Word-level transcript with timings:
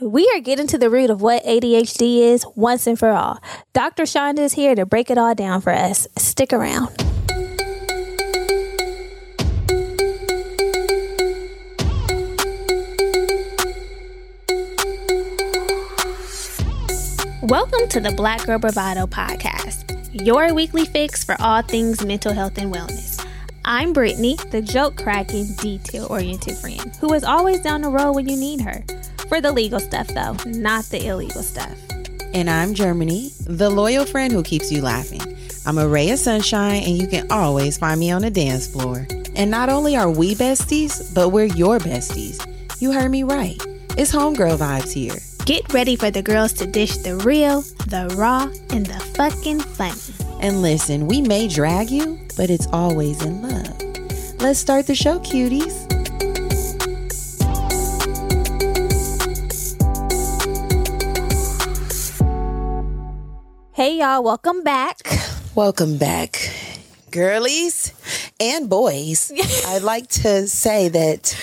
We 0.00 0.30
are 0.32 0.40
getting 0.40 0.68
to 0.68 0.78
the 0.78 0.90
root 0.90 1.10
of 1.10 1.22
what 1.22 1.42
ADHD 1.42 2.20
is 2.20 2.46
once 2.54 2.86
and 2.86 2.96
for 2.96 3.08
all. 3.08 3.42
Dr. 3.72 4.06
Chanda 4.06 4.42
is 4.42 4.52
here 4.52 4.76
to 4.76 4.86
break 4.86 5.10
it 5.10 5.18
all 5.18 5.34
down 5.34 5.60
for 5.60 5.72
us. 5.72 6.06
Stick 6.16 6.52
around. 6.52 6.86
Welcome 17.42 17.88
to 17.88 17.98
the 17.98 18.14
Black 18.16 18.46
Girl 18.46 18.60
Bravado 18.60 19.08
podcast, 19.08 19.98
your 20.12 20.54
weekly 20.54 20.84
fix 20.84 21.24
for 21.24 21.34
all 21.40 21.62
things 21.62 22.04
mental 22.06 22.32
health 22.32 22.56
and 22.58 22.72
wellness. 22.72 23.26
I'm 23.64 23.92
Brittany, 23.92 24.36
the 24.52 24.62
joke 24.62 24.96
cracking, 24.96 25.54
detail 25.54 26.06
oriented 26.08 26.56
friend 26.56 26.94
who 27.00 27.12
is 27.14 27.24
always 27.24 27.60
down 27.62 27.80
the 27.80 27.90
road 27.90 28.12
when 28.12 28.28
you 28.28 28.36
need 28.36 28.60
her. 28.60 28.84
For 29.28 29.40
the 29.40 29.52
legal 29.52 29.78
stuff, 29.78 30.08
though, 30.08 30.36
not 30.46 30.84
the 30.86 31.06
illegal 31.06 31.42
stuff. 31.42 31.76
And 32.32 32.48
I'm 32.48 32.74
Germany, 32.74 33.32
the 33.46 33.70
loyal 33.70 34.06
friend 34.06 34.32
who 34.32 34.42
keeps 34.42 34.72
you 34.72 34.82
laughing. 34.82 35.20
I'm 35.66 35.76
a 35.76 35.86
ray 35.86 36.10
of 36.10 36.18
sunshine, 36.18 36.82
and 36.82 36.96
you 36.96 37.06
can 37.06 37.30
always 37.30 37.76
find 37.76 38.00
me 38.00 38.10
on 38.10 38.22
the 38.22 38.30
dance 38.30 38.66
floor. 38.66 39.06
And 39.36 39.50
not 39.50 39.68
only 39.68 39.96
are 39.96 40.10
we 40.10 40.34
besties, 40.34 41.14
but 41.14 41.28
we're 41.28 41.44
your 41.44 41.78
besties. 41.78 42.44
You 42.80 42.92
heard 42.92 43.10
me 43.10 43.22
right. 43.22 43.60
It's 43.98 44.14
homegirl 44.14 44.58
vibes 44.58 44.92
here. 44.92 45.18
Get 45.44 45.72
ready 45.72 45.96
for 45.96 46.10
the 46.10 46.22
girls 46.22 46.52
to 46.54 46.66
dish 46.66 46.96
the 46.98 47.16
real, 47.16 47.62
the 47.88 48.14
raw, 48.16 48.42
and 48.70 48.86
the 48.86 49.00
fucking 49.14 49.60
funny. 49.60 50.00
And 50.40 50.62
listen, 50.62 51.06
we 51.06 51.20
may 51.20 51.48
drag 51.48 51.90
you, 51.90 52.18
but 52.36 52.48
it's 52.48 52.66
always 52.68 53.22
in 53.22 53.42
love. 53.42 54.40
Let's 54.40 54.58
start 54.58 54.86
the 54.86 54.94
show, 54.94 55.18
cuties. 55.18 55.87
Hey, 63.88 64.00
y'all, 64.00 64.22
welcome 64.22 64.62
back. 64.64 64.98
Welcome 65.54 65.96
back, 65.96 66.36
girlies 67.10 67.94
and 68.38 68.68
boys. 68.68 69.32
I'd 69.66 69.80
like 69.80 70.08
to 70.08 70.46
say 70.46 70.90
that 70.90 71.34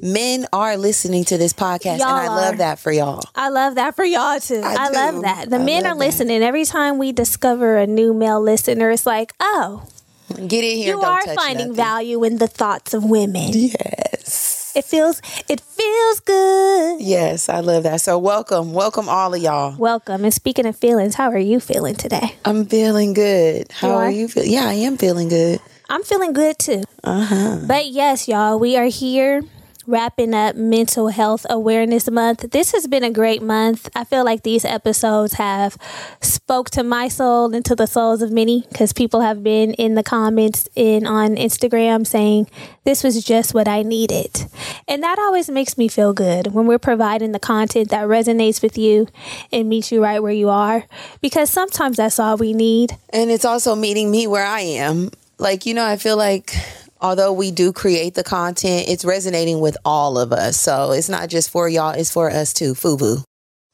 men 0.00 0.46
are 0.50 0.78
listening 0.78 1.24
to 1.26 1.36
this 1.36 1.52
podcast, 1.52 1.98
Y'all 1.98 2.08
and 2.16 2.16
I 2.20 2.28
love 2.28 2.54
are. 2.54 2.56
that 2.56 2.78
for 2.78 2.90
y'all. 2.90 3.20
I 3.34 3.50
love 3.50 3.74
that 3.74 3.96
for 3.96 4.04
y'all 4.06 4.40
too. 4.40 4.62
I 4.64 4.86
I, 4.86 4.88
love 4.88 5.20
that. 5.24 5.50
The 5.50 5.56
I 5.56 5.62
men 5.62 5.84
are 5.84 5.92
that. 5.92 5.98
listening. 5.98 6.42
Every 6.42 6.64
time 6.64 6.96
we 6.96 7.12
discover 7.12 7.76
a 7.76 7.86
new 7.86 8.14
male 8.14 8.40
listener, 8.40 8.90
it's 8.90 9.04
like, 9.04 9.34
oh, 9.38 9.86
Get 10.34 10.64
in 10.64 10.78
here. 10.78 10.94
you 10.96 11.02
are 11.02 11.20
finding 11.34 11.58
nothing. 11.68 11.74
value 11.74 12.24
in 12.24 12.38
the 12.38 12.48
thoughts 12.48 12.94
of 12.94 13.04
women. 13.04 13.50
Yes. 13.52 14.49
It 14.74 14.84
feels 14.84 15.20
it 15.48 15.60
feels 15.60 16.20
good. 16.20 17.00
Yes, 17.00 17.48
I 17.48 17.60
love 17.60 17.82
that. 17.82 18.00
So 18.00 18.18
welcome, 18.18 18.72
welcome 18.72 19.08
all 19.08 19.34
of 19.34 19.42
y'all. 19.42 19.76
Welcome. 19.76 20.24
And 20.24 20.32
speaking 20.32 20.66
of 20.66 20.76
feelings, 20.76 21.14
how 21.16 21.30
are 21.30 21.38
you 21.38 21.58
feeling 21.60 21.96
today? 21.96 22.34
I'm 22.44 22.64
feeling 22.66 23.12
good. 23.12 23.70
How 23.72 23.88
You 23.88 23.94
are? 23.94 24.02
are? 24.04 24.10
you 24.10 24.28
feeling? 24.28 24.50
Yeah, 24.52 24.66
I 24.66 24.74
am 24.74 24.96
feeling 24.96 25.28
good. 25.28 25.60
I'm 25.88 26.04
feeling 26.04 26.32
good 26.32 26.58
too. 26.58 26.84
Uh-huh. 27.02 27.58
But 27.66 27.86
yes, 27.86 28.28
y'all, 28.28 28.58
we 28.60 28.76
are 28.76 28.84
here 28.86 29.42
wrapping 29.90 30.32
up 30.32 30.54
Mental 30.54 31.08
Health 31.08 31.44
Awareness 31.50 32.08
Month. 32.08 32.52
This 32.52 32.70
has 32.70 32.86
been 32.86 33.02
a 33.02 33.10
great 33.10 33.42
month. 33.42 33.88
I 33.96 34.04
feel 34.04 34.24
like 34.24 34.44
these 34.44 34.64
episodes 34.64 35.34
have 35.34 35.76
spoke 36.20 36.70
to 36.70 36.84
my 36.84 37.08
soul 37.08 37.52
and 37.52 37.64
to 37.64 37.74
the 37.74 37.86
souls 37.86 38.22
of 38.22 38.30
many 38.30 38.64
because 38.68 38.92
people 38.92 39.20
have 39.20 39.42
been 39.42 39.74
in 39.74 39.96
the 39.96 40.04
comments 40.04 40.68
in 40.76 41.06
on 41.06 41.34
Instagram 41.34 42.06
saying 42.06 42.48
this 42.84 43.02
was 43.02 43.22
just 43.24 43.52
what 43.52 43.66
I 43.66 43.82
needed. 43.82 44.44
And 44.86 45.02
that 45.02 45.18
always 45.18 45.50
makes 45.50 45.76
me 45.76 45.88
feel 45.88 46.12
good 46.12 46.54
when 46.54 46.66
we're 46.66 46.78
providing 46.78 47.32
the 47.32 47.40
content 47.40 47.90
that 47.90 48.06
resonates 48.06 48.62
with 48.62 48.78
you 48.78 49.08
and 49.50 49.68
meets 49.68 49.90
you 49.90 50.00
right 50.00 50.22
where 50.22 50.32
you 50.32 50.48
are 50.50 50.84
because 51.20 51.50
sometimes 51.50 51.96
that's 51.96 52.20
all 52.20 52.36
we 52.36 52.52
need. 52.52 52.96
And 53.12 53.28
it's 53.28 53.44
also 53.44 53.74
meeting 53.74 54.10
me 54.10 54.28
where 54.28 54.46
I 54.46 54.60
am. 54.60 55.10
Like, 55.38 55.66
you 55.66 55.74
know, 55.74 55.84
I 55.84 55.96
feel 55.96 56.16
like 56.16 56.54
although 57.00 57.32
we 57.32 57.50
do 57.50 57.72
create 57.72 58.14
the 58.14 58.24
content, 58.24 58.88
it's 58.88 59.04
resonating 59.04 59.60
with 59.60 59.76
all 59.84 60.18
of 60.18 60.32
us. 60.32 60.58
So 60.58 60.92
it's 60.92 61.08
not 61.08 61.28
just 61.28 61.50
for 61.50 61.68
y'all, 61.68 61.90
it's 61.90 62.10
for 62.10 62.30
us 62.30 62.52
too. 62.52 62.74
Fubu. 62.74 63.22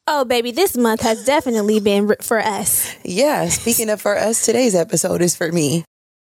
Oh, 0.08 0.24
baby, 0.24 0.52
this 0.52 0.76
month 0.76 1.00
has 1.00 1.24
definitely 1.24 1.80
been 1.80 2.14
for 2.22 2.38
us. 2.38 2.94
Yeah, 3.04 3.48
speaking 3.48 3.90
of 3.90 4.00
for 4.00 4.16
us, 4.16 4.46
today's 4.46 4.76
episode 4.76 5.20
is 5.20 5.34
for 5.34 5.50
me. 5.50 5.84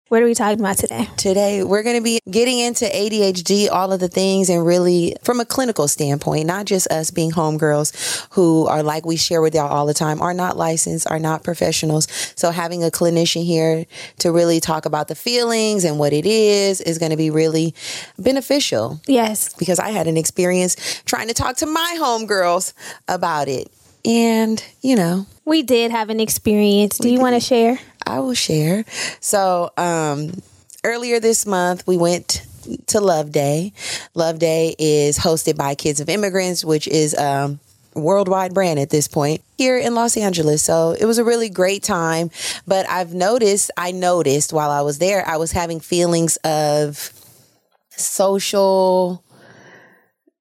What 0.10 0.22
are 0.22 0.26
we 0.26 0.36
talking 0.36 0.62
about 0.62 0.78
today? 0.78 1.06
Today, 1.18 1.66
we're 1.66 1.84
going 1.84 1.98
to 1.98 2.02
be 2.02 2.22
getting 2.32 2.60
into 2.60 2.86
ADHD, 2.86 3.70
all 3.70 3.92
of 3.92 4.00
the 4.00 4.08
things, 4.08 4.50
and 4.50 4.66
really 4.66 5.18
from 5.22 5.42
a 5.42 5.46
clinical 5.46 5.90
standpoint, 5.90 6.46
not 6.46 6.66
just 6.66 6.88
us 6.88 7.12
being 7.12 7.32
homegirls 7.32 8.26
who 8.32 8.68
are 8.68 8.84
like 8.84 9.06
we 9.06 9.18
share 9.18 9.42
with 9.42 9.54
y'all 9.54 9.68
all 9.68 9.86
the 9.86 9.94
time, 9.94 10.22
are 10.22 10.34
not 10.34 10.56
licensed, 10.56 11.12
are 11.12 11.20
not 11.20 11.44
professionals. 11.44 12.08
So, 12.38 12.52
having 12.52 12.86
a 12.86 12.88
clinician 12.88 13.44
here 13.44 13.86
to 14.20 14.32
really 14.32 14.62
talk 14.62 14.86
about 14.86 15.10
the 15.10 15.16
feelings 15.16 15.84
and 15.84 16.00
what 16.00 16.14
it 16.14 16.26
is 16.26 16.80
is 16.80 17.00
going 17.00 17.12
to 17.12 17.18
be 17.18 17.30
really 17.30 17.76
beneficial 18.18 19.02
Yes. 19.08 19.54
because 19.56 19.78
I 19.78 19.90
had 19.90 20.08
an 20.08 20.16
experience 20.16 21.02
trying 21.06 21.28
to 21.28 21.34
talk 21.34 21.58
to 21.58 21.66
my 21.66 21.98
homegirls 22.00 22.72
about 23.10 23.50
it. 23.50 23.70
And, 24.06 24.64
you 24.82 24.96
know, 24.96 25.26
We 25.44 25.64
did 25.64 25.92
have 25.92 26.10
an 26.10 26.22
experience. 26.22 26.98
Do 26.98 27.10
you 27.10 27.20
want 27.20 27.36
to 27.36 27.42
share? 27.42 27.78
I 28.08 28.20
will 28.20 28.34
share. 28.34 28.86
So, 29.20 29.72
um, 29.78 30.42
earlier 30.84 31.20
this 31.20 31.46
month, 31.46 31.86
we 31.86 31.98
went 31.98 32.46
to 32.88 33.00
Love 33.00 33.32
Day. 33.32 33.74
Love 34.14 34.40
Day 34.40 34.76
is 34.80 35.20
hosted 35.20 35.58
by 35.58 35.76
Kids 35.76 36.00
of 36.00 36.10
Immigrants, 36.10 36.64
which 36.64 36.88
is 36.88 37.16
um, 37.16 37.60
a 37.96 38.00
worldwide 38.00 38.54
brand 38.54 38.80
at 38.80 38.90
this 38.90 39.08
point 39.08 39.42
here 39.58 39.78
in 39.78 39.96
Los 39.96 40.18
Angeles. 40.18 40.64
So 40.64 40.96
it 40.98 41.06
was 41.06 41.18
a 41.18 41.24
really 41.24 41.50
great 41.50 41.84
time. 41.84 42.30
But 42.66 42.90
I've 42.90 43.14
noticed, 43.14 43.72
I 43.78 43.92
noticed 43.92 44.54
while 44.54 44.72
I 44.72 44.82
was 44.82 45.00
there, 45.00 45.28
I 45.28 45.38
was 45.38 45.52
having 45.52 45.80
feelings 45.80 46.38
of 46.38 47.12
social 47.90 49.24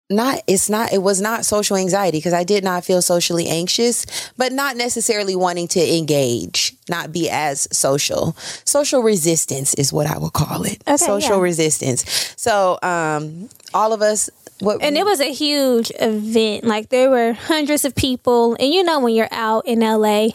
not 0.08 0.40
it's 0.46 0.70
not 0.70 0.92
it 0.92 1.02
was 1.02 1.20
not 1.20 1.44
social 1.44 1.76
anxiety 1.76 2.18
because 2.18 2.32
I 2.32 2.44
did 2.44 2.62
not 2.62 2.84
feel 2.84 3.02
socially 3.02 3.48
anxious, 3.48 4.06
but 4.36 4.52
not 4.52 4.76
necessarily 4.76 5.34
wanting 5.34 5.68
to 5.68 5.96
engage, 5.96 6.74
not 6.88 7.12
be 7.12 7.28
as 7.28 7.66
social. 7.76 8.32
Social 8.64 9.02
resistance 9.02 9.74
is 9.74 9.92
what 9.92 10.06
I 10.06 10.18
would 10.18 10.32
call 10.32 10.62
it. 10.62 10.82
Okay, 10.86 10.96
social 10.96 11.36
yeah. 11.36 11.42
resistance. 11.42 12.34
So 12.36 12.78
um 12.82 13.48
all 13.74 13.92
of 13.92 14.02
us 14.02 14.30
what 14.60 14.82
And 14.82 14.96
it 14.96 15.04
was 15.04 15.20
a 15.20 15.32
huge 15.32 15.92
event. 16.00 16.64
Like 16.64 16.88
there 16.88 17.10
were 17.10 17.32
hundreds 17.32 17.84
of 17.84 17.94
people. 17.94 18.56
And 18.58 18.72
you 18.72 18.82
know, 18.84 19.00
when 19.00 19.14
you're 19.14 19.28
out 19.30 19.66
in 19.66 19.80
LA, 19.80 20.28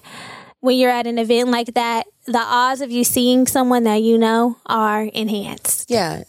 when 0.59 0.77
you're 0.77 0.91
at 0.91 1.07
an 1.07 1.17
event 1.17 1.49
like 1.49 1.73
that, 1.73 2.05
the 2.25 2.37
odds 2.37 2.81
of 2.81 2.91
you 2.91 3.03
seeing 3.03 3.47
someone 3.47 3.83
that 3.85 4.03
you 4.03 4.17
know 4.17 4.57
are 4.65 5.03
enhanced. 5.03 5.89
yeah. 5.89 6.23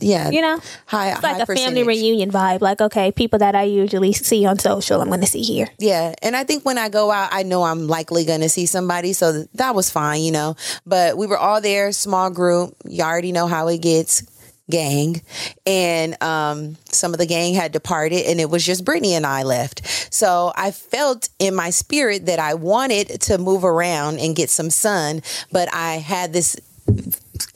Yeah. 0.00 0.30
You 0.30 0.40
know? 0.40 0.60
high, 0.86 1.12
It's 1.12 1.22
like 1.22 1.36
high 1.36 1.42
a 1.42 1.56
family 1.56 1.82
reunion 1.82 2.30
vibe. 2.30 2.60
Like, 2.60 2.80
okay, 2.80 3.12
people 3.12 3.38
that 3.40 3.54
I 3.54 3.64
usually 3.64 4.12
see 4.12 4.46
on 4.46 4.58
social, 4.58 5.00
I'm 5.00 5.08
going 5.08 5.20
to 5.20 5.26
see 5.26 5.42
here. 5.42 5.68
Yeah, 5.78 6.14
and 6.22 6.36
I 6.36 6.44
think 6.44 6.64
when 6.64 6.78
I 6.78 6.88
go 6.88 7.10
out, 7.10 7.28
I 7.32 7.42
know 7.42 7.62
I'm 7.62 7.86
likely 7.86 8.24
going 8.24 8.40
to 8.40 8.48
see 8.48 8.66
somebody, 8.66 9.12
so 9.12 9.44
that 9.54 9.74
was 9.74 9.90
fine, 9.90 10.22
you 10.22 10.32
know. 10.32 10.56
But 10.86 11.16
we 11.16 11.26
were 11.26 11.38
all 11.38 11.60
there, 11.60 11.92
small 11.92 12.30
group. 12.30 12.76
You 12.84 13.02
already 13.02 13.32
know 13.32 13.46
how 13.46 13.68
it 13.68 13.82
gets, 13.82 14.22
gang, 14.70 15.20
and 15.66 16.22
um, 16.22 16.76
some 16.86 17.12
of 17.12 17.18
the 17.18 17.26
gang 17.26 17.54
had 17.54 17.72
departed, 17.72 18.26
and 18.26 18.40
it 18.40 18.48
was 18.48 18.64
just 18.64 18.84
Brittany 18.84 19.14
and 19.14 19.26
I 19.26 19.42
left. 19.42 19.86
So 20.12 20.52
I 20.56 20.70
felt 20.70 21.28
in 21.38 21.54
my 21.54 21.70
spirit 21.70 22.26
that 22.26 22.38
I 22.38 22.54
wanted 22.54 23.20
to 23.22 23.38
move 23.38 23.64
around 23.64 24.18
and 24.18 24.34
get 24.34 24.50
some 24.50 24.70
sun, 24.70 25.22
but 25.52 25.72
I 25.72 25.94
had 25.94 26.32
this 26.32 26.56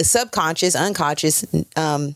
subconscious, 0.01 0.75
unconscious 0.75 1.45
um, 1.77 2.15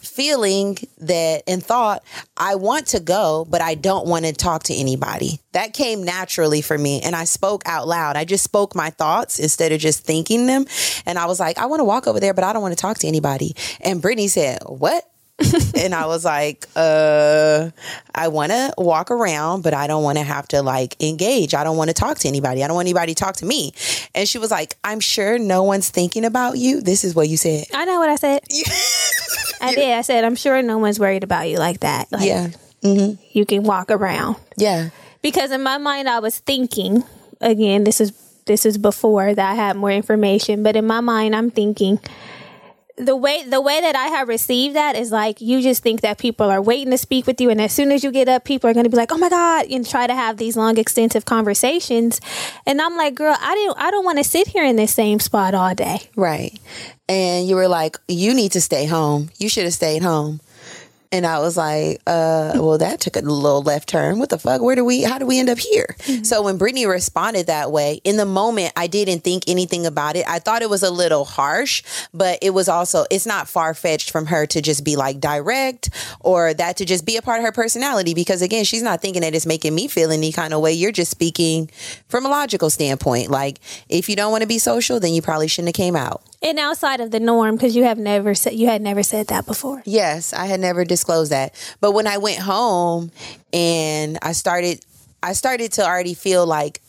feeling 0.00 0.76
that 0.98 1.42
and 1.46 1.62
thought, 1.62 2.02
I 2.36 2.56
want 2.56 2.88
to 2.88 3.00
go, 3.00 3.46
but 3.48 3.60
I 3.60 3.74
don't 3.74 4.06
want 4.06 4.24
to 4.24 4.32
talk 4.32 4.64
to 4.64 4.74
anybody. 4.74 5.40
That 5.52 5.72
came 5.72 6.02
naturally 6.02 6.62
for 6.62 6.76
me. 6.76 7.00
And 7.02 7.14
I 7.14 7.24
spoke 7.24 7.62
out 7.66 7.86
loud. 7.86 8.16
I 8.16 8.24
just 8.24 8.44
spoke 8.44 8.74
my 8.74 8.90
thoughts 8.90 9.38
instead 9.38 9.72
of 9.72 9.80
just 9.80 10.04
thinking 10.04 10.46
them. 10.46 10.66
And 11.06 11.18
I 11.18 11.26
was 11.26 11.38
like, 11.38 11.58
I 11.58 11.66
want 11.66 11.80
to 11.80 11.84
walk 11.84 12.06
over 12.06 12.20
there, 12.20 12.34
but 12.34 12.44
I 12.44 12.52
don't 12.52 12.62
want 12.62 12.76
to 12.76 12.80
talk 12.80 12.98
to 12.98 13.06
anybody. 13.06 13.54
And 13.80 14.02
Brittany 14.02 14.28
said, 14.28 14.60
What? 14.66 15.04
And 15.76 15.94
I 15.94 16.06
was 16.06 16.24
like, 16.24 16.66
uh, 16.76 17.70
I 18.14 18.28
want 18.28 18.52
to 18.52 18.72
walk 18.78 19.10
around, 19.10 19.62
but 19.62 19.74
I 19.74 19.86
don't 19.86 20.02
want 20.04 20.18
to 20.18 20.24
have 20.24 20.46
to 20.48 20.62
like 20.62 21.00
engage. 21.02 21.54
I 21.54 21.64
don't 21.64 21.76
want 21.76 21.88
to 21.88 21.94
talk 21.94 22.18
to 22.20 22.28
anybody. 22.28 22.62
I 22.62 22.68
don't 22.68 22.76
want 22.76 22.86
anybody 22.86 23.14
to 23.14 23.18
talk 23.24 23.36
to 23.36 23.46
me. 23.46 23.72
And 24.14 24.28
she 24.28 24.38
was 24.38 24.50
like, 24.50 24.76
I'm 24.84 25.00
sure 25.00 25.38
no 25.38 25.62
one's 25.64 25.90
thinking 25.90 26.24
about 26.24 26.58
you. 26.58 26.80
This 26.80 27.02
is 27.04 27.14
what 27.14 27.28
you 27.28 27.36
said. 27.36 27.64
I 27.74 27.84
know 27.84 27.98
what 27.98 28.08
I 28.10 28.16
said. 28.16 28.42
I 29.60 29.74
did. 29.74 29.92
I 29.92 30.02
said, 30.02 30.24
I'm 30.24 30.36
sure 30.36 30.60
no 30.62 30.78
one's 30.78 30.98
worried 31.00 31.24
about 31.24 31.48
you 31.48 31.58
like 31.58 31.80
that. 31.80 32.10
Like, 32.12 32.26
Yeah. 32.26 32.48
You 32.82 33.46
can 33.46 33.62
walk 33.62 33.90
around. 33.90 34.36
Yeah. 34.56 34.90
because 35.22 35.50
in 35.52 35.62
my 35.62 35.78
mind 35.78 36.08
I 36.08 36.18
was 36.18 36.38
thinking 36.40 37.04
again 37.40 37.84
this 37.84 38.00
is 38.00 38.12
this 38.44 38.66
is 38.66 38.76
before 38.76 39.34
that 39.34 39.50
I 39.52 39.54
had 39.54 39.76
more 39.76 39.90
information 39.92 40.62
but 40.64 40.74
in 40.76 40.84
my 40.86 41.00
mind 41.00 41.34
I'm 41.36 41.50
thinking 41.50 42.00
the 42.96 43.16
way 43.16 43.42
the 43.44 43.60
way 43.60 43.80
that 43.80 43.96
I 43.96 44.06
have 44.08 44.28
received 44.28 44.76
that 44.76 44.96
is 44.96 45.10
like 45.10 45.40
you 45.40 45.62
just 45.62 45.82
think 45.82 46.02
that 46.02 46.18
people 46.18 46.50
are 46.50 46.60
waiting 46.60 46.90
to 46.90 46.98
speak 46.98 47.26
with 47.26 47.40
you, 47.40 47.50
and 47.50 47.60
as 47.60 47.72
soon 47.72 47.90
as 47.90 48.04
you 48.04 48.10
get 48.10 48.28
up, 48.28 48.44
people 48.44 48.68
are 48.68 48.74
going 48.74 48.84
to 48.84 48.90
be 48.90 48.96
like, 48.96 49.12
"Oh 49.12 49.18
my 49.18 49.28
god!" 49.28 49.66
and 49.70 49.88
try 49.88 50.06
to 50.06 50.14
have 50.14 50.36
these 50.36 50.56
long, 50.56 50.78
extensive 50.78 51.24
conversations. 51.24 52.20
And 52.66 52.80
I'm 52.80 52.96
like, 52.96 53.14
"Girl, 53.14 53.36
I 53.38 53.54
didn't. 53.54 53.76
I 53.78 53.90
don't 53.90 54.04
want 54.04 54.18
to 54.18 54.24
sit 54.24 54.48
here 54.48 54.64
in 54.64 54.76
this 54.76 54.94
same 54.94 55.20
spot 55.20 55.54
all 55.54 55.74
day." 55.74 56.00
Right. 56.16 56.58
And 57.08 57.48
you 57.48 57.56
were 57.56 57.68
like, 57.68 57.96
"You 58.08 58.34
need 58.34 58.52
to 58.52 58.60
stay 58.60 58.86
home. 58.86 59.30
You 59.38 59.48
should 59.48 59.64
have 59.64 59.74
stayed 59.74 60.02
home." 60.02 60.40
And 61.12 61.26
I 61.26 61.40
was 61.40 61.58
like, 61.58 62.00
uh, 62.06 62.52
well, 62.54 62.78
that 62.78 63.00
took 63.00 63.16
a 63.16 63.20
little 63.20 63.62
left 63.62 63.86
turn. 63.86 64.18
What 64.18 64.30
the 64.30 64.38
fuck? 64.38 64.62
Where 64.62 64.74
do 64.74 64.82
we, 64.82 65.02
how 65.02 65.18
do 65.18 65.26
we 65.26 65.38
end 65.38 65.50
up 65.50 65.58
here? 65.58 65.94
Mm-hmm. 65.98 66.24
So 66.24 66.42
when 66.42 66.56
Brittany 66.56 66.86
responded 66.86 67.48
that 67.48 67.70
way, 67.70 68.00
in 68.02 68.16
the 68.16 68.24
moment, 68.24 68.72
I 68.76 68.86
didn't 68.86 69.20
think 69.20 69.44
anything 69.46 69.84
about 69.84 70.16
it. 70.16 70.26
I 70.26 70.38
thought 70.38 70.62
it 70.62 70.70
was 70.70 70.82
a 70.82 70.90
little 70.90 71.26
harsh, 71.26 71.82
but 72.14 72.38
it 72.40 72.50
was 72.50 72.66
also, 72.66 73.04
it's 73.10 73.26
not 73.26 73.46
far 73.46 73.74
fetched 73.74 74.10
from 74.10 74.26
her 74.26 74.46
to 74.46 74.62
just 74.62 74.84
be 74.84 74.96
like 74.96 75.20
direct 75.20 75.90
or 76.20 76.54
that 76.54 76.78
to 76.78 76.86
just 76.86 77.04
be 77.04 77.18
a 77.18 77.22
part 77.22 77.40
of 77.40 77.44
her 77.44 77.52
personality. 77.52 78.14
Because 78.14 78.40
again, 78.40 78.64
she's 78.64 78.82
not 78.82 79.02
thinking 79.02 79.20
that 79.20 79.34
it's 79.34 79.44
making 79.44 79.74
me 79.74 79.88
feel 79.88 80.10
any 80.10 80.32
kind 80.32 80.54
of 80.54 80.62
way. 80.62 80.72
You're 80.72 80.92
just 80.92 81.10
speaking 81.10 81.70
from 82.08 82.24
a 82.24 82.30
logical 82.30 82.70
standpoint. 82.70 83.30
Like, 83.30 83.58
if 83.90 84.08
you 84.08 84.16
don't 84.16 84.32
want 84.32 84.42
to 84.42 84.48
be 84.48 84.58
social, 84.58 84.98
then 84.98 85.12
you 85.12 85.20
probably 85.20 85.48
shouldn't 85.48 85.76
have 85.76 85.84
came 85.84 85.94
out 85.94 86.22
and 86.42 86.58
outside 86.58 87.00
of 87.00 87.10
the 87.10 87.20
norm 87.20 87.56
because 87.56 87.76
you 87.76 87.84
have 87.84 87.98
never 87.98 88.34
said 88.34 88.54
you 88.54 88.66
had 88.66 88.82
never 88.82 89.02
said 89.02 89.26
that 89.28 89.46
before 89.46 89.82
yes 89.84 90.32
i 90.32 90.46
had 90.46 90.60
never 90.60 90.84
disclosed 90.84 91.32
that 91.32 91.54
but 91.80 91.92
when 91.92 92.06
i 92.06 92.18
went 92.18 92.38
home 92.38 93.10
and 93.52 94.18
i 94.22 94.32
started 94.32 94.84
i 95.22 95.32
started 95.32 95.72
to 95.72 95.84
already 95.84 96.14
feel 96.14 96.46
like 96.46 96.80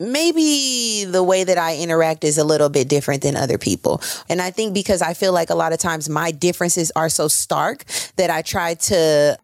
maybe 0.00 1.04
the 1.04 1.22
way 1.22 1.44
that 1.44 1.58
I 1.58 1.76
interact 1.76 2.24
is 2.24 2.38
a 2.38 2.44
little 2.44 2.70
bit 2.70 2.88
different 2.88 3.22
than 3.22 3.36
other 3.36 3.58
people. 3.58 4.00
And 4.30 4.40
I 4.40 4.50
think 4.50 4.72
because 4.72 5.02
I 5.02 5.12
feel 5.12 5.32
like 5.32 5.50
a 5.50 5.54
lot 5.54 5.74
of 5.74 5.78
times 5.78 6.08
my 6.08 6.30
differences 6.30 6.90
are 6.96 7.10
so 7.10 7.28
stark 7.28 7.84
that 8.16 8.30
I 8.30 8.40
try 8.40 8.74
to 8.74 9.38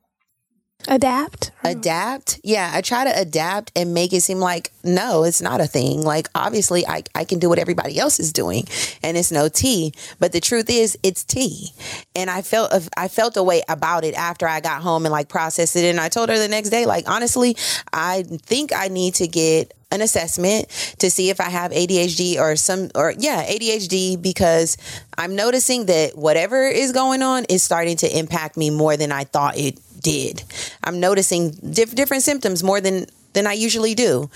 adapt? 0.89 1.51
Adapt? 1.65 2.41
Yeah 2.45 2.71
i 2.73 2.81
try 2.81 3.05
to 3.05 3.21
adapt 3.21 3.73
and 3.75 3.93
make 3.93 4.13
it 4.13 4.21
seem 4.21 4.39
like 4.39 4.71
no 4.85 5.25
it's 5.25 5.43
not 5.43 5.61
a 5.61 5.67
thing. 5.67 6.03
Like 6.03 6.29
obviously 6.35 6.87
i, 6.87 7.03
I 7.15 7.25
can 7.25 7.39
do 7.39 7.49
what 7.49 7.59
everybody 7.59 7.99
else 7.99 8.21
is 8.21 8.33
doing 8.33 8.65
and 9.03 9.17
it's 9.17 9.33
no 9.33 9.49
tea 9.49 9.93
but 10.21 10.33
the 10.33 10.41
truth 10.41 10.71
is 10.71 10.97
it's 11.03 11.25
tea 11.25 11.71
and 12.15 12.31
i 12.31 12.43
felt 12.43 12.73
i 12.97 13.09
felt 13.09 13.37
a 13.37 13.43
way 13.43 13.63
about 13.69 14.05
it 14.05 14.15
after 14.15 14.47
i 14.47 14.61
got 14.61 14.83
home 14.83 15.07
and 15.07 15.13
like 15.13 15.29
processed 15.29 15.77
it. 15.77 15.85
And 15.85 16.01
i 16.01 16.09
told 16.09 16.29
her 16.29 16.39
the 16.39 16.49
next 16.49 16.71
day 16.71 16.87
like 16.87 17.09
honestly 17.09 17.57
i 17.93 18.23
think 18.23 18.73
i 18.75 18.89
need 18.89 19.15
to 19.15 19.27
get 19.27 19.73
an 19.93 20.03
assessment 20.03 20.69
to 20.99 21.11
see 21.11 21.31
if 21.31 21.41
I 21.41 21.49
have 21.49 21.71
ADHD 21.71 22.39
or 22.39 22.57
some 22.57 22.91
or 22.95 23.15
yeah, 23.17 23.47
ADHD 23.47 24.21
because 24.21 24.77
I'm 25.17 25.37
noticing 25.37 25.87
that 25.87 26.19
whatever 26.19 26.65
is 26.65 26.93
going 26.93 27.23
on 27.23 27.45
is 27.45 27.63
starting 27.63 27.97
to 27.99 28.19
impact 28.19 28.57
me 28.57 28.71
more 28.71 28.97
than 28.97 29.13
I 29.13 29.25
thought 29.25 29.57
it 29.57 29.79
did. 30.07 30.45
I'm 30.85 31.01
noticing 31.01 31.51
diff- 31.51 31.97
different 31.97 32.23
symptoms 32.23 32.63
more 32.63 32.81
than 32.81 33.07
than 33.33 33.47
I 33.47 33.53
usually 33.53 33.95
do. 33.95 34.31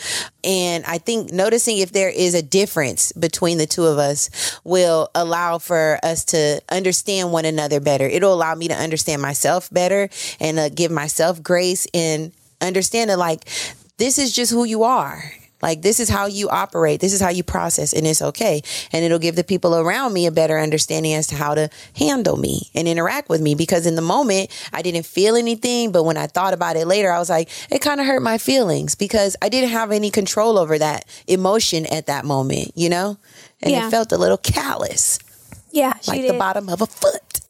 And 0.44 0.84
I 0.84 0.98
think 0.98 1.32
noticing 1.32 1.78
if 1.78 1.90
there 1.92 2.10
is 2.10 2.34
a 2.34 2.42
difference 2.42 3.12
between 3.12 3.56
the 3.56 3.64
two 3.64 3.84
of 3.84 3.96
us 3.96 4.28
will 4.62 5.08
allow 5.14 5.56
for 5.56 5.98
us 6.02 6.22
to 6.26 6.60
understand 6.70 7.32
one 7.32 7.46
another 7.46 7.80
better. 7.80 8.04
It'll 8.04 8.34
allow 8.34 8.54
me 8.54 8.68
to 8.68 8.74
understand 8.74 9.22
myself 9.22 9.70
better 9.70 10.10
and 10.38 10.58
uh, 10.58 10.68
give 10.68 10.90
myself 10.90 11.42
grace 11.42 11.86
and 11.94 12.32
understand 12.60 13.08
that 13.08 13.18
like 13.18 13.48
this 13.96 14.18
is 14.18 14.34
just 14.34 14.52
who 14.52 14.64
you 14.64 14.82
are 14.82 15.32
like 15.62 15.82
this 15.82 16.00
is 16.00 16.08
how 16.08 16.26
you 16.26 16.48
operate. 16.48 17.00
This 17.00 17.12
is 17.12 17.20
how 17.20 17.30
you 17.30 17.42
process 17.42 17.92
and 17.92 18.06
it's 18.06 18.22
okay. 18.22 18.62
And 18.92 19.04
it'll 19.04 19.18
give 19.18 19.36
the 19.36 19.44
people 19.44 19.76
around 19.76 20.12
me 20.12 20.26
a 20.26 20.30
better 20.30 20.58
understanding 20.58 21.14
as 21.14 21.26
to 21.28 21.36
how 21.36 21.54
to 21.54 21.70
handle 21.96 22.36
me 22.36 22.70
and 22.74 22.88
interact 22.88 23.28
with 23.28 23.40
me 23.40 23.54
because 23.54 23.86
in 23.86 23.94
the 23.94 24.02
moment 24.02 24.50
I 24.72 24.82
didn't 24.82 25.06
feel 25.06 25.36
anything, 25.36 25.92
but 25.92 26.04
when 26.04 26.16
I 26.16 26.26
thought 26.26 26.54
about 26.54 26.76
it 26.76 26.86
later 26.86 27.10
I 27.10 27.18
was 27.18 27.30
like 27.30 27.48
it 27.70 27.80
kind 27.80 28.00
of 28.00 28.06
hurt 28.06 28.22
my 28.22 28.38
feelings 28.38 28.94
because 28.94 29.36
I 29.42 29.48
didn't 29.48 29.70
have 29.70 29.92
any 29.92 30.10
control 30.10 30.58
over 30.58 30.78
that 30.78 31.04
emotion 31.26 31.86
at 31.86 32.06
that 32.06 32.24
moment, 32.24 32.72
you 32.74 32.88
know? 32.88 33.18
And 33.62 33.72
yeah. 33.72 33.86
it 33.86 33.90
felt 33.90 34.12
a 34.12 34.18
little 34.18 34.38
callous. 34.38 35.18
Yeah, 35.72 35.94
like 36.08 36.22
did. 36.22 36.34
the 36.34 36.38
bottom 36.38 36.68
of 36.68 36.80
a 36.80 36.86
foot. 36.86 37.40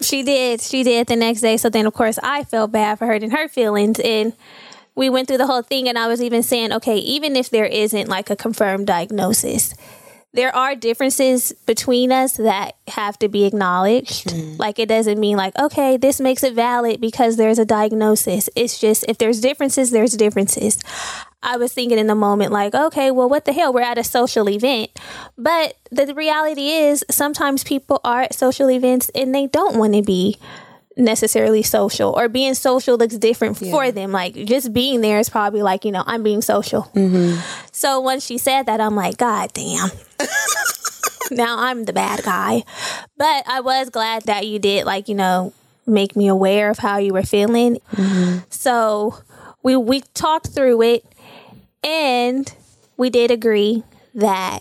She 0.00 0.22
did. 0.22 0.60
She 0.60 0.82
did 0.82 1.06
the 1.06 1.16
next 1.16 1.40
day. 1.40 1.56
So 1.56 1.70
then 1.70 1.86
of 1.86 1.94
course 1.94 2.18
I 2.22 2.44
felt 2.44 2.72
bad 2.72 2.98
for 2.98 3.06
hurting 3.06 3.30
her 3.30 3.48
feelings 3.48 3.98
and 3.98 4.34
we 4.96 5.10
went 5.10 5.28
through 5.28 5.38
the 5.38 5.46
whole 5.46 5.62
thing 5.62 5.88
and 5.88 5.98
I 5.98 6.08
was 6.08 6.22
even 6.22 6.42
saying, 6.42 6.72
okay, 6.72 6.96
even 6.96 7.36
if 7.36 7.50
there 7.50 7.66
isn't 7.66 8.08
like 8.08 8.30
a 8.30 8.36
confirmed 8.36 8.86
diagnosis, 8.86 9.74
there 10.32 10.54
are 10.54 10.74
differences 10.74 11.52
between 11.64 12.12
us 12.12 12.34
that 12.36 12.76
have 12.88 13.18
to 13.20 13.28
be 13.28 13.44
acknowledged. 13.44 14.28
Mm. 14.28 14.58
Like 14.58 14.78
it 14.78 14.88
doesn't 14.88 15.20
mean 15.20 15.36
like, 15.36 15.58
okay, 15.58 15.96
this 15.96 16.20
makes 16.20 16.42
it 16.42 16.54
valid 16.54 17.00
because 17.00 17.36
there's 17.36 17.58
a 17.58 17.64
diagnosis. 17.64 18.48
It's 18.56 18.78
just 18.78 19.04
if 19.08 19.18
there's 19.18 19.40
differences, 19.40 19.90
there's 19.90 20.12
differences. 20.12 20.78
I 21.42 21.58
was 21.58 21.72
thinking 21.72 21.98
in 21.98 22.06
the 22.06 22.14
moment, 22.14 22.52
like, 22.52 22.74
okay, 22.74 23.10
well, 23.10 23.28
what 23.28 23.44
the 23.44 23.52
hell? 23.52 23.72
We're 23.72 23.82
at 23.82 23.98
a 23.98 24.04
social 24.04 24.48
event. 24.48 24.90
But 25.38 25.76
the 25.90 26.12
reality 26.14 26.70
is, 26.70 27.04
sometimes 27.10 27.62
people 27.62 28.00
are 28.02 28.22
at 28.22 28.34
social 28.34 28.70
events 28.70 29.10
and 29.14 29.34
they 29.34 29.46
don't 29.46 29.78
want 29.78 29.94
to 29.94 30.02
be 30.02 30.38
necessarily 30.96 31.62
social 31.62 32.10
or 32.16 32.28
being 32.28 32.54
social 32.54 32.96
looks 32.96 33.16
different 33.18 33.60
yeah. 33.60 33.70
for 33.70 33.92
them. 33.92 34.12
Like 34.12 34.34
just 34.34 34.72
being 34.72 35.00
there 35.02 35.18
is 35.18 35.28
probably 35.28 35.62
like, 35.62 35.84
you 35.84 35.92
know, 35.92 36.02
I'm 36.06 36.22
being 36.22 36.42
social. 36.42 36.82
Mm-hmm. 36.94 37.40
So 37.72 38.00
once 38.00 38.24
she 38.24 38.38
said 38.38 38.64
that, 38.64 38.80
I'm 38.80 38.96
like, 38.96 39.18
God 39.18 39.52
damn. 39.52 39.90
now 41.30 41.58
I'm 41.58 41.84
the 41.84 41.92
bad 41.92 42.22
guy. 42.24 42.64
But 43.16 43.44
I 43.46 43.60
was 43.60 43.90
glad 43.90 44.22
that 44.22 44.46
you 44.46 44.58
did, 44.58 44.86
like, 44.86 45.08
you 45.08 45.14
know, 45.14 45.52
make 45.86 46.16
me 46.16 46.28
aware 46.28 46.70
of 46.70 46.78
how 46.78 46.98
you 46.98 47.12
were 47.12 47.22
feeling. 47.22 47.78
Mm-hmm. 47.92 48.38
So 48.50 49.18
we 49.62 49.76
we 49.76 50.00
talked 50.14 50.48
through 50.48 50.82
it 50.82 51.04
and 51.84 52.52
we 52.96 53.10
did 53.10 53.30
agree 53.30 53.84
that 54.14 54.60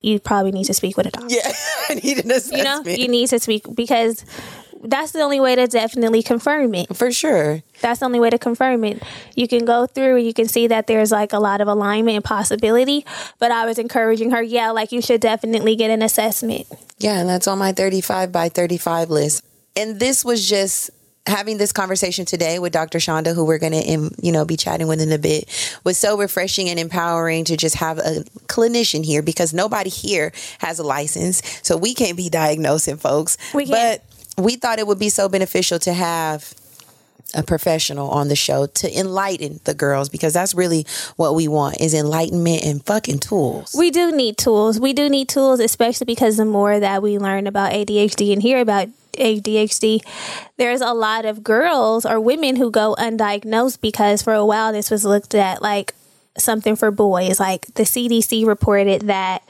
you 0.00 0.20
probably 0.20 0.52
need 0.52 0.64
to 0.64 0.74
speak 0.74 0.96
with 0.96 1.06
a 1.06 1.10
doctor. 1.10 1.34
Yeah, 1.34 1.52
I 1.88 1.94
need 1.94 2.24
an 2.24 2.30
assessment. 2.30 2.58
You 2.58 2.64
know, 2.64 2.82
you 2.84 3.08
need 3.08 3.28
to 3.28 3.38
speak 3.38 3.64
because 3.74 4.24
that's 4.82 5.12
the 5.12 5.20
only 5.20 5.40
way 5.40 5.54
to 5.54 5.66
definitely 5.66 6.22
confirm 6.22 6.74
it. 6.74 6.96
For 6.96 7.10
sure. 7.10 7.62
That's 7.80 8.00
the 8.00 8.06
only 8.06 8.20
way 8.20 8.30
to 8.30 8.38
confirm 8.38 8.84
it. 8.84 9.02
You 9.34 9.48
can 9.48 9.64
go 9.64 9.86
through 9.86 10.16
and 10.16 10.26
you 10.26 10.34
can 10.34 10.48
see 10.48 10.66
that 10.68 10.86
there's 10.86 11.10
like 11.10 11.32
a 11.32 11.38
lot 11.38 11.60
of 11.60 11.68
alignment 11.68 12.16
and 12.16 12.24
possibility. 12.24 13.04
But 13.38 13.50
I 13.50 13.66
was 13.66 13.78
encouraging 13.78 14.30
her, 14.30 14.42
yeah, 14.42 14.70
like 14.70 14.92
you 14.92 15.02
should 15.02 15.20
definitely 15.20 15.76
get 15.76 15.90
an 15.90 16.02
assessment. 16.02 16.66
Yeah, 16.98 17.20
and 17.20 17.28
that's 17.28 17.46
on 17.46 17.58
my 17.58 17.72
35 17.72 18.32
by 18.32 18.48
35 18.48 19.10
list. 19.10 19.44
And 19.76 20.00
this 20.00 20.24
was 20.24 20.48
just 20.48 20.90
having 21.28 21.58
this 21.58 21.72
conversation 21.72 22.24
today 22.24 22.58
with 22.58 22.72
Dr. 22.72 22.98
Chanda, 22.98 23.34
who 23.34 23.44
we're 23.44 23.58
going 23.58 23.72
to, 23.72 24.10
you 24.20 24.32
know, 24.32 24.44
be 24.44 24.56
chatting 24.56 24.88
with 24.88 25.00
in 25.00 25.12
a 25.12 25.18
bit, 25.18 25.44
was 25.84 25.98
so 25.98 26.18
refreshing 26.18 26.68
and 26.68 26.78
empowering 26.78 27.44
to 27.44 27.56
just 27.56 27.76
have 27.76 27.98
a 27.98 28.24
clinician 28.46 29.04
here 29.04 29.22
because 29.22 29.52
nobody 29.52 29.90
here 29.90 30.32
has 30.58 30.78
a 30.78 30.82
license, 30.82 31.42
so 31.62 31.76
we 31.76 31.94
can't 31.94 32.16
be 32.16 32.30
diagnosing 32.30 32.96
folks. 32.96 33.36
We 33.52 33.66
can't. 33.66 34.00
But 34.00 34.07
we 34.38 34.56
thought 34.56 34.78
it 34.78 34.86
would 34.86 34.98
be 34.98 35.08
so 35.08 35.28
beneficial 35.28 35.78
to 35.80 35.92
have 35.92 36.54
a 37.34 37.42
professional 37.42 38.08
on 38.10 38.28
the 38.28 38.36
show 38.36 38.66
to 38.66 38.98
enlighten 38.98 39.60
the 39.64 39.74
girls 39.74 40.08
because 40.08 40.32
that's 40.32 40.54
really 40.54 40.86
what 41.16 41.34
we 41.34 41.46
want 41.46 41.78
is 41.80 41.92
enlightenment 41.92 42.64
and 42.64 42.84
fucking 42.86 43.18
tools. 43.18 43.74
We 43.76 43.90
do 43.90 44.12
need 44.12 44.38
tools. 44.38 44.80
We 44.80 44.92
do 44.94 45.08
need 45.10 45.28
tools, 45.28 45.60
especially 45.60 46.06
because 46.06 46.38
the 46.38 46.46
more 46.46 46.80
that 46.80 47.02
we 47.02 47.18
learn 47.18 47.46
about 47.46 47.72
ADHD 47.72 48.32
and 48.32 48.40
hear 48.40 48.60
about 48.60 48.88
ADHD, 49.12 50.00
there's 50.56 50.80
a 50.80 50.94
lot 50.94 51.24
of 51.26 51.42
girls 51.42 52.06
or 52.06 52.18
women 52.18 52.56
who 52.56 52.70
go 52.70 52.96
undiagnosed 52.98 53.80
because 53.80 54.22
for 54.22 54.32
a 54.32 54.46
while 54.46 54.72
this 54.72 54.90
was 54.90 55.04
looked 55.04 55.34
at 55.34 55.60
like 55.60 55.94
something 56.38 56.76
for 56.76 56.90
boys. 56.90 57.38
Like 57.38 57.66
the 57.74 57.82
CDC 57.82 58.46
reported 58.46 59.02
that 59.02 59.42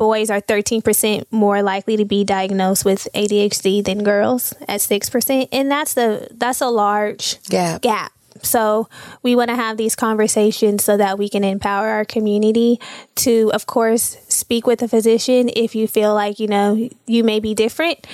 boys 0.00 0.30
are 0.30 0.40
13% 0.40 1.26
more 1.30 1.62
likely 1.62 1.98
to 1.98 2.06
be 2.06 2.24
diagnosed 2.24 2.86
with 2.86 3.06
ADHD 3.14 3.84
than 3.84 4.02
girls 4.02 4.54
at 4.66 4.80
6%. 4.80 5.48
And 5.52 5.70
that's 5.70 5.92
the 5.92 6.26
that's 6.30 6.62
a 6.62 6.70
large 6.70 7.40
gap. 7.44 7.82
gap. 7.82 8.10
So 8.42 8.88
we 9.22 9.36
want 9.36 9.50
to 9.50 9.56
have 9.56 9.76
these 9.76 9.94
conversations 9.94 10.82
so 10.82 10.96
that 10.96 11.18
we 11.18 11.28
can 11.28 11.44
empower 11.44 11.88
our 11.88 12.06
community 12.06 12.80
to, 13.16 13.50
of 13.52 13.66
course, 13.66 14.16
speak 14.40 14.66
with 14.66 14.82
a 14.82 14.88
physician 14.88 15.50
if 15.54 15.74
you 15.74 15.86
feel 15.86 16.14
like, 16.14 16.40
you 16.40 16.48
know, 16.48 16.88
you 17.06 17.22
may 17.22 17.38
be 17.38 17.54
different 17.54 18.06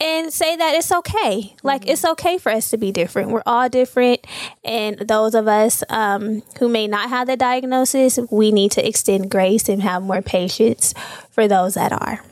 and 0.00 0.32
say 0.32 0.56
that 0.56 0.74
it's 0.74 0.90
okay. 0.90 1.54
Like, 1.62 1.86
it's 1.86 2.04
okay 2.04 2.38
for 2.38 2.50
us 2.50 2.70
to 2.70 2.78
be 2.78 2.90
different. 2.92 3.30
We're 3.30 3.42
all 3.44 3.68
different. 3.68 4.26
And 4.64 4.98
those 4.98 5.34
of 5.34 5.46
us 5.48 5.84
um, 5.88 6.42
who 6.58 6.68
may 6.68 6.86
not 6.86 7.10
have 7.10 7.26
the 7.26 7.36
diagnosis, 7.36 8.18
we 8.30 8.50
need 8.50 8.72
to 8.72 8.86
extend 8.86 9.30
grace 9.30 9.68
and 9.68 9.82
have 9.82 10.02
more 10.02 10.22
patience 10.22 10.94
for 11.30 11.46
those 11.46 11.74
that 11.74 11.92
are. 11.92 12.24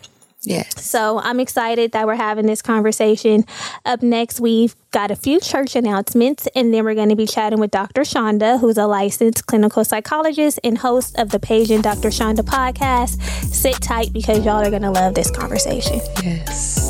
Yes. 0.43 0.83
So 0.83 1.21
I'm 1.21 1.39
excited 1.39 1.93
that 1.93 2.07
we're 2.07 2.15
having 2.15 2.47
this 2.47 2.63
conversation. 2.63 3.45
Up 3.85 4.03
next, 4.03 4.41
we've 4.41 4.75
got 4.91 5.11
a 5.11 5.17
few 5.17 5.39
church 5.39 5.77
announcements, 5.77 6.49
and 6.55 6.73
then 6.73 6.85
we're 6.85 6.95
going 6.95 7.11
to 7.11 7.17
be 7.17 7.27
chatting 7.27 7.61
with 7.61 7.71
Dr. 7.71 8.05
Chanda, 8.05 8.59
who's 8.59 8.79
a 8.79 8.87
licensed 8.87 9.47
clinical 9.47 9.85
psychologist 9.85 10.59
and 10.65 10.79
host 10.79 11.19
of 11.19 11.31
the 11.31 11.39
Paige 11.39 11.71
and 11.71 11.83
Dr. 11.83 12.11
Chanda 12.11 12.43
podcast. 12.43 13.21
Sit 13.45 13.81
tight 13.83 14.13
because 14.13 14.45
y'all 14.45 14.65
are 14.65 14.71
going 14.71 14.83
to 14.83 14.91
love 14.91 15.15
this 15.15 15.31
conversation. 15.31 16.01
Yes. 16.23 16.90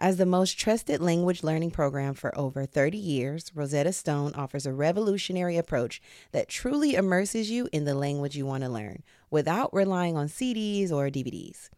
As 0.00 0.16
the 0.16 0.26
most 0.26 0.56
trusted 0.56 1.00
language 1.00 1.42
learning 1.42 1.72
program 1.72 2.14
for 2.14 2.36
over 2.38 2.64
30 2.64 2.96
years, 2.96 3.50
Rosetta 3.52 3.92
Stone 3.92 4.32
offers 4.34 4.64
a 4.64 4.72
revolutionary 4.72 5.56
approach 5.56 6.00
that 6.30 6.48
truly 6.48 6.94
immerses 6.94 7.50
you 7.50 7.68
in 7.72 7.84
the 7.84 7.96
language 7.96 8.36
you 8.36 8.46
want 8.46 8.62
to 8.62 8.70
learn 8.70 9.02
without 9.28 9.74
relying 9.74 10.16
on 10.16 10.28
CDs 10.28 10.92
or 10.92 11.08
DVDs. 11.08 11.68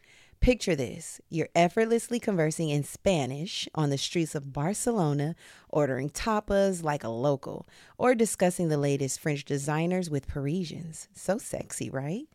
Picture 0.41 0.75
this 0.75 1.21
you're 1.29 1.49
effortlessly 1.55 2.19
conversing 2.19 2.69
in 2.71 2.83
Spanish 2.83 3.69
on 3.75 3.89
the 3.89 3.99
streets 3.99 4.35
of 4.35 4.53
Barcelona, 4.53 5.35
ordering 5.71 6.09
tapas 6.09 6.83
like 6.83 7.05
a 7.05 7.09
local, 7.09 7.67
or 7.99 8.15
discussing 8.15 8.69
the 8.69 8.79
latest 8.79 9.21
French 9.21 9.45
designers 9.47 10.09
with 10.09 10.27
Parisians. 10.27 11.09
So 11.15 11.37
sexy, 11.37 11.89
right? 11.91 12.27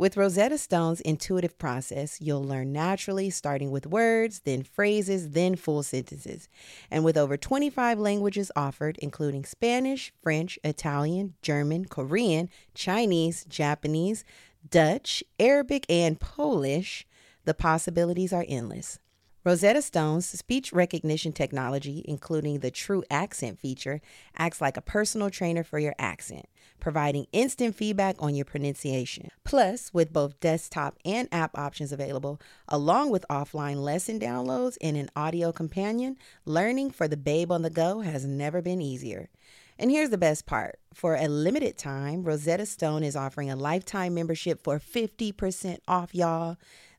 With 0.00 0.16
Rosetta 0.16 0.56
Stone's 0.56 1.02
intuitive 1.02 1.58
process, 1.58 2.22
you'll 2.22 2.42
learn 2.42 2.72
naturally, 2.72 3.28
starting 3.28 3.70
with 3.70 3.86
words, 3.86 4.40
then 4.46 4.62
phrases, 4.62 5.32
then 5.32 5.56
full 5.56 5.82
sentences. 5.82 6.48
And 6.90 7.04
with 7.04 7.18
over 7.18 7.36
25 7.36 7.98
languages 7.98 8.50
offered, 8.56 8.96
including 9.02 9.44
Spanish, 9.44 10.10
French, 10.22 10.58
Italian, 10.64 11.34
German, 11.42 11.84
Korean, 11.84 12.48
Chinese, 12.72 13.44
Japanese, 13.44 14.24
Dutch, 14.66 15.22
Arabic, 15.38 15.84
and 15.90 16.18
Polish, 16.18 17.06
the 17.44 17.52
possibilities 17.52 18.32
are 18.32 18.46
endless. 18.48 19.00
Rosetta 19.42 19.80
Stone's 19.80 20.26
speech 20.26 20.70
recognition 20.70 21.32
technology, 21.32 22.04
including 22.06 22.58
the 22.58 22.70
True 22.70 23.02
Accent 23.10 23.58
feature, 23.58 24.02
acts 24.36 24.60
like 24.60 24.76
a 24.76 24.82
personal 24.82 25.30
trainer 25.30 25.64
for 25.64 25.78
your 25.78 25.94
accent, 25.98 26.44
providing 26.78 27.26
instant 27.32 27.74
feedback 27.74 28.16
on 28.18 28.34
your 28.34 28.44
pronunciation. 28.44 29.30
Plus, 29.42 29.94
with 29.94 30.12
both 30.12 30.38
desktop 30.40 30.98
and 31.06 31.26
app 31.32 31.56
options 31.56 31.90
available, 31.90 32.38
along 32.68 33.08
with 33.08 33.24
offline 33.30 33.76
lesson 33.76 34.20
downloads 34.20 34.76
and 34.82 34.98
an 34.98 35.08
audio 35.16 35.52
companion, 35.52 36.18
learning 36.44 36.90
for 36.90 37.08
the 37.08 37.16
babe 37.16 37.50
on 37.50 37.62
the 37.62 37.70
go 37.70 38.00
has 38.00 38.26
never 38.26 38.60
been 38.60 38.82
easier. 38.82 39.30
And 39.78 39.90
here's 39.90 40.10
the 40.10 40.18
best 40.18 40.44
part 40.44 40.78
for 40.92 41.14
a 41.14 41.28
limited 41.28 41.78
time, 41.78 42.24
Rosetta 42.24 42.66
Stone 42.66 43.04
is 43.04 43.16
offering 43.16 43.50
a 43.50 43.56
lifetime 43.56 44.12
membership 44.12 44.62
for 44.62 44.78
50% 44.78 45.78
off, 45.88 46.14
y'all. 46.14 46.58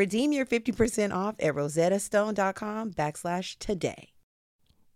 Redeem 0.00 0.32
your 0.32 0.46
50% 0.46 1.14
off 1.14 1.34
at 1.40 1.52
rosettastone.com 1.54 2.92
backslash 2.94 3.58
today. 3.58 4.14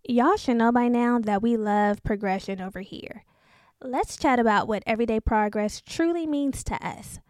Y'all 0.02 0.38
should 0.38 0.56
know 0.56 0.73
by 0.73 0.88
now 0.88 1.18
that 1.18 1.42
we 1.42 1.58
love 1.58 2.02
progression 2.02 2.58
over 2.58 2.80
here. 2.80 3.23
Let's 3.82 4.16
chat 4.16 4.38
about 4.38 4.66
what 4.66 4.82
everyday 4.87 5.20
progress 5.20 5.82
truly 5.87 6.26
means 6.26 6.64
to 6.64 6.76
us. 6.76 7.20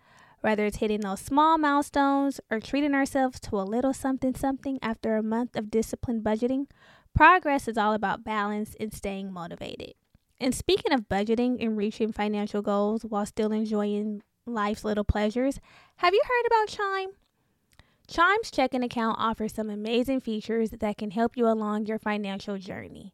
Whether 0.41 0.67
it's 0.67 0.77
hitting 0.77 1.01
those 1.01 1.19
small 1.19 1.59
milestones 1.59 2.41
or 2.49 2.61
treating 2.61 2.95
ourselves 2.95 3.41
to 3.41 3.57
a 3.59 3.67
little 3.67 3.93
something 3.93 4.37
something 4.37 4.79
after 4.81 5.17
a 5.17 5.23
month 5.25 5.57
of 5.57 5.69
disciplined 5.69 6.23
budgeting, 6.23 6.67
progress 7.13 7.67
is 7.67 7.77
all 7.77 7.93
about 7.93 8.23
balance 8.23 8.77
and 8.79 8.95
staying 8.95 9.33
motivated. 9.33 9.95
And 10.39 10.55
speaking 10.55 10.93
of 10.93 11.09
budgeting 11.09 11.57
and 11.59 11.77
reaching 11.77 12.13
financial 12.13 12.63
goals 12.63 13.05
while 13.05 13.27
still 13.27 13.51
enjoying 13.51 14.23
life's 14.47 14.85
little 14.85 15.03
pleasures, 15.03 15.59
have 15.97 16.15
you 16.15 16.23
heard 16.25 16.47
about 16.47 16.69
Chime? 16.69 17.24
Chime's 18.15 18.53
checking 18.53 18.85
account 18.85 19.17
offers 19.19 19.53
some 19.53 19.69
amazing 19.69 20.21
features 20.21 20.71
that 20.71 20.97
can 20.97 21.11
help 21.11 21.37
you 21.37 21.49
along 21.49 21.87
your 21.87 21.99
financial 21.99 22.59
journey. 22.59 23.13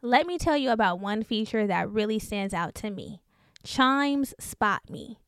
Let 0.00 0.24
me 0.24 0.38
tell 0.38 0.56
you 0.56 0.70
about 0.70 1.00
one 1.00 1.24
feature 1.24 1.66
that 1.66 1.90
really 1.90 2.20
stands 2.20 2.54
out 2.54 2.72
to 2.76 2.90
me 2.90 3.22
Chime's 3.64 4.34
Spot 4.38 4.82
Me. 4.88 5.18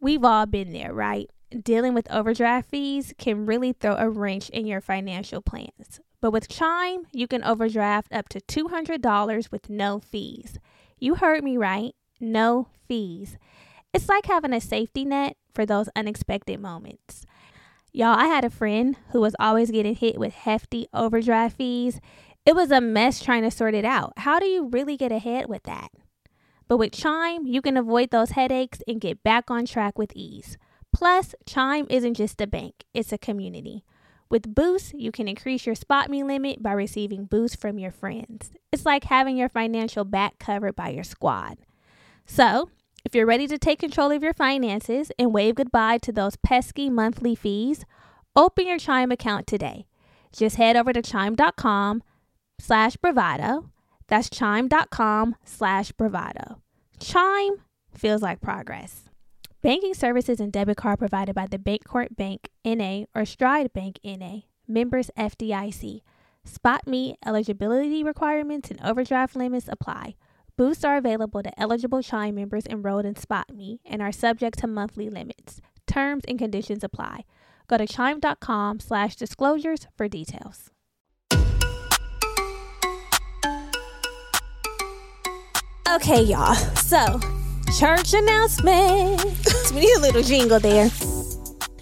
We've 0.00 0.24
all 0.24 0.46
been 0.46 0.72
there, 0.72 0.94
right? 0.94 1.28
Dealing 1.50 1.92
with 1.92 2.10
overdraft 2.10 2.70
fees 2.70 3.12
can 3.18 3.44
really 3.44 3.74
throw 3.74 3.94
a 3.94 4.08
wrench 4.08 4.48
in 4.48 4.66
your 4.66 4.80
financial 4.80 5.42
plans. 5.42 6.00
But 6.22 6.30
with 6.30 6.48
Chime, 6.48 7.08
you 7.12 7.28
can 7.28 7.44
overdraft 7.44 8.10
up 8.10 8.30
to 8.30 8.40
$200 8.40 9.52
with 9.52 9.68
no 9.68 9.98
fees. 10.00 10.58
You 10.98 11.16
heard 11.16 11.44
me 11.44 11.58
right, 11.58 11.94
no 12.18 12.68
fees. 12.88 13.36
It's 13.92 14.08
like 14.08 14.24
having 14.24 14.54
a 14.54 14.62
safety 14.62 15.04
net 15.04 15.36
for 15.54 15.66
those 15.66 15.90
unexpected 15.94 16.58
moments. 16.58 17.25
Y'all, 17.96 18.08
I 18.08 18.26
had 18.26 18.44
a 18.44 18.50
friend 18.50 18.94
who 19.12 19.22
was 19.22 19.34
always 19.40 19.70
getting 19.70 19.94
hit 19.94 20.18
with 20.18 20.34
hefty 20.34 20.86
overdraft 20.92 21.56
fees. 21.56 21.98
It 22.44 22.54
was 22.54 22.70
a 22.70 22.78
mess 22.78 23.22
trying 23.22 23.42
to 23.42 23.50
sort 23.50 23.72
it 23.72 23.86
out. 23.86 24.12
How 24.18 24.38
do 24.38 24.44
you 24.44 24.68
really 24.68 24.98
get 24.98 25.12
ahead 25.12 25.48
with 25.48 25.62
that? 25.62 25.88
But 26.68 26.76
with 26.76 26.92
Chime, 26.92 27.46
you 27.46 27.62
can 27.62 27.78
avoid 27.78 28.10
those 28.10 28.32
headaches 28.32 28.80
and 28.86 29.00
get 29.00 29.22
back 29.22 29.50
on 29.50 29.64
track 29.64 29.96
with 29.96 30.12
ease. 30.14 30.58
Plus, 30.92 31.34
Chime 31.46 31.86
isn't 31.88 32.18
just 32.18 32.38
a 32.42 32.46
bank, 32.46 32.84
it's 32.92 33.14
a 33.14 33.18
community. 33.18 33.82
With 34.28 34.54
Boost, 34.54 34.92
you 34.92 35.10
can 35.10 35.26
increase 35.26 35.64
your 35.64 35.74
spot 35.74 36.10
me 36.10 36.22
limit 36.22 36.62
by 36.62 36.72
receiving 36.72 37.24
boosts 37.24 37.56
from 37.56 37.78
your 37.78 37.92
friends. 37.92 38.50
It's 38.70 38.84
like 38.84 39.04
having 39.04 39.38
your 39.38 39.48
financial 39.48 40.04
back 40.04 40.38
covered 40.38 40.76
by 40.76 40.90
your 40.90 41.02
squad. 41.02 41.56
So, 42.26 42.68
if 43.06 43.14
you're 43.14 43.24
ready 43.24 43.46
to 43.46 43.56
take 43.56 43.78
control 43.78 44.10
of 44.10 44.20
your 44.20 44.34
finances 44.34 45.12
and 45.16 45.32
wave 45.32 45.54
goodbye 45.54 45.96
to 45.96 46.10
those 46.10 46.34
pesky 46.44 46.90
monthly 46.90 47.36
fees, 47.36 47.84
open 48.34 48.66
your 48.66 48.80
Chime 48.80 49.12
account 49.12 49.46
today. 49.46 49.86
Just 50.32 50.56
head 50.56 50.74
over 50.74 50.92
to 50.92 51.00
chime.com 51.00 52.02
slash 52.58 52.96
bravado. 52.96 53.70
That's 54.08 54.28
chime.com 54.28 55.36
slash 55.44 55.92
bravado. 55.92 56.60
Chime 56.98 57.62
feels 57.94 58.22
like 58.22 58.40
progress. 58.40 59.04
Banking 59.62 59.94
services 59.94 60.40
and 60.40 60.52
debit 60.52 60.76
card 60.76 60.98
provided 60.98 61.36
by 61.36 61.46
the 61.46 61.60
Bancorp 61.60 62.16
Bank 62.16 62.48
NA 62.64 63.04
or 63.14 63.24
Stride 63.24 63.72
Bank 63.72 64.00
NA, 64.04 64.38
members 64.66 65.12
FDIC. 65.16 66.00
Spot 66.44 66.84
me 66.88 67.14
eligibility 67.24 68.02
requirements 68.02 68.68
and 68.72 68.80
overdraft 68.82 69.36
limits 69.36 69.68
apply. 69.68 70.16
Boosts 70.58 70.84
are 70.84 70.96
available 70.96 71.42
to 71.42 71.60
eligible 71.60 72.02
Chime 72.02 72.34
members 72.34 72.66
enrolled 72.66 73.04
in 73.04 73.14
SpotMe 73.14 73.78
and 73.84 74.00
are 74.00 74.12
subject 74.12 74.58
to 74.60 74.66
monthly 74.66 75.10
limits. 75.10 75.60
Terms 75.86 76.24
and 76.26 76.38
conditions 76.38 76.82
apply. 76.82 77.24
Go 77.66 77.76
to 77.76 77.86
chime.com 77.86 78.80
slash 78.80 79.16
disclosures 79.16 79.86
for 79.96 80.08
details. 80.08 80.70
Okay, 85.88 86.22
y'all. 86.22 86.54
So, 86.54 87.20
church 87.78 88.14
announcement. 88.14 89.22
we 89.74 89.80
need 89.80 89.96
a 89.96 90.00
little 90.00 90.22
jingle 90.22 90.58
there. 90.58 90.88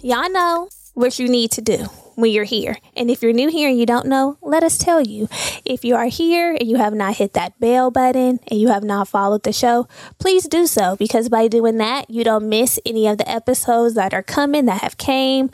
Y'all 0.03 0.29
know 0.29 0.67
what 0.95 1.17
you 1.17 1.29
need 1.29 1.51
to 1.51 1.61
do 1.61 1.87
when 2.15 2.31
you're 2.31 2.43
here. 2.45 2.77
And 2.95 3.09
if 3.09 3.21
you're 3.21 3.33
new 3.33 3.49
here 3.49 3.69
and 3.69 3.77
you 3.77 3.85
don't 3.85 4.07
know, 4.07 4.37
let 4.41 4.63
us 4.63 4.77
tell 4.77 5.01
you. 5.01 5.27
If 5.63 5.83
you 5.83 5.95
are 5.95 6.07
here 6.07 6.53
and 6.53 6.69
you 6.69 6.77
have 6.77 6.93
not 6.93 7.15
hit 7.15 7.33
that 7.33 7.59
bell 7.59 7.91
button 7.91 8.39
and 8.47 8.59
you 8.59 8.69
have 8.69 8.83
not 8.83 9.07
followed 9.07 9.43
the 9.43 9.53
show, 9.53 9.87
please 10.19 10.47
do 10.47 10.67
so 10.67 10.95
because 10.95 11.29
by 11.29 11.47
doing 11.47 11.77
that, 11.77 12.09
you 12.09 12.23
don't 12.23 12.49
miss 12.49 12.79
any 12.85 13.07
of 13.07 13.17
the 13.17 13.29
episodes 13.29 13.95
that 13.95 14.13
are 14.13 14.23
coming 14.23 14.65
that 14.65 14.81
have 14.81 14.97
came. 14.97 15.49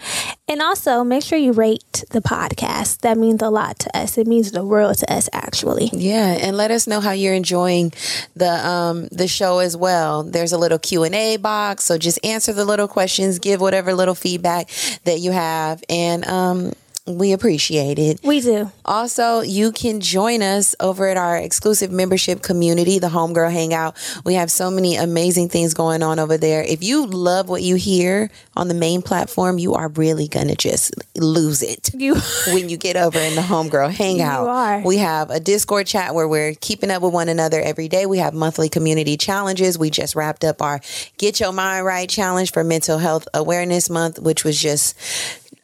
And 0.48 0.62
also 0.62 1.04
make 1.04 1.24
sure 1.24 1.38
you 1.38 1.54
rate 1.54 2.04
the 2.12 2.22
podcast. 2.22 3.00
That 3.00 3.18
means 3.18 3.42
a 3.42 3.50
lot 3.50 3.80
to 3.80 3.98
us. 3.98 4.18
It 4.18 4.28
means 4.28 4.52
the 4.52 4.66
world 4.66 4.98
to 4.98 5.12
us 5.12 5.30
actually. 5.32 5.90
Yeah, 5.94 6.38
and 6.42 6.58
let 6.58 6.72
us 6.72 6.88
know 6.88 7.00
how 7.00 7.12
you're 7.12 7.34
enjoying 7.34 7.94
the 8.36 8.52
um 8.68 9.08
the 9.12 9.28
show 9.28 9.60
as 9.60 9.78
well. 9.78 10.24
There's 10.24 10.52
a 10.52 10.58
little 10.58 10.80
Q&A 10.80 11.38
box, 11.38 11.86
so 11.86 11.98
just 11.98 12.24
answer 12.26 12.52
the 12.52 12.66
little 12.66 12.88
questions, 12.88 13.40
give 13.40 13.62
whatever 13.62 13.94
little 13.94 14.16
feedback 14.16 14.70
that 15.06 15.20
you 15.20 15.32
have 15.32 15.84
and 15.90 16.28
um 16.28 16.51
Um, 16.52 16.74
we 17.08 17.34
appreciate 17.34 17.98
it. 17.98 18.20
We 18.24 18.42
do. 18.42 18.72
Also, 18.86 19.42
you 19.42 19.72
can 19.72 20.02
join 20.02 20.44
us 20.44 20.76
over 20.80 21.08
at 21.08 21.18
our 21.18 21.36
exclusive 21.36 21.92
membership 21.92 22.44
community, 22.44 23.00
the 23.00 23.08
Homegirl 23.08 23.52
Hangout. 23.52 23.98
We 24.24 24.36
have 24.36 24.52
so 24.52 24.70
many 24.70 24.98
amazing 24.98 25.50
things 25.50 25.74
going 25.74 26.04
on 26.04 26.20
over 26.20 26.38
there. 26.38 26.64
If 26.64 26.84
you 26.84 27.08
love 27.08 27.50
what 27.50 27.64
you 27.64 27.76
hear 27.76 28.30
on 28.56 28.68
the 28.68 28.76
main 28.76 29.02
platform, 29.02 29.58
you 29.58 29.74
are 29.74 29.88
really 29.90 30.28
going 30.28 30.48
to 30.50 30.56
just 30.56 30.94
lose 31.16 31.64
it 31.64 31.90
You 31.96 32.16
when 32.48 32.70
you 32.70 32.78
get 32.78 32.96
over 32.96 33.18
in 33.18 33.34
the 33.34 33.42
Homegirl 33.42 33.92
Hangout. 33.92 34.44
You 34.44 34.50
are. 34.50 34.82
We 34.82 34.98
have 34.98 35.32
a 35.32 35.40
Discord 35.40 35.88
chat 35.88 36.14
where 36.14 36.28
we're 36.28 36.54
keeping 36.54 36.92
up 36.92 37.02
with 37.02 37.14
one 37.14 37.30
another 37.30 37.62
every 37.62 37.88
day. 37.88 38.06
We 38.06 38.20
have 38.20 38.36
monthly 38.36 38.70
community 38.70 39.18
challenges. 39.18 39.78
We 39.78 39.90
just 39.90 40.16
wrapped 40.16 40.44
up 40.44 40.62
our 40.62 40.82
Get 41.18 41.40
Your 41.40 41.52
Mind 41.52 41.84
Right 41.84 42.08
challenge 42.08 42.52
for 42.52 42.64
Mental 42.64 43.00
Health 43.00 43.28
Awareness 43.34 43.90
Month, 43.90 44.20
which 44.20 44.44
was 44.44 44.62
just 44.62 44.96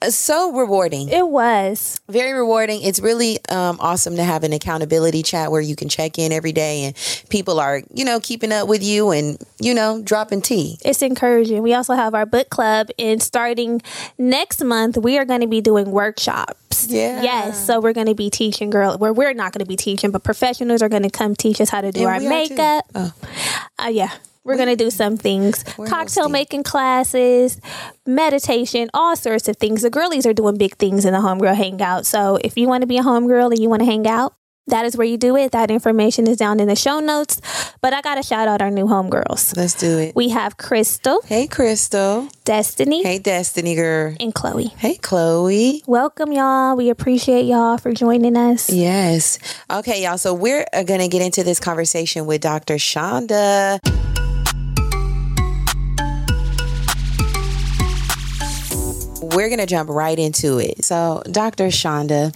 so 0.09 0.51
rewarding 0.53 1.09
it 1.09 1.27
was. 1.27 1.99
very 2.07 2.33
rewarding. 2.33 2.81
It's 2.83 2.99
really 2.99 3.39
um, 3.49 3.77
awesome 3.79 4.15
to 4.17 4.23
have 4.23 4.43
an 4.43 4.53
accountability 4.53 5.23
chat 5.23 5.51
where 5.51 5.61
you 5.61 5.75
can 5.75 5.89
check 5.89 6.19
in 6.19 6.31
every 6.31 6.51
day 6.51 6.83
and 6.83 6.95
people 7.29 7.59
are, 7.59 7.81
you 7.93 8.05
know, 8.05 8.19
keeping 8.19 8.51
up 8.51 8.67
with 8.67 8.83
you 8.83 9.11
and, 9.11 9.37
you 9.59 9.73
know, 9.73 10.01
dropping 10.01 10.41
tea. 10.41 10.77
It's 10.85 11.01
encouraging. 11.01 11.63
We 11.63 11.73
also 11.73 11.93
have 11.95 12.13
our 12.13 12.25
book 12.25 12.49
club 12.49 12.89
and 12.99 13.21
starting 13.21 13.81
next 14.17 14.63
month 14.63 14.97
we 14.97 15.17
are 15.17 15.25
going 15.25 15.41
to 15.41 15.47
be 15.47 15.61
doing 15.61 15.91
workshops. 15.91 16.87
Yeah. 16.87 17.23
Yes, 17.23 17.65
so 17.65 17.79
we're 17.81 17.93
going 17.93 18.05
to 18.07 18.13
be 18.15 18.29
teaching 18.29 18.69
girl 18.69 18.97
where 18.99 19.11
we're 19.11 19.33
not 19.33 19.51
going 19.51 19.65
to 19.65 19.67
be 19.67 19.75
teaching, 19.75 20.11
but 20.11 20.23
professionals 20.23 20.81
are 20.83 20.89
going 20.89 21.03
to 21.03 21.09
come 21.09 21.35
teach 21.35 21.59
us 21.59 21.69
how 21.69 21.81
to 21.81 21.91
do 21.91 22.01
And 22.01 22.07
our 22.09 22.19
we 22.19 22.27
are 22.27 22.45
too. 22.47 22.55
makeup. 22.55 22.85
Oh. 22.93 23.13
Uh, 23.79 23.87
yeah. 23.87 24.11
We're 24.47 24.55
going 24.55 24.69
to 24.69 24.77
do 24.77 24.89
some 24.89 25.17
things 25.17 25.61
cocktail 25.87 26.29
making 26.29 26.63
classes, 26.63 27.59
meditation, 28.05 28.89
all 28.93 29.17
sorts 29.17 29.49
of 29.49 29.57
things. 29.57 29.81
The 29.81 29.89
girlies 29.89 30.25
are 30.25 30.31
doing 30.33 30.57
big 30.57 30.77
things 30.77 31.03
in 31.03 31.11
the 31.11 31.19
Homegirl 31.19 31.53
Hangout. 31.53 32.05
So 32.05 32.39
if 32.41 32.55
you 32.57 32.69
want 32.69 32.81
to 32.81 32.87
be 32.87 32.97
a 32.97 33.01
homegirl 33.01 33.51
and 33.51 33.59
you 33.59 33.67
want 33.67 33.81
to 33.81 33.85
hang 33.85 34.07
out, 34.07 34.35
that 34.67 34.85
is 34.85 34.95
where 34.95 35.05
you 35.07 35.17
do 35.17 35.35
it. 35.35 35.51
That 35.51 35.69
information 35.69 36.27
is 36.27 36.37
down 36.37 36.61
in 36.61 36.69
the 36.69 36.77
show 36.77 36.99
notes. 37.01 37.41
But 37.81 37.91
I 37.93 37.99
got 38.01 38.15
to 38.15 38.23
shout 38.23 38.47
out 38.47 38.61
our 38.61 38.71
new 38.71 38.85
homegirls. 38.85 39.55
Let's 39.57 39.73
do 39.73 39.97
it. 39.99 40.15
We 40.15 40.29
have 40.29 40.55
Crystal, 40.55 41.21
Hey, 41.25 41.47
Crystal. 41.47 42.29
Destiny, 42.45 43.03
Hey, 43.03 43.19
Destiny 43.19 43.75
girl. 43.75 44.15
and 44.19 44.33
Chloe. 44.33 44.67
Hey, 44.77 44.95
Chloe. 44.95 45.83
Welcome, 45.87 46.31
y'all. 46.31 46.77
We 46.77 46.89
appreciate 46.89 47.43
y'all 47.45 47.77
for 47.77 47.91
joining 47.93 48.37
us. 48.37 48.69
Yes. 48.69 49.39
Okay, 49.69 50.03
y'all. 50.03 50.17
So 50.17 50.33
we're 50.33 50.65
uh, 50.71 50.83
going 50.83 51.01
to 51.01 51.09
get 51.09 51.21
into 51.21 51.43
this 51.43 51.59
conversation 51.59 52.25
with 52.25 52.39
Dr. 52.41 52.77
Chanda. 52.77 53.79
We're 59.21 59.49
going 59.49 59.59
to 59.59 59.65
jump 59.65 59.89
right 59.89 60.17
into 60.17 60.59
it. 60.59 60.85
So, 60.85 61.23
Dr. 61.29 61.71
Chanda, 61.71 62.31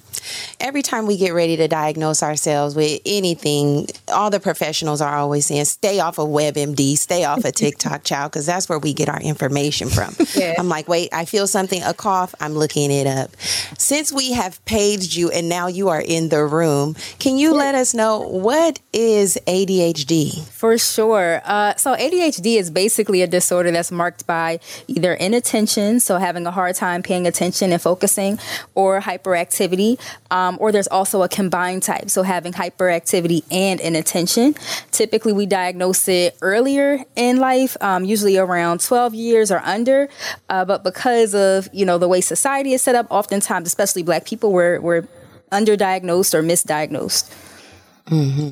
every 0.62 0.82
time 0.82 1.08
we 1.08 1.18
get 1.18 1.34
ready 1.34 1.58
to 1.58 1.68
diagnose 1.68 2.24
ourselves 2.24 2.76
with 2.76 3.02
anything, 3.06 3.88
all 4.08 4.30
the 4.30 4.40
professionals 4.40 5.02
are 5.02 5.18
always 5.18 5.48
saying, 5.48 5.66
stay 5.66 6.00
off 6.00 6.20
of 6.20 6.30
WebMD, 6.30 6.98
stay 6.98 7.26
off 7.26 7.44
of 7.44 7.54
TikTok, 7.54 8.04
child, 8.06 8.32
because 8.32 8.46
that's 8.46 8.70
where 8.70 8.80
we 8.80 8.94
get 8.94 9.10
our 9.10 9.20
information 9.20 9.90
from. 9.90 10.16
Yeah. 10.34 10.56
I'm 10.58 10.70
like, 10.70 10.88
wait, 10.88 11.10
I 11.12 11.26
feel 11.26 11.46
something, 11.46 11.84
a 11.84 11.94
cough, 11.94 12.34
I'm 12.40 12.54
looking 12.54 12.90
it 12.90 13.06
up. 13.06 13.36
Since 13.78 14.14
we 14.14 14.32
have 14.32 14.64
paged 14.66 15.14
you 15.14 15.30
and 15.30 15.50
now 15.50 15.68
you 15.68 15.90
are 15.90 16.02
in 16.02 16.30
the 16.30 16.46
room, 16.46 16.96
can 17.20 17.38
you 17.38 17.54
let 17.54 17.76
us 17.76 17.94
know 17.94 18.22
what 18.22 18.80
is 18.94 19.38
ADHD? 19.48 20.48
For 20.48 20.78
sure. 20.78 21.42
Uh, 21.44 21.76
so 21.76 21.96
ADHD 21.96 22.58
is 22.58 22.72
basically 22.72 23.22
a 23.22 23.28
disorder 23.28 23.72
that's 23.72 23.92
marked 23.92 24.26
by 24.26 24.60
either 24.88 25.14
inattention, 25.14 26.00
so 26.00 26.18
having 26.18 26.48
a 26.48 26.52
hard 26.52 26.76
time 26.76 27.04
paying 27.04 27.28
attention 27.28 27.72
and 27.74 27.82
focusing, 27.82 28.40
or 28.74 29.02
hyperactivity. 29.02 30.00
Um, 30.32 30.51
or 30.60 30.72
there's 30.72 30.88
also 30.88 31.24
a 31.24 31.30
combined 31.30 31.84
type, 31.84 32.10
so 32.10 32.24
having 32.24 32.54
hyperactivity 32.54 33.44
and 33.52 33.80
inattention. 33.80 34.56
Typically, 34.92 35.34
we 35.34 35.46
diagnose 35.46 36.08
it 36.08 36.38
earlier 36.42 37.04
in 37.16 37.38
life, 37.38 37.78
um, 37.82 38.04
usually 38.06 38.38
around 38.38 38.82
12 38.82 39.14
years 39.14 39.52
or 39.52 39.60
under. 39.60 40.10
Uh, 40.50 40.66
but 40.66 40.84
because 40.84 41.34
of 41.34 41.70
you 41.74 41.86
know 41.86 41.98
the 41.98 42.08
way 42.08 42.22
society 42.22 42.74
is 42.74 42.82
set 42.82 42.96
up, 42.96 43.08
oftentimes, 43.10 43.68
especially 43.68 44.04
Black 44.04 44.26
people, 44.26 44.52
we're 44.52 44.80
we're 44.80 45.08
underdiagnosed 45.52 46.34
or 46.34 46.42
misdiagnosed. 46.42 47.32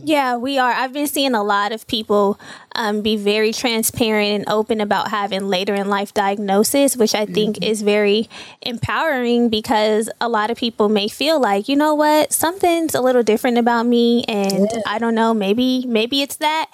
Yeah, 0.05 0.37
we 0.37 0.57
are. 0.57 0.71
I've 0.71 0.93
been 0.93 1.07
seeing 1.07 1.33
a 1.33 1.43
lot 1.43 1.71
of 1.71 1.85
people 1.87 2.39
um, 2.75 3.01
be 3.01 3.17
very 3.17 3.51
transparent 3.51 4.29
and 4.29 4.49
open 4.49 4.79
about 4.79 5.09
having 5.09 5.47
later 5.47 5.75
in 5.75 5.89
life 5.89 6.13
diagnosis, 6.13 6.95
which 6.95 7.13
I 7.13 7.25
think 7.25 7.63
is 7.63 7.81
very 7.81 8.29
empowering 8.61 9.49
because 9.49 10.09
a 10.21 10.29
lot 10.29 10.49
of 10.49 10.57
people 10.57 10.87
may 10.87 11.07
feel 11.07 11.39
like, 11.41 11.67
you 11.67 11.75
know 11.75 11.93
what, 11.93 12.31
something's 12.31 12.95
a 12.95 13.01
little 13.01 13.23
different 13.23 13.57
about 13.57 13.85
me, 13.85 14.23
and 14.27 14.67
I 14.85 14.97
don't 14.97 15.15
know, 15.15 15.33
maybe 15.33 15.85
maybe 15.87 16.21
it's 16.21 16.37
that. 16.37 16.67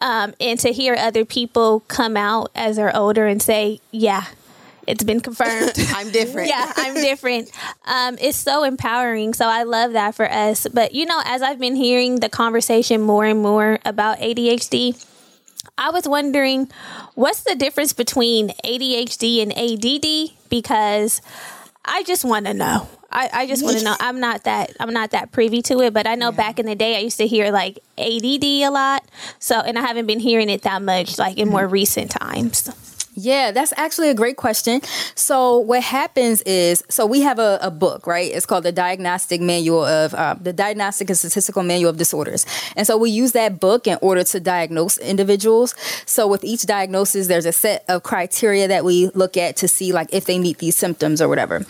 Um, 0.00 0.34
and 0.40 0.58
to 0.60 0.72
hear 0.72 0.94
other 0.94 1.24
people 1.24 1.80
come 1.88 2.16
out 2.16 2.50
as 2.54 2.76
they're 2.76 2.96
older 2.96 3.26
and 3.26 3.42
say, 3.42 3.80
yeah. 3.90 4.24
It's 4.90 5.04
been 5.04 5.20
confirmed. 5.20 5.72
I'm 5.94 6.10
different. 6.10 6.48
yeah, 6.48 6.72
I'm 6.76 6.94
different. 6.94 7.50
Um, 7.84 8.18
it's 8.20 8.36
so 8.36 8.64
empowering. 8.64 9.34
So 9.34 9.46
I 9.46 9.62
love 9.62 9.92
that 9.92 10.14
for 10.14 10.30
us. 10.30 10.66
But 10.72 10.92
you 10.94 11.06
know, 11.06 11.20
as 11.24 11.42
I've 11.42 11.58
been 11.58 11.76
hearing 11.76 12.20
the 12.20 12.28
conversation 12.28 13.00
more 13.00 13.24
and 13.24 13.40
more 13.40 13.78
about 13.84 14.18
ADHD, 14.18 15.04
I 15.78 15.90
was 15.90 16.08
wondering 16.08 16.68
what's 17.14 17.42
the 17.42 17.54
difference 17.54 17.92
between 17.92 18.50
ADHD 18.64 19.42
and 19.42 19.52
ADD 19.56 20.36
because 20.48 21.22
I 21.84 22.02
just 22.02 22.24
want 22.24 22.46
to 22.46 22.54
know. 22.54 22.88
I, 23.12 23.28
I 23.32 23.46
just 23.46 23.64
want 23.64 23.78
to 23.78 23.84
know. 23.84 23.96
I'm 23.98 24.20
not 24.20 24.44
that 24.44 24.76
I'm 24.78 24.92
not 24.92 25.10
that 25.10 25.32
privy 25.32 25.62
to 25.62 25.80
it, 25.80 25.92
but 25.92 26.06
I 26.06 26.14
know 26.14 26.30
back 26.30 26.58
in 26.60 26.66
the 26.66 26.76
day 26.76 26.96
I 26.96 27.00
used 27.00 27.18
to 27.18 27.26
hear 27.26 27.50
like 27.50 27.80
ADD 27.98 28.44
a 28.44 28.68
lot. 28.68 29.04
So 29.38 29.58
and 29.60 29.78
I 29.78 29.82
haven't 29.82 30.06
been 30.06 30.20
hearing 30.20 30.48
it 30.48 30.62
that 30.62 30.80
much 30.82 31.18
like 31.18 31.36
in 31.36 31.48
more 31.48 31.66
recent 31.66 32.10
times. 32.12 32.68
Yeah, 33.14 33.50
that's 33.50 33.72
actually 33.76 34.08
a 34.08 34.14
great 34.14 34.36
question. 34.36 34.82
So, 35.14 35.58
what 35.58 35.82
happens 35.82 36.42
is, 36.42 36.84
so 36.88 37.06
we 37.06 37.22
have 37.22 37.38
a, 37.38 37.58
a 37.60 37.70
book, 37.70 38.06
right? 38.06 38.30
It's 38.30 38.46
called 38.46 38.64
the 38.64 38.72
Diagnostic 38.72 39.40
Manual 39.40 39.84
of 39.84 40.14
uh, 40.14 40.36
the 40.40 40.52
Diagnostic 40.52 41.10
and 41.10 41.18
Statistical 41.18 41.62
Manual 41.62 41.90
of 41.90 41.96
Disorders, 41.96 42.46
and 42.76 42.86
so 42.86 42.96
we 42.96 43.10
use 43.10 43.32
that 43.32 43.58
book 43.58 43.88
in 43.88 43.98
order 44.00 44.22
to 44.24 44.40
diagnose 44.40 44.96
individuals. 44.98 45.74
So, 46.06 46.28
with 46.28 46.44
each 46.44 46.62
diagnosis, 46.66 47.26
there's 47.26 47.46
a 47.46 47.52
set 47.52 47.84
of 47.88 48.04
criteria 48.04 48.68
that 48.68 48.84
we 48.84 49.08
look 49.08 49.36
at 49.36 49.56
to 49.56 49.68
see 49.68 49.92
like 49.92 50.08
if 50.12 50.26
they 50.26 50.38
meet 50.38 50.58
these 50.58 50.76
symptoms 50.76 51.20
or 51.20 51.28
whatever. 51.28 51.66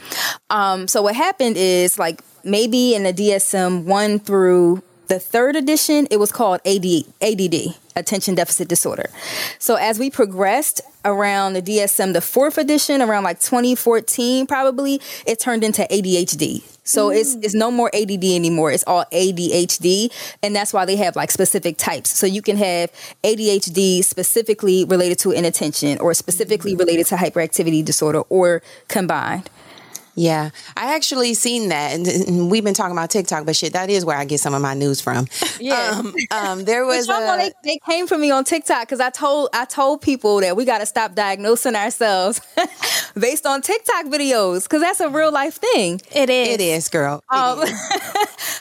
Um, 0.50 0.88
so, 0.88 1.00
what 1.00 1.16
happened 1.16 1.56
is 1.56 1.98
like 1.98 2.20
maybe 2.44 2.94
in 2.94 3.04
the 3.04 3.12
DSM 3.12 3.84
one 3.84 4.18
through 4.18 4.82
the 5.10 5.18
third 5.18 5.56
edition, 5.56 6.06
it 6.10 6.18
was 6.18 6.30
called 6.30 6.60
AD, 6.64 6.86
ADD, 7.20 7.74
attention 7.96 8.36
deficit 8.36 8.68
disorder. 8.68 9.10
So 9.58 9.74
as 9.74 9.98
we 9.98 10.08
progressed 10.08 10.80
around 11.04 11.54
the 11.54 11.62
DSM, 11.62 12.12
the 12.12 12.20
fourth 12.20 12.56
edition, 12.56 13.02
around 13.02 13.24
like 13.24 13.40
2014, 13.40 14.46
probably, 14.46 15.00
it 15.26 15.40
turned 15.40 15.64
into 15.64 15.82
ADHD. 15.82 16.62
So 16.84 17.10
it's 17.10 17.34
it's 17.36 17.54
no 17.54 17.70
more 17.70 17.90
ADD 17.94 18.24
anymore. 18.24 18.72
It's 18.72 18.82
all 18.84 19.04
ADHD, 19.12 20.10
and 20.42 20.56
that's 20.56 20.72
why 20.72 20.84
they 20.84 20.96
have 20.96 21.14
like 21.14 21.30
specific 21.30 21.76
types. 21.76 22.10
So 22.10 22.26
you 22.26 22.42
can 22.42 22.56
have 22.56 22.90
ADHD 23.22 24.02
specifically 24.02 24.84
related 24.84 25.18
to 25.20 25.30
inattention, 25.30 25.98
or 25.98 26.14
specifically 26.14 26.74
related 26.74 27.06
to 27.06 27.16
hyperactivity 27.16 27.84
disorder, 27.84 28.20
or 28.28 28.62
combined. 28.88 29.50
Yeah, 30.14 30.50
I 30.76 30.94
actually 30.94 31.34
seen 31.34 31.68
that, 31.68 31.92
and- 31.92 32.06
and 32.06 32.50
we've 32.50 32.64
been 32.64 32.74
talking 32.74 32.92
about 32.96 33.10
TikTok, 33.10 33.46
but 33.46 33.54
shit, 33.56 33.72
that 33.74 33.90
is 33.90 34.04
where 34.04 34.16
I 34.16 34.24
get 34.24 34.40
some 34.40 34.54
of 34.54 34.60
my 34.62 34.74
news 34.74 35.00
from. 35.00 35.26
Yeah. 35.60 35.90
um, 35.98 36.14
um, 36.30 36.64
there 36.64 36.84
was 36.84 37.06
y'all 37.06 37.20
know 37.20 37.34
a, 37.34 37.38
they, 37.38 37.52
they 37.64 37.78
came 37.88 38.06
for 38.06 38.18
me 38.18 38.30
on 38.30 38.44
TikTok 38.44 38.82
because 38.82 39.00
I 39.00 39.10
told 39.10 39.50
I 39.52 39.64
told 39.66 40.02
people 40.02 40.40
that 40.40 40.56
we 40.56 40.64
got 40.64 40.78
to 40.78 40.86
stop 40.86 41.14
diagnosing 41.14 41.74
ourselves 41.76 42.40
based 43.18 43.46
on 43.46 43.62
TikTok 43.62 44.06
videos 44.06 44.64
because 44.64 44.80
that's 44.82 45.00
a 45.00 45.08
real 45.08 45.32
life 45.32 45.54
thing. 45.56 46.00
It 46.12 46.30
is. 46.30 46.48
it 46.48 46.60
is, 46.60 46.88
girl. 46.88 47.22
It 47.32 47.36
Um, 47.36 47.62
is. 47.62 47.70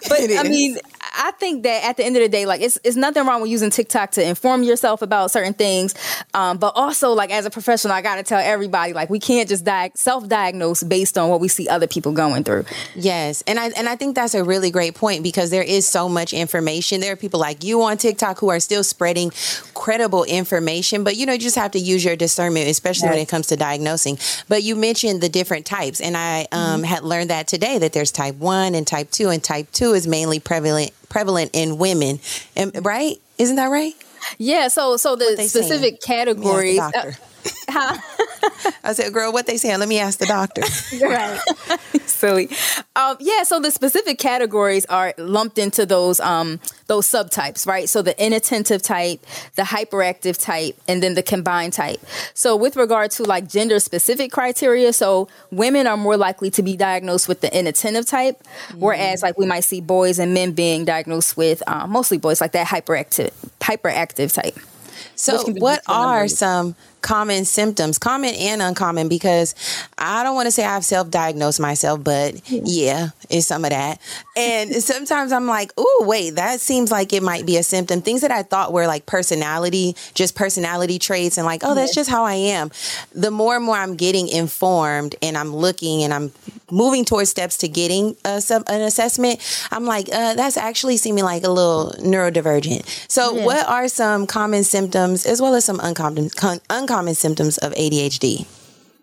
But 0.07 0.19
It 0.29 0.39
I 0.39 0.43
mean, 0.43 0.77
I 1.21 1.31
think 1.31 1.63
that 1.63 1.83
at 1.83 1.97
the 1.97 2.05
end 2.05 2.15
of 2.15 2.21
the 2.21 2.29
day, 2.29 2.45
like 2.45 2.61
it's 2.61 2.79
it's 2.85 2.95
nothing 2.95 3.25
wrong 3.27 3.41
with 3.41 3.51
using 3.51 3.69
TikTok 3.69 4.11
to 4.11 4.23
inform 4.25 4.63
yourself 4.63 5.01
about 5.01 5.31
certain 5.31 5.53
things, 5.53 5.93
um, 6.33 6.57
but 6.57 6.71
also 6.75 7.11
like 7.11 7.29
as 7.29 7.45
a 7.45 7.49
professional, 7.49 7.93
I 7.93 8.01
got 8.01 8.15
to 8.15 8.23
tell 8.23 8.39
everybody 8.39 8.93
like 8.93 9.09
we 9.09 9.19
can't 9.19 9.49
just 9.49 9.65
di- 9.65 9.91
self-diagnose 9.95 10.83
based 10.83 11.17
on 11.17 11.29
what 11.29 11.41
we 11.41 11.49
see 11.49 11.67
other 11.67 11.87
people 11.87 12.13
going 12.13 12.45
through. 12.45 12.63
Yes, 12.95 13.43
and 13.47 13.59
I 13.59 13.69
and 13.71 13.89
I 13.89 13.97
think 13.97 14.15
that's 14.15 14.33
a 14.33 14.45
really 14.45 14.71
great 14.71 14.95
point 14.95 15.21
because 15.21 15.49
there 15.49 15.61
is 15.61 15.85
so 15.85 16.07
much 16.07 16.31
information. 16.31 17.01
There 17.01 17.11
are 17.11 17.17
people 17.17 17.41
like 17.41 17.65
you 17.65 17.81
on 17.83 17.97
TikTok 17.97 18.39
who 18.39 18.47
are 18.47 18.61
still 18.61 18.85
spreading 18.85 19.33
credible 19.73 20.23
information, 20.23 21.03
but 21.03 21.17
you 21.17 21.25
know 21.25 21.33
you 21.33 21.39
just 21.39 21.57
have 21.57 21.71
to 21.71 21.79
use 21.79 22.05
your 22.05 22.15
discernment, 22.15 22.69
especially 22.69 23.09
when 23.09 23.19
it 23.19 23.27
comes 23.27 23.47
to 23.47 23.57
diagnosing. 23.57 24.17
But 24.47 24.63
you 24.63 24.77
mentioned 24.77 25.19
the 25.19 25.29
different 25.29 25.65
types, 25.65 25.99
and 25.99 26.15
I 26.15 26.47
um, 26.53 26.83
had 26.83 27.03
learned 27.03 27.29
that 27.29 27.49
today 27.49 27.77
that 27.77 27.91
there's 27.91 28.11
type 28.11 28.35
one 28.35 28.73
and 28.73 28.87
type 28.87 29.11
two, 29.11 29.27
and 29.27 29.43
type 29.43 29.69
two 29.73 29.91
is 29.91 30.07
mainly 30.07 30.39
prevalent 30.39 30.91
prevalent 31.09 31.51
in 31.53 31.77
women, 31.77 32.19
and, 32.55 32.85
right? 32.85 33.15
Isn't 33.37 33.55
that 33.57 33.67
right? 33.67 33.93
Yeah. 34.37 34.67
So 34.67 34.97
so 34.97 35.15
the 35.15 35.35
specific 35.47 36.01
saying? 36.03 36.25
categories. 36.35 36.75
Yes, 36.75 36.91
the 36.91 37.01
doctor. 37.01 37.17
uh, 37.69 37.95
huh? 37.97 38.15
I 38.83 38.93
said, 38.93 39.13
girl, 39.13 39.31
what 39.31 39.47
they 39.47 39.57
saying? 39.57 39.79
Let 39.79 39.89
me 39.89 39.99
ask 39.99 40.19
the 40.19 40.25
doctor. 40.25 40.61
right. 41.05 41.39
Silly. 42.05 42.49
Um, 42.95 43.17
yeah, 43.19 43.43
so 43.43 43.59
the 43.59 43.71
specific 43.71 44.19
categories 44.19 44.85
are 44.87 45.13
lumped 45.17 45.57
into 45.57 45.85
those 45.85 46.19
um, 46.19 46.59
those 46.87 47.07
subtypes, 47.07 47.65
right? 47.65 47.87
So 47.87 48.01
the 48.01 48.21
inattentive 48.23 48.81
type, 48.81 49.25
the 49.55 49.63
hyperactive 49.63 50.41
type, 50.41 50.77
and 50.87 51.01
then 51.01 51.15
the 51.15 51.23
combined 51.23 51.73
type. 51.73 51.99
So 52.33 52.55
with 52.55 52.75
regard 52.75 53.11
to 53.11 53.23
like 53.23 53.47
gender 53.47 53.79
specific 53.79 54.31
criteria, 54.31 54.93
so 54.93 55.27
women 55.51 55.87
are 55.87 55.97
more 55.97 56.17
likely 56.17 56.51
to 56.51 56.63
be 56.63 56.75
diagnosed 56.75 57.27
with 57.27 57.41
the 57.41 57.57
inattentive 57.57 58.05
type, 58.05 58.41
mm-hmm. 58.41 58.79
whereas 58.79 59.21
like 59.21 59.37
we 59.37 59.45
might 59.45 59.63
see 59.63 59.81
boys 59.81 60.19
and 60.19 60.33
men 60.33 60.51
being 60.51 60.85
diagnosed 60.85 61.37
with 61.37 61.61
um, 61.67 61.91
mostly 61.91 62.17
boys 62.17 62.41
like 62.41 62.51
that 62.51 62.67
hyperactive 62.67 63.31
hyperactive 63.59 64.33
type. 64.33 64.57
So, 65.15 65.43
what 65.57 65.81
are 65.87 66.27
some 66.27 66.75
common 67.01 67.45
symptoms, 67.45 67.97
common 67.97 68.33
and 68.35 68.61
uncommon, 68.61 69.07
because 69.07 69.55
I 69.97 70.23
don't 70.23 70.35
want 70.35 70.47
to 70.47 70.51
say 70.51 70.65
I've 70.65 70.85
self 70.85 71.09
diagnosed 71.09 71.59
myself, 71.59 72.03
but 72.03 72.41
yeah, 72.49 73.09
it's 73.29 73.47
some 73.47 73.63
of 73.65 73.71
that. 73.71 73.99
And 74.35 74.73
sometimes 74.75 75.31
I'm 75.31 75.47
like, 75.47 75.71
oh, 75.77 76.05
wait, 76.07 76.35
that 76.35 76.59
seems 76.61 76.91
like 76.91 77.13
it 77.13 77.23
might 77.23 77.45
be 77.45 77.57
a 77.57 77.63
symptom. 77.63 78.01
Things 78.01 78.21
that 78.21 78.31
I 78.31 78.43
thought 78.43 78.73
were 78.73 78.87
like 78.87 79.05
personality, 79.05 79.95
just 80.13 80.35
personality 80.35 80.99
traits, 80.99 81.37
and 81.37 81.45
like, 81.45 81.61
oh, 81.63 81.75
that's 81.75 81.95
just 81.95 82.09
how 82.09 82.23
I 82.23 82.33
am. 82.33 82.71
The 83.13 83.31
more 83.31 83.55
and 83.55 83.65
more 83.65 83.77
I'm 83.77 83.95
getting 83.95 84.27
informed 84.27 85.15
and 85.21 85.37
I'm 85.37 85.55
looking 85.55 86.03
and 86.03 86.13
I'm 86.13 86.31
moving 86.71 87.05
towards 87.05 87.29
steps 87.29 87.57
to 87.57 87.67
getting 87.67 88.15
a, 88.25 88.41
an 88.67 88.81
assessment, 88.81 89.39
I'm 89.71 89.85
like, 89.85 90.07
uh, 90.11 90.35
that's 90.35 90.57
actually 90.57 90.97
seeming 90.97 91.23
like 91.23 91.43
a 91.43 91.49
little 91.49 91.93
neurodivergent. 91.99 92.85
So, 93.09 93.35
yeah. 93.35 93.45
what 93.45 93.67
are 93.67 93.87
some 93.87 94.27
common 94.27 94.63
symptoms 94.63 95.25
as 95.25 95.41
well 95.41 95.55
as 95.55 95.65
some 95.65 95.79
uncommon, 95.81 96.29
uncommon 96.69 96.88
uncommon 96.89 97.13
symptoms 97.13 97.57
of 97.59 97.73
ADHD? 97.73 98.47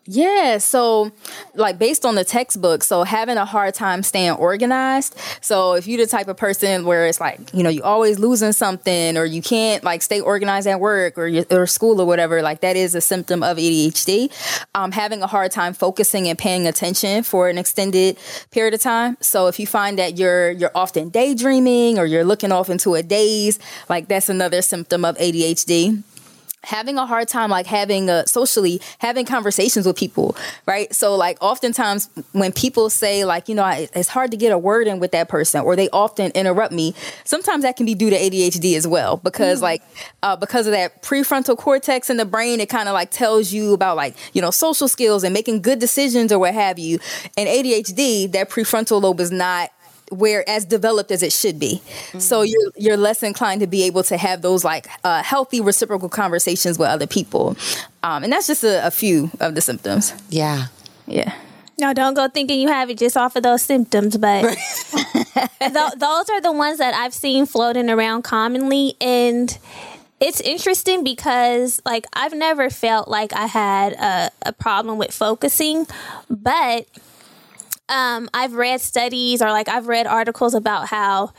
Yeah, 0.09 0.59
so 0.59 1.11
like 1.55 1.81
based 1.81 2.05
on 2.05 2.14
the 2.14 2.22
textbook, 2.22 2.85
so 2.85 3.03
having 3.03 3.37
a 3.38 3.44
hard 3.44 3.75
time 3.75 4.05
staying 4.05 4.33
organized. 4.33 5.18
So 5.40 5.75
if 5.75 5.88
you're 5.88 5.99
the 5.99 6.07
type 6.07 6.29
of 6.29 6.37
person 6.37 6.85
where 6.85 7.09
it's 7.09 7.20
like, 7.20 7.40
you 7.53 7.64
know, 7.64 7.70
you 7.70 7.83
always 7.83 8.20
losing 8.20 8.53
something 8.53 9.16
or 9.16 9.25
you 9.25 9.42
can't 9.42 9.83
like 9.83 10.03
stay 10.03 10.20
organized 10.20 10.68
at 10.68 10.79
work 10.79 11.18
or 11.18 11.27
your, 11.27 11.44
or 11.51 11.66
school 11.66 12.01
or 12.01 12.07
whatever, 12.07 12.40
like 12.40 12.61
that 12.61 12.77
is 12.77 12.94
a 12.94 13.01
symptom 13.01 13.42
of 13.42 13.57
ADHD. 13.57 14.31
Um, 14.77 14.92
having 14.92 15.22
a 15.22 15.27
hard 15.27 15.51
time 15.51 15.75
focusing 15.75 16.29
and 16.29 16.38
paying 16.38 16.68
attention 16.68 17.25
for 17.25 17.49
an 17.49 17.59
extended 17.59 18.16
period 18.53 18.75
of 18.75 18.81
time. 18.81 19.16
So 19.20 19.49
if 19.49 19.59
you 19.59 19.66
find 19.66 19.99
that 19.99 20.16
you're 20.16 20.53
you're 20.53 20.72
often 20.72 21.09
daydreaming 21.09 21.99
or 21.99 22.07
you're 22.07 22.25
looking 22.25 22.53
off 22.53 22.70
into 22.70 22.94
a 22.94 23.03
daze, 23.03 23.59
like 23.88 24.07
that's 24.07 24.29
another 24.29 24.62
symptom 24.62 25.05
of 25.05 25.16
ADHD 25.18 26.05
having 26.64 26.99
a 26.99 27.07
hard 27.07 27.29
time 27.29 27.49
like 27.49 27.66
having 27.66 28.11
a 28.11 28.27
socially 28.27 28.81
having 28.99 29.25
conversations 29.25 29.87
with 29.87 29.97
people 29.97 30.37
right 30.66 30.92
so 30.95 31.14
like 31.14 31.38
oftentimes 31.40 32.11
when 32.33 32.51
people 32.51 32.90
say 32.90 33.25
like 33.25 33.49
you 33.49 33.55
know 33.55 33.64
it's 33.95 34.09
hard 34.09 34.33
to 34.33 34.37
get 34.37 34.51
a 34.51 34.59
word 34.59 34.88
in 34.88 34.99
with 34.99 35.12
that 35.12 35.29
person 35.29 35.61
or 35.61 35.77
they 35.77 35.88
often 35.90 36.33
interrupt 36.33 36.73
me 36.73 36.92
sometimes 37.25 37.62
that 37.62 37.77
can 37.77 37.87
be 37.87 37.95
due 37.95 38.11
to 38.11 38.16
adhd 38.16 38.77
as 38.77 38.87
well 38.87 39.16
because 39.19 39.61
mm. 39.61 39.62
like 39.62 39.83
uh, 40.25 40.35
because 40.35 40.66
of 40.66 40.73
that 40.73 41.03
prefrontal 41.03 41.57
cortex 41.57 42.11
in 42.11 42.16
the 42.16 42.25
brain 42.25 42.59
it 42.59 42.69
kind 42.69 42.88
of 42.88 42.95
like 42.95 43.11
tells 43.11 43.53
you 43.53 43.73
about 43.73 43.97
like 43.97 44.16
you 44.33 44.42
know 44.42 44.51
social 44.51 44.88
skills 44.88 45.23
and 45.23 45.33
making 45.33 45.62
good 45.62 45.79
decisions 45.79 46.33
or 46.33 46.38
what 46.38 46.53
have 46.53 46.79
you 46.79 46.99
and 47.37 47.49
adhd 47.49 48.33
that 48.33 48.51
prefrontal 48.51 49.01
lobe 49.01 49.21
is 49.21 49.31
not 49.31 49.71
where 50.11 50.49
as 50.49 50.64
developed 50.64 51.11
as 51.11 51.23
it 51.23 51.33
should 51.33 51.59
be. 51.59 51.83
Mm-hmm. 51.85 52.19
So 52.21 52.42
you're 52.42 52.73
you're 52.77 52.97
less 52.97 53.23
inclined 53.23 53.61
to 53.61 53.66
be 53.66 53.83
able 53.85 54.03
to 54.05 54.16
have 54.16 54.42
those 54.42 54.64
like 54.64 54.88
uh, 55.05 55.23
healthy 55.23 55.61
reciprocal 55.61 56.09
conversations 56.09 56.79
with 56.79 56.88
other 56.88 57.07
people, 57.07 57.57
um, 58.03 58.25
and 58.25 58.33
that's 58.33 58.47
just 58.47 58.64
a, 58.64 58.87
a 58.87 58.90
few 58.90 59.31
of 59.40 59.55
the 59.55 59.61
symptoms. 59.61 60.14
Yeah, 60.31 60.66
yeah. 61.07 61.35
No, 61.79 61.92
don't 61.92 62.14
go 62.14 62.29
thinking 62.29 62.61
you 62.61 62.69
have 62.69 62.88
it 62.88 62.97
just 62.97 63.16
off 63.16 63.37
of 63.37 63.42
those 63.42 63.62
symptoms, 63.62 64.16
but 64.16 64.42
th- 65.61 65.92
those 65.97 66.31
are 66.31 66.40
the 66.40 66.53
ones 66.53 66.79
that 66.79 66.95
I've 66.95 67.12
seen 67.12 67.45
floating 67.45 67.90
around 67.90 68.23
commonly. 68.23 68.95
And 68.99 69.57
it's 70.19 70.40
interesting 70.40 71.05
because, 71.05 71.83
like, 71.85 72.07
I've 72.14 72.33
never 72.33 72.71
felt 72.71 73.09
like 73.09 73.35
I 73.35 73.47
had 73.47 73.92
a, 73.92 74.31
a 74.47 74.53
problem 74.55 74.97
with 74.97 75.12
focusing, 75.12 75.87
but 76.31 76.87
um, 77.88 78.29
I've 78.35 78.55
read 78.55 78.81
studies 78.81 79.40
or 79.42 79.51
like 79.51 79.68
I've 79.68 79.88
read 79.88 80.07
articles 80.07 80.55
about 80.55 80.88
how 80.88 81.33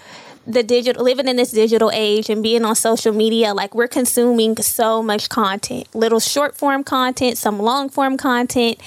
the 0.47 0.63
digital 0.63 1.03
living 1.03 1.27
in 1.27 1.36
this 1.36 1.51
digital 1.51 1.91
age 1.93 2.29
and 2.29 2.41
being 2.41 2.63
on 2.63 2.73
social 2.73 3.13
media 3.13 3.53
like 3.53 3.75
we're 3.75 3.88
consuming 3.88 4.55
so 4.55 5.03
much 5.03 5.27
content 5.27 5.93
little 5.93 6.21
short 6.21 6.55
form 6.55 6.86
content 6.86 7.38
some 7.38 7.60
long 7.60 7.89
form 7.89 8.15
content 8.15 8.79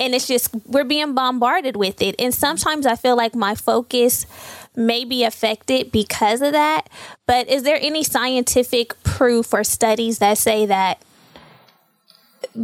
and 0.00 0.14
it's 0.14 0.26
just 0.26 0.48
we're 0.66 0.84
being 0.84 1.14
bombarded 1.14 1.76
with 1.76 2.00
it. 2.00 2.14
And 2.18 2.34
sometimes 2.34 2.86
i 2.86 2.96
feel 2.96 3.14
like 3.14 3.34
my 3.34 3.54
focus 3.54 4.24
may 4.74 5.04
be 5.04 5.22
affected 5.22 5.92
because 5.92 6.40
of 6.40 6.52
that 6.52 6.88
but 7.26 7.46
is 7.46 7.62
there 7.62 7.78
any 7.78 8.02
scientific 8.02 9.00
proof 9.02 9.52
or 9.52 9.64
studies 9.64 10.18
that 10.18 10.38
say 10.38 10.64
that 10.64 11.02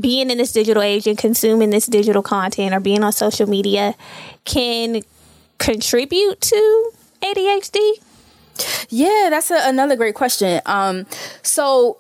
being 0.01 0.31
in 0.31 0.39
this 0.39 0.53
digital 0.53 0.83
age 0.83 1.07
and 1.07 1.17
consuming 1.17 1.71
this 1.71 1.87
digital 1.87 2.23
content 2.23 2.75
or 2.75 2.81
being 2.81 3.03
on 3.03 3.13
social 3.13 3.49
media 3.49 3.95
can 4.45 5.03
contribute 5.59 6.41
to 6.41 6.91
ADHD? 7.23 7.93
Yeah, 8.89 9.29
that's 9.31 9.51
a, 9.51 9.61
another 9.69 9.97
great 9.97 10.15
question. 10.15 10.61
Um, 10.67 11.07
so 11.43 11.99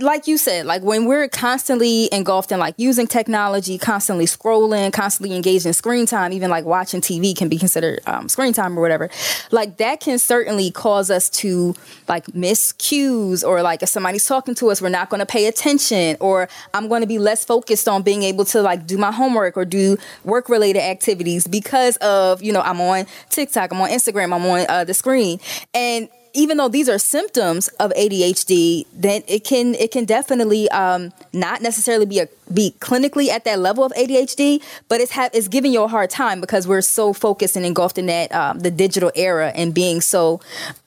like 0.00 0.26
you 0.26 0.36
said, 0.36 0.66
like 0.66 0.82
when 0.82 1.06
we're 1.06 1.28
constantly 1.28 2.08
engulfed 2.12 2.52
in 2.52 2.58
like 2.58 2.74
using 2.76 3.06
technology, 3.06 3.78
constantly 3.78 4.26
scrolling, 4.26 4.92
constantly 4.92 5.34
engaged 5.34 5.66
in 5.66 5.72
screen 5.72 6.06
time, 6.06 6.32
even 6.32 6.50
like 6.50 6.64
watching 6.64 7.00
TV 7.00 7.36
can 7.36 7.48
be 7.48 7.58
considered 7.58 8.00
um, 8.06 8.28
screen 8.28 8.52
time 8.52 8.78
or 8.78 8.82
whatever. 8.82 9.10
Like 9.50 9.76
that 9.78 10.00
can 10.00 10.18
certainly 10.18 10.70
cause 10.70 11.10
us 11.10 11.28
to 11.30 11.74
like 12.08 12.34
miss 12.34 12.72
cues 12.72 13.44
or 13.44 13.62
like 13.62 13.82
if 13.82 13.88
somebody's 13.88 14.24
talking 14.24 14.54
to 14.56 14.70
us, 14.70 14.82
we're 14.82 14.88
not 14.88 15.10
going 15.10 15.20
to 15.20 15.26
pay 15.26 15.46
attention 15.46 16.16
or 16.20 16.48
I'm 16.74 16.88
going 16.88 17.02
to 17.02 17.06
be 17.06 17.18
less 17.18 17.44
focused 17.44 17.88
on 17.88 18.02
being 18.02 18.22
able 18.22 18.44
to 18.46 18.62
like 18.62 18.86
do 18.86 18.98
my 18.98 19.12
homework 19.12 19.56
or 19.56 19.64
do 19.64 19.96
work 20.24 20.48
related 20.48 20.82
activities 20.82 21.46
because 21.46 21.96
of, 21.98 22.42
you 22.42 22.52
know, 22.52 22.60
I'm 22.60 22.80
on 22.80 23.06
TikTok, 23.30 23.72
I'm 23.72 23.80
on 23.80 23.90
Instagram, 23.90 24.34
I'm 24.34 24.46
on 24.46 24.66
uh, 24.68 24.84
the 24.84 24.94
screen. 24.94 25.40
And 25.74 26.08
even 26.34 26.56
though 26.56 26.68
these 26.68 26.88
are 26.88 26.98
symptoms 26.98 27.68
of 27.80 27.92
ADHD, 27.92 28.86
then 28.92 29.22
it 29.26 29.44
can 29.44 29.74
it 29.74 29.90
can 29.90 30.04
definitely 30.04 30.68
um, 30.70 31.12
not 31.32 31.62
necessarily 31.62 32.06
be 32.06 32.20
a 32.20 32.28
be 32.52 32.74
clinically 32.80 33.28
at 33.28 33.44
that 33.44 33.58
level 33.58 33.84
of 33.84 33.92
ADHD, 33.92 34.62
but 34.88 35.00
it's 35.00 35.12
ha- 35.12 35.30
it's 35.32 35.48
giving 35.48 35.72
you 35.72 35.82
a 35.82 35.88
hard 35.88 36.10
time 36.10 36.40
because 36.40 36.66
we're 36.66 36.82
so 36.82 37.12
focused 37.12 37.56
and 37.56 37.64
engulfed 37.64 37.98
in 37.98 38.06
that 38.06 38.32
um, 38.34 38.60
the 38.60 38.70
digital 38.70 39.10
era 39.14 39.52
and 39.54 39.74
being 39.74 40.00
so 40.00 40.40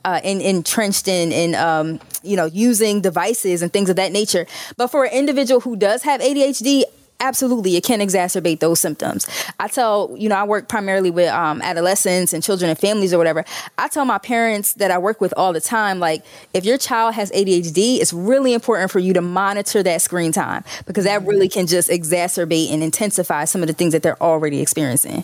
uh, 0.03 0.19
in, 0.23 0.41
entrenched 0.41 1.07
in 1.07 1.31
in 1.31 1.55
um, 1.55 1.99
you 2.23 2.35
know 2.35 2.45
using 2.45 3.01
devices 3.01 3.61
and 3.61 3.71
things 3.71 3.89
of 3.89 3.95
that 3.95 4.11
nature. 4.11 4.45
But 4.77 4.87
for 4.87 5.05
an 5.05 5.11
individual 5.11 5.61
who 5.61 5.75
does 5.75 6.03
have 6.03 6.21
ADHD, 6.21 6.83
absolutely 7.19 7.75
it 7.75 7.83
can 7.83 7.99
exacerbate 7.99 8.59
those 8.59 8.79
symptoms. 8.79 9.27
I 9.59 9.67
tell 9.67 10.13
you 10.17 10.29
know 10.29 10.35
i 10.35 10.43
work 10.43 10.67
primarily 10.67 11.11
with 11.11 11.29
um, 11.29 11.61
adolescents 11.61 12.33
and 12.33 12.43
children 12.43 12.69
and 12.69 12.77
families 12.77 13.13
or 13.13 13.17
whatever. 13.17 13.45
I 13.77 13.87
tell 13.87 14.05
my 14.05 14.17
parents 14.17 14.73
that 14.73 14.91
i 14.91 14.97
work 14.97 15.21
with 15.21 15.33
all 15.37 15.53
the 15.53 15.61
time 15.61 15.99
like 15.99 16.23
if 16.53 16.65
your 16.65 16.77
child 16.77 17.13
has 17.15 17.31
adhd 17.31 17.77
it's 17.99 18.13
really 18.13 18.53
important 18.53 18.91
for 18.91 18.99
you 18.99 19.13
to 19.13 19.21
monitor 19.21 19.83
that 19.83 20.01
screen 20.01 20.31
time 20.31 20.63
because 20.85 21.05
that 21.05 21.25
really 21.25 21.49
can 21.49 21.67
just 21.67 21.89
exacerbate 21.89 22.71
and 22.71 22.83
intensify 22.83 23.45
some 23.45 23.61
of 23.61 23.67
the 23.67 23.73
things 23.73 23.93
that 23.93 24.03
they're 24.03 24.21
already 24.21 24.61
experiencing. 24.61 25.23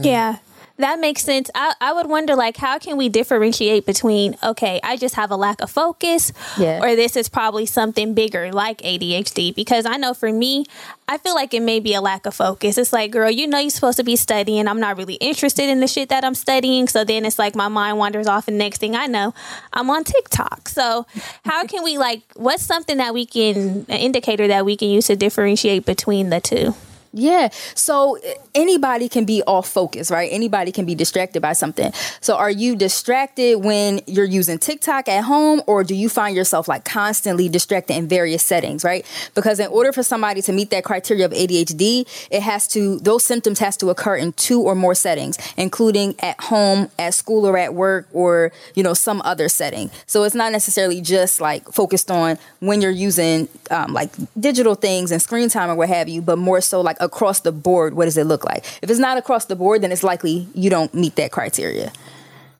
Yeah 0.00 0.38
that 0.76 0.98
makes 0.98 1.22
sense. 1.22 1.50
I, 1.54 1.74
I 1.80 1.92
would 1.92 2.06
wonder, 2.06 2.34
like, 2.34 2.56
how 2.56 2.78
can 2.78 2.96
we 2.96 3.08
differentiate 3.08 3.86
between, 3.86 4.36
okay, 4.42 4.80
I 4.82 4.96
just 4.96 5.14
have 5.14 5.30
a 5.30 5.36
lack 5.36 5.60
of 5.60 5.70
focus, 5.70 6.32
yeah. 6.58 6.82
or 6.82 6.96
this 6.96 7.16
is 7.16 7.28
probably 7.28 7.64
something 7.64 8.12
bigger 8.12 8.52
like 8.52 8.78
ADHD? 8.78 9.54
Because 9.54 9.86
I 9.86 9.96
know 9.96 10.14
for 10.14 10.32
me, 10.32 10.64
I 11.06 11.18
feel 11.18 11.34
like 11.34 11.54
it 11.54 11.60
may 11.60 11.78
be 11.78 11.94
a 11.94 12.00
lack 12.00 12.26
of 12.26 12.34
focus. 12.34 12.76
It's 12.76 12.92
like, 12.92 13.12
girl, 13.12 13.30
you 13.30 13.46
know, 13.46 13.58
you're 13.58 13.70
supposed 13.70 13.98
to 13.98 14.04
be 14.04 14.16
studying. 14.16 14.66
I'm 14.66 14.80
not 14.80 14.96
really 14.96 15.14
interested 15.14 15.68
in 15.68 15.78
the 15.78 15.86
shit 15.86 16.08
that 16.08 16.24
I'm 16.24 16.34
studying. 16.34 16.88
So 16.88 17.04
then 17.04 17.24
it's 17.24 17.38
like 17.38 17.54
my 17.54 17.68
mind 17.68 17.98
wanders 17.98 18.26
off, 18.26 18.48
and 18.48 18.58
next 18.58 18.78
thing 18.78 18.96
I 18.96 19.06
know, 19.06 19.32
I'm 19.72 19.88
on 19.90 20.02
TikTok. 20.02 20.68
So, 20.68 21.06
how 21.44 21.66
can 21.66 21.84
we, 21.84 21.98
like, 21.98 22.22
what's 22.34 22.64
something 22.64 22.96
that 22.96 23.14
we 23.14 23.26
can, 23.26 23.86
an 23.88 23.98
indicator 23.98 24.48
that 24.48 24.64
we 24.64 24.76
can 24.76 24.88
use 24.88 25.06
to 25.06 25.14
differentiate 25.14 25.86
between 25.86 26.30
the 26.30 26.40
two? 26.40 26.74
Yeah. 27.16 27.50
So 27.76 28.18
anybody 28.56 29.08
can 29.08 29.24
be 29.24 29.40
off 29.46 29.68
focus, 29.68 30.10
right? 30.10 30.28
Anybody 30.32 30.72
can 30.72 30.84
be 30.84 30.96
distracted 30.96 31.40
by 31.40 31.52
something. 31.52 31.92
So 32.20 32.36
are 32.36 32.50
you 32.50 32.74
distracted 32.74 33.58
when 33.58 34.00
you're 34.08 34.24
using 34.24 34.58
TikTok 34.58 35.06
at 35.06 35.22
home 35.22 35.62
or 35.68 35.84
do 35.84 35.94
you 35.94 36.08
find 36.08 36.34
yourself 36.34 36.66
like 36.66 36.84
constantly 36.84 37.48
distracted 37.48 37.96
in 37.96 38.08
various 38.08 38.44
settings, 38.44 38.82
right? 38.82 39.06
Because 39.36 39.60
in 39.60 39.68
order 39.68 39.92
for 39.92 40.02
somebody 40.02 40.42
to 40.42 40.52
meet 40.52 40.70
that 40.70 40.82
criteria 40.82 41.24
of 41.24 41.30
ADHD, 41.30 42.04
it 42.32 42.42
has 42.42 42.66
to 42.68 42.98
those 42.98 43.24
symptoms 43.24 43.60
has 43.60 43.76
to 43.76 43.90
occur 43.90 44.16
in 44.16 44.32
two 44.32 44.60
or 44.60 44.74
more 44.74 44.96
settings, 44.96 45.38
including 45.56 46.16
at 46.18 46.40
home, 46.40 46.90
at 46.98 47.14
school 47.14 47.46
or 47.46 47.56
at 47.56 47.74
work 47.74 48.08
or, 48.12 48.50
you 48.74 48.82
know, 48.82 48.92
some 48.92 49.22
other 49.24 49.48
setting. 49.48 49.88
So 50.06 50.24
it's 50.24 50.34
not 50.34 50.50
necessarily 50.50 51.00
just 51.00 51.40
like 51.40 51.64
focused 51.68 52.10
on 52.10 52.38
when 52.58 52.80
you're 52.80 52.90
using 52.90 53.48
um, 53.70 53.92
like 53.92 54.10
digital 54.40 54.74
things 54.74 55.12
and 55.12 55.22
screen 55.22 55.48
time 55.48 55.70
or 55.70 55.76
what 55.76 55.88
have 55.88 56.08
you, 56.08 56.20
but 56.20 56.38
more 56.38 56.60
so 56.60 56.80
like 56.80 56.96
across 57.04 57.40
the 57.40 57.52
board, 57.52 57.94
what 57.94 58.06
does 58.06 58.16
it 58.16 58.24
look 58.24 58.44
like? 58.44 58.64
If 58.82 58.90
it's 58.90 58.98
not 58.98 59.16
across 59.18 59.44
the 59.46 59.56
board, 59.56 59.82
then 59.82 59.92
it's 59.92 60.02
likely 60.02 60.48
you 60.54 60.70
don't 60.70 60.92
meet 60.94 61.16
that 61.16 61.30
criteria. 61.30 61.92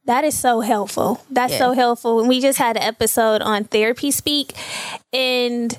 That 0.07 0.25
is 0.25 0.39
so 0.39 0.61
helpful. 0.61 1.25
That's 1.31 1.55
yeah. 1.55 1.59
so 1.59 1.73
helpful. 1.73 2.21
And 2.21 2.29
we 2.29 2.41
just 2.41 2.59
had 2.59 2.77
an 2.77 2.83
episode 2.83 3.41
on 3.41 3.65
therapy 3.65 4.11
speak 4.11 4.53
and 5.13 5.77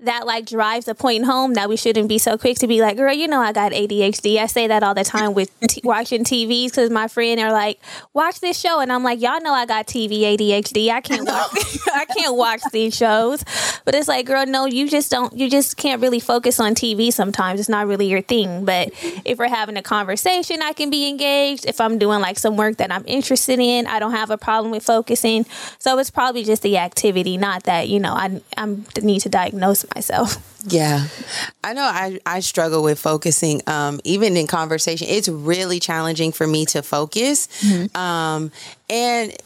that 0.00 0.26
like 0.26 0.46
drives 0.46 0.86
the 0.86 0.94
point 0.94 1.24
home 1.24 1.54
that 1.54 1.68
we 1.68 1.76
shouldn't 1.76 2.08
be 2.08 2.18
so 2.18 2.38
quick 2.38 2.56
to 2.58 2.68
be 2.68 2.80
like, 2.80 2.96
girl, 2.96 3.12
you 3.12 3.26
know, 3.26 3.40
I 3.40 3.52
got 3.52 3.72
ADHD. 3.72 4.38
I 4.38 4.46
say 4.46 4.68
that 4.68 4.84
all 4.84 4.94
the 4.94 5.02
time 5.02 5.34
with 5.34 5.50
t- 5.60 5.80
watching 5.84 6.22
TVs 6.22 6.66
because 6.66 6.90
my 6.90 7.08
friend 7.08 7.40
are 7.40 7.50
like, 7.50 7.80
watch 8.14 8.38
this 8.40 8.58
show, 8.58 8.78
and 8.78 8.92
I'm 8.92 9.02
like, 9.02 9.20
y'all 9.20 9.40
know 9.40 9.52
I 9.52 9.66
got 9.66 9.88
TV 9.88 10.20
ADHD. 10.20 10.90
I 10.90 11.00
can't 11.00 11.26
watch, 11.26 11.78
I 11.92 12.04
can't 12.04 12.36
watch 12.36 12.62
these 12.72 12.96
shows. 12.96 13.44
But 13.84 13.96
it's 13.96 14.06
like, 14.06 14.26
girl, 14.26 14.46
no, 14.46 14.66
you 14.66 14.88
just 14.88 15.10
don't. 15.10 15.36
You 15.36 15.50
just 15.50 15.76
can't 15.76 16.00
really 16.00 16.20
focus 16.20 16.60
on 16.60 16.74
TV 16.74 17.12
sometimes. 17.12 17.58
It's 17.58 17.68
not 17.68 17.86
really 17.88 18.06
your 18.06 18.22
thing. 18.22 18.64
But 18.64 18.90
if 19.24 19.38
we're 19.38 19.48
having 19.48 19.76
a 19.76 19.82
conversation, 19.82 20.62
I 20.62 20.74
can 20.74 20.90
be 20.90 21.08
engaged. 21.08 21.66
If 21.66 21.80
I'm 21.80 21.98
doing 21.98 22.20
like 22.20 22.38
some 22.38 22.56
work 22.56 22.76
that 22.76 22.92
I'm 22.92 23.04
interested 23.06 23.58
in, 23.58 23.86
I 23.88 23.98
don't 23.98 24.12
have 24.12 24.30
a 24.30 24.38
problem 24.38 24.70
with 24.70 24.84
focusing. 24.84 25.44
So 25.78 25.98
it's 25.98 26.10
probably 26.10 26.44
just 26.44 26.62
the 26.62 26.78
activity, 26.78 27.36
not 27.36 27.64
that 27.64 27.88
you 27.88 27.98
know 27.98 28.12
I 28.12 28.40
I'm 28.56 28.86
need 29.02 29.20
to 29.22 29.28
diagnose 29.28 29.84
myself. 29.94 30.36
Yeah. 30.66 31.06
I 31.62 31.72
know 31.72 31.82
I, 31.82 32.18
I 32.26 32.40
struggle 32.40 32.82
with 32.82 32.98
focusing. 32.98 33.62
Um, 33.66 34.00
even 34.04 34.36
in 34.36 34.46
conversation, 34.46 35.06
it's 35.08 35.28
really 35.28 35.80
challenging 35.80 36.32
for 36.32 36.46
me 36.46 36.66
to 36.66 36.82
focus. 36.82 37.48
Mm-hmm. 37.62 37.96
Um, 37.96 38.50
and 38.90 39.36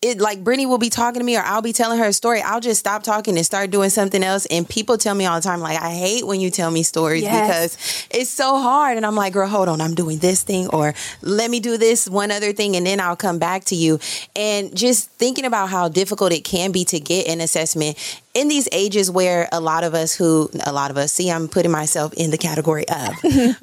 it 0.00 0.20
like 0.20 0.44
Brittany 0.44 0.64
will 0.64 0.78
be 0.78 0.90
talking 0.90 1.18
to 1.18 1.24
me 1.24 1.36
or 1.36 1.42
I'll 1.42 1.62
be 1.62 1.72
telling 1.72 1.98
her 1.98 2.04
a 2.04 2.12
story. 2.12 2.40
I'll 2.40 2.60
just 2.60 2.78
stop 2.78 3.02
talking 3.02 3.36
and 3.36 3.44
start 3.44 3.72
doing 3.72 3.90
something 3.90 4.22
else. 4.22 4.46
And 4.46 4.68
people 4.68 4.96
tell 4.96 5.14
me 5.14 5.26
all 5.26 5.40
the 5.40 5.42
time, 5.42 5.60
like, 5.60 5.80
I 5.80 5.90
hate 5.90 6.24
when 6.24 6.40
you 6.40 6.50
tell 6.50 6.70
me 6.70 6.84
stories 6.84 7.22
yes. 7.22 7.74
because 7.74 8.08
it's 8.10 8.30
so 8.30 8.60
hard. 8.60 8.96
And 8.96 9.04
I'm 9.04 9.16
like, 9.16 9.32
girl, 9.32 9.48
hold 9.48 9.68
on, 9.68 9.80
I'm 9.80 9.94
doing 9.94 10.18
this 10.18 10.44
thing 10.44 10.68
or 10.68 10.94
let 11.20 11.50
me 11.50 11.58
do 11.58 11.76
this 11.76 12.08
one 12.08 12.30
other 12.30 12.52
thing 12.52 12.76
and 12.76 12.86
then 12.86 13.00
I'll 13.00 13.16
come 13.16 13.40
back 13.40 13.64
to 13.64 13.74
you. 13.74 13.98
And 14.36 14.76
just 14.76 15.10
thinking 15.10 15.44
about 15.44 15.68
how 15.68 15.88
difficult 15.88 16.32
it 16.32 16.44
can 16.44 16.70
be 16.70 16.84
to 16.86 17.00
get 17.00 17.26
an 17.26 17.40
assessment 17.40 17.98
in 18.38 18.46
these 18.46 18.68
ages 18.70 19.10
where 19.10 19.48
a 19.50 19.58
lot 19.58 19.82
of 19.82 19.94
us 19.94 20.14
who 20.14 20.48
a 20.64 20.72
lot 20.72 20.92
of 20.92 20.96
us 20.96 21.12
see 21.12 21.28
i'm 21.28 21.48
putting 21.48 21.72
myself 21.72 22.12
in 22.14 22.30
the 22.30 22.38
category 22.38 22.84
of 22.88 23.12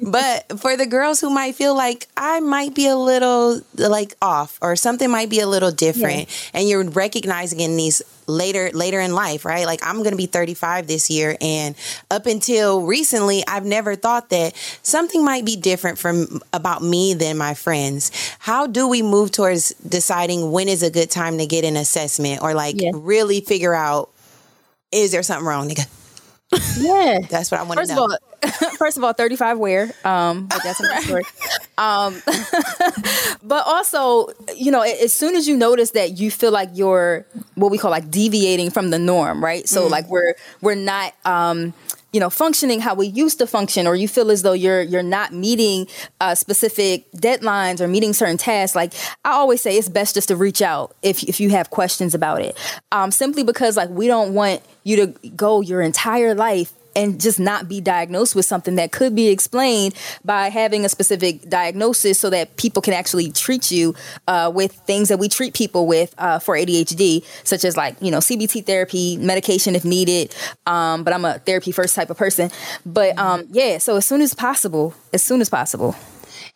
but 0.00 0.60
for 0.60 0.76
the 0.76 0.84
girls 0.84 1.18
who 1.18 1.30
might 1.30 1.54
feel 1.54 1.74
like 1.74 2.06
i 2.16 2.40
might 2.40 2.74
be 2.74 2.86
a 2.86 2.96
little 2.96 3.60
like 3.74 4.14
off 4.20 4.58
or 4.60 4.76
something 4.76 5.10
might 5.10 5.30
be 5.30 5.40
a 5.40 5.46
little 5.46 5.70
different 5.70 6.28
yeah. 6.28 6.60
and 6.60 6.68
you're 6.68 6.84
recognizing 6.90 7.60
in 7.60 7.76
these 7.76 8.02
later 8.28 8.70
later 8.74 9.00
in 9.00 9.14
life 9.14 9.44
right? 9.44 9.66
Like 9.66 9.80
i'm 9.82 9.98
going 9.98 10.10
to 10.10 10.16
be 10.16 10.26
35 10.26 10.88
this 10.88 11.08
year 11.08 11.36
and 11.40 11.74
up 12.10 12.26
until 12.26 12.82
recently 12.82 13.44
i've 13.46 13.64
never 13.64 13.94
thought 13.94 14.30
that 14.30 14.54
something 14.82 15.24
might 15.24 15.44
be 15.44 15.56
different 15.56 15.96
from 15.96 16.42
about 16.52 16.82
me 16.82 17.14
than 17.14 17.38
my 17.38 17.54
friends. 17.54 18.10
How 18.40 18.66
do 18.66 18.88
we 18.88 19.00
move 19.00 19.30
towards 19.30 19.70
deciding 19.74 20.50
when 20.50 20.68
is 20.68 20.82
a 20.82 20.90
good 20.90 21.10
time 21.10 21.38
to 21.38 21.46
get 21.46 21.64
an 21.64 21.76
assessment 21.76 22.42
or 22.42 22.52
like 22.52 22.76
really 22.92 23.40
figure 23.40 23.74
out 23.74 24.10
is 24.92 25.12
there 25.12 25.22
something 25.22 25.46
wrong, 25.46 25.68
nigga? 25.68 25.86
Yeah, 26.78 27.18
that's 27.28 27.50
what 27.50 27.60
I 27.60 27.64
want 27.64 27.80
to 27.80 27.86
know. 27.94 28.04
Of 28.04 28.10
all, 28.10 28.48
first 28.76 28.96
of 28.96 29.04
all, 29.04 29.12
thirty 29.12 29.34
five 29.36 29.58
where, 29.58 29.92
um, 30.04 30.46
but 30.46 30.62
that's 30.62 30.80
another 30.80 31.00
story. 31.02 31.22
Um, 31.78 32.22
but 33.42 33.66
also, 33.66 34.28
you 34.56 34.70
know, 34.70 34.80
as 34.80 35.12
soon 35.12 35.36
as 35.36 35.46
you 35.46 35.58
notice 35.58 35.90
that 35.90 36.18
you 36.18 36.30
feel 36.30 36.50
like 36.50 36.70
you're 36.72 37.26
what 37.54 37.70
we 37.70 37.76
call 37.76 37.90
like 37.90 38.10
deviating 38.10 38.70
from 38.70 38.88
the 38.88 38.98
norm, 38.98 39.44
right? 39.44 39.68
So 39.68 39.86
mm. 39.86 39.90
like 39.90 40.08
we're 40.08 40.32
we're 40.62 40.74
not 40.74 41.12
um 41.26 41.74
you 42.12 42.20
know 42.20 42.30
functioning 42.30 42.80
how 42.80 42.94
we 42.94 43.06
used 43.06 43.38
to 43.38 43.46
function 43.46 43.86
or 43.86 43.94
you 43.94 44.08
feel 44.08 44.30
as 44.30 44.42
though 44.42 44.52
you're 44.52 44.82
you're 44.82 45.02
not 45.02 45.32
meeting 45.32 45.86
uh, 46.20 46.34
specific 46.34 47.10
deadlines 47.12 47.80
or 47.80 47.88
meeting 47.88 48.12
certain 48.12 48.36
tasks 48.36 48.74
like 48.74 48.92
i 49.24 49.30
always 49.32 49.60
say 49.60 49.76
it's 49.76 49.88
best 49.88 50.14
just 50.14 50.28
to 50.28 50.36
reach 50.36 50.62
out 50.62 50.94
if, 51.02 51.22
if 51.24 51.40
you 51.40 51.50
have 51.50 51.70
questions 51.70 52.14
about 52.14 52.40
it. 52.40 52.56
Um, 52.92 53.10
simply 53.10 53.42
because 53.42 53.76
like 53.76 53.90
we 53.90 54.06
don't 54.06 54.34
want 54.34 54.62
you 54.84 54.96
to 54.96 55.28
go 55.30 55.60
your 55.60 55.82
entire 55.82 56.34
life 56.34 56.72
and 56.96 57.20
just 57.20 57.38
not 57.38 57.68
be 57.68 57.80
diagnosed 57.80 58.34
with 58.34 58.44
something 58.44 58.74
that 58.76 58.90
could 58.90 59.14
be 59.14 59.28
explained 59.28 59.94
by 60.24 60.48
having 60.48 60.84
a 60.84 60.88
specific 60.88 61.48
diagnosis 61.48 62.18
so 62.18 62.30
that 62.30 62.56
people 62.56 62.82
can 62.82 62.94
actually 62.94 63.30
treat 63.30 63.70
you 63.70 63.94
uh, 64.26 64.50
with 64.52 64.72
things 64.72 65.08
that 65.08 65.18
we 65.18 65.28
treat 65.28 65.54
people 65.54 65.86
with 65.86 66.14
uh, 66.18 66.38
for 66.38 66.56
ADHD, 66.56 67.24
such 67.44 67.64
as 67.64 67.76
like, 67.76 67.96
you 68.00 68.10
know, 68.10 68.18
CBT 68.18 68.64
therapy, 68.64 69.16
medication 69.18 69.76
if 69.76 69.84
needed. 69.84 70.34
Um, 70.66 71.04
but 71.04 71.12
I'm 71.12 71.24
a 71.24 71.38
therapy 71.40 71.70
first 71.70 71.94
type 71.94 72.10
of 72.10 72.16
person. 72.16 72.50
But 72.84 73.18
um, 73.18 73.44
yeah, 73.50 73.78
so 73.78 73.96
as 73.96 74.06
soon 74.06 74.22
as 74.22 74.34
possible, 74.34 74.94
as 75.12 75.22
soon 75.22 75.40
as 75.40 75.50
possible. 75.50 75.94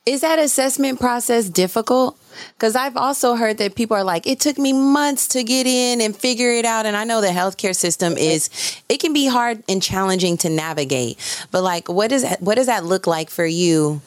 Is 0.07 0.23
that 0.23 0.39
assessment 0.39 0.99
process 0.99 1.49
difficult? 1.49 2.19
Because 2.55 2.75
I've 2.75 2.97
also 2.97 3.35
heard 3.35 3.59
that 3.59 3.75
people 3.75 3.97
are 3.97 4.05
like, 4.05 4.27
it 4.27 4.41
took 4.41 4.57
me 4.57 4.73
months 4.73 5.29
to 5.29 5.45
get 5.45 5.67
in 5.67 6.01
and 6.01 6.17
figure 6.17 6.53
it 6.53 6.65
out. 6.65 6.87
And 6.87 6.97
I 6.97 7.05
know 7.05 7.21
the 7.21 7.29
healthcare 7.29 7.77
system 7.77 8.17
is, 8.17 8.49
it 8.89 8.99
can 8.99 9.13
be 9.13 9.27
hard 9.27 9.63
and 9.69 9.83
challenging 9.83 10.39
to 10.39 10.49
navigate. 10.49 11.19
But 11.51 11.63
like, 11.63 11.89
what 11.89 12.09
does 12.09 12.23
that, 12.23 12.41
what 12.41 12.55
does 12.55 12.67
that 12.67 12.85
look 12.85 13.07
like 13.07 13.29
for 13.29 13.45
you 13.45 14.01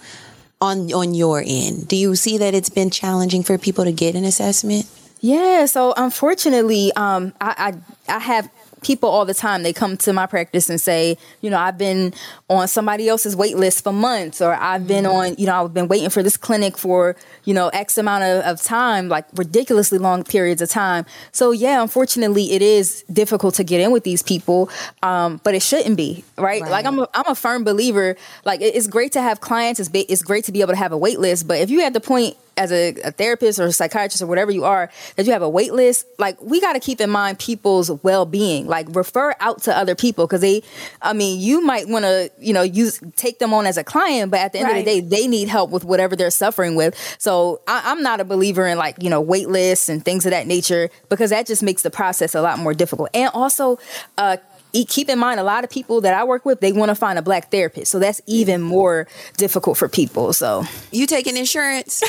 on 0.59 0.91
on 0.93 1.13
your 1.13 1.43
end? 1.45 1.87
Do 1.89 1.95
you 1.95 2.15
see 2.15 2.37
that 2.39 2.55
it's 2.55 2.69
been 2.69 2.89
challenging 2.89 3.43
for 3.43 3.57
people 3.57 3.83
to 3.83 3.91
get 3.91 4.15
an 4.15 4.23
assessment? 4.23 4.87
Yeah. 5.23 5.67
So 5.67 5.93
unfortunately, 5.95 6.91
um, 6.97 7.31
I, 7.39 7.73
I 8.09 8.15
I 8.17 8.19
have 8.19 8.49
people 8.83 9.07
all 9.09 9.23
the 9.23 9.33
time 9.33 9.63
they 9.63 9.71
come 9.71 9.95
to 9.95 10.11
my 10.11 10.25
practice 10.25 10.69
and 10.69 10.81
say 10.81 11.17
you 11.39 11.49
know 11.49 11.57
i've 11.57 11.77
been 11.77 12.13
on 12.49 12.67
somebody 12.67 13.07
else's 13.07 13.33
wait 13.33 13.55
list 13.55 13.81
for 13.81 13.93
months 13.93 14.41
or 14.41 14.53
i've 14.55 14.85
been 14.85 15.05
mm-hmm. 15.05 15.15
on 15.15 15.35
you 15.37 15.45
know 15.45 15.63
i've 15.63 15.73
been 15.73 15.87
waiting 15.87 16.09
for 16.09 16.21
this 16.21 16.35
clinic 16.35 16.77
for 16.77 17.15
you 17.45 17.53
know 17.53 17.69
x 17.69 17.97
amount 17.97 18.25
of, 18.25 18.43
of 18.43 18.61
time 18.61 19.07
like 19.07 19.25
ridiculously 19.35 19.97
long 19.97 20.21
periods 20.21 20.61
of 20.61 20.69
time 20.69 21.05
so 21.31 21.51
yeah 21.51 21.81
unfortunately 21.81 22.51
it 22.51 22.61
is 22.61 23.03
difficult 23.03 23.55
to 23.55 23.63
get 23.63 23.79
in 23.79 23.89
with 23.89 24.03
these 24.03 24.21
people 24.21 24.69
um, 25.01 25.39
but 25.45 25.55
it 25.55 25.61
shouldn't 25.61 25.95
be 25.95 26.25
right, 26.37 26.61
right. 26.61 26.69
like 26.69 26.85
I'm 26.85 26.99
a, 26.99 27.07
I'm 27.13 27.27
a 27.27 27.35
firm 27.35 27.63
believer 27.63 28.17
like 28.43 28.59
it's 28.59 28.87
great 28.87 29.13
to 29.13 29.21
have 29.21 29.39
clients 29.39 29.79
it's, 29.79 29.89
it's 29.93 30.21
great 30.21 30.43
to 30.43 30.51
be 30.51 30.59
able 30.59 30.73
to 30.73 30.77
have 30.77 30.91
a 30.91 30.97
wait 30.97 31.19
list 31.19 31.47
but 31.47 31.59
if 31.59 31.69
you 31.69 31.81
at 31.81 31.93
the 31.93 32.01
point 32.01 32.35
as 32.57 32.71
a, 32.71 32.89
a, 33.03 33.11
therapist 33.11 33.59
or 33.59 33.65
a 33.65 33.71
psychiatrist 33.71 34.21
or 34.21 34.27
whatever 34.27 34.51
you 34.51 34.63
are 34.63 34.89
that 35.15 35.25
you 35.25 35.31
have 35.31 35.41
a 35.41 35.49
wait 35.49 35.73
list 35.73 36.05
like 36.17 36.41
we 36.41 36.61
got 36.61 36.73
to 36.73 36.79
keep 36.79 37.01
in 37.01 37.09
mind 37.09 37.39
people's 37.39 37.91
well-being. 38.03 38.67
Like 38.67 38.87
refer 38.95 39.35
out 39.39 39.61
to 39.63 39.75
other 39.75 39.95
people 39.95 40.25
because 40.25 40.41
they 40.41 40.63
i 41.01 41.13
mean 41.13 41.39
you 41.39 41.61
might 41.61 41.87
want 41.87 42.05
to 42.05 42.31
you 42.39 42.53
know 42.53 42.61
use 42.61 42.99
take 43.15 43.39
them 43.39 43.53
on 43.53 43.65
as 43.65 43.77
a 43.77 43.83
client 43.83 44.31
but 44.31 44.39
at 44.39 44.53
the 44.53 44.59
end 44.59 44.67
right. 44.67 44.79
of 44.79 44.85
the 44.85 44.91
day 44.91 44.99
they 45.01 45.27
need 45.27 45.47
help 45.47 45.69
with 45.69 45.83
whatever 45.83 46.15
they're 46.15 46.31
suffering 46.31 46.75
with. 46.75 46.95
So 47.17 47.61
I, 47.67 47.91
am 47.91 48.01
not 48.01 48.19
a 48.19 48.25
believer 48.25 48.67
in 48.67 48.77
like 48.77 49.01
you 49.01 49.09
know 49.09 49.21
wait 49.21 49.49
lists 49.49 49.89
and 49.89 50.03
things 50.03 50.25
of 50.25 50.31
that 50.31 50.47
nature 50.47 50.89
because 51.09 51.29
that 51.31 51.45
just 51.45 51.63
makes 51.63 51.81
the 51.81 51.91
process 51.91 52.35
a 52.35 52.41
lot 52.41 52.59
more 52.59 52.73
difficult. 52.73 53.09
And 53.13 53.29
also 53.33 53.79
uh, 54.17 54.37
keep 54.73 55.09
in 55.09 55.19
mind 55.19 55.39
a 55.39 55.43
lot 55.43 55.63
of 55.63 55.69
people 55.69 56.01
that 56.01 56.13
I 56.13 56.23
work 56.23 56.45
with 56.45 56.59
they 56.59 56.71
want 56.71 56.89
to 56.89 56.95
find 56.95 57.19
a 57.19 57.21
black 57.21 57.51
therapist. 57.51 57.91
So 57.91 57.99
that's 57.99 58.21
even 58.25 58.61
more 58.61 59.07
difficult 59.37 59.77
for 59.77 59.87
people 59.87 60.33
so. 60.33 60.63
You 60.91 61.05
taking 61.07 61.37
insurance? 61.37 62.01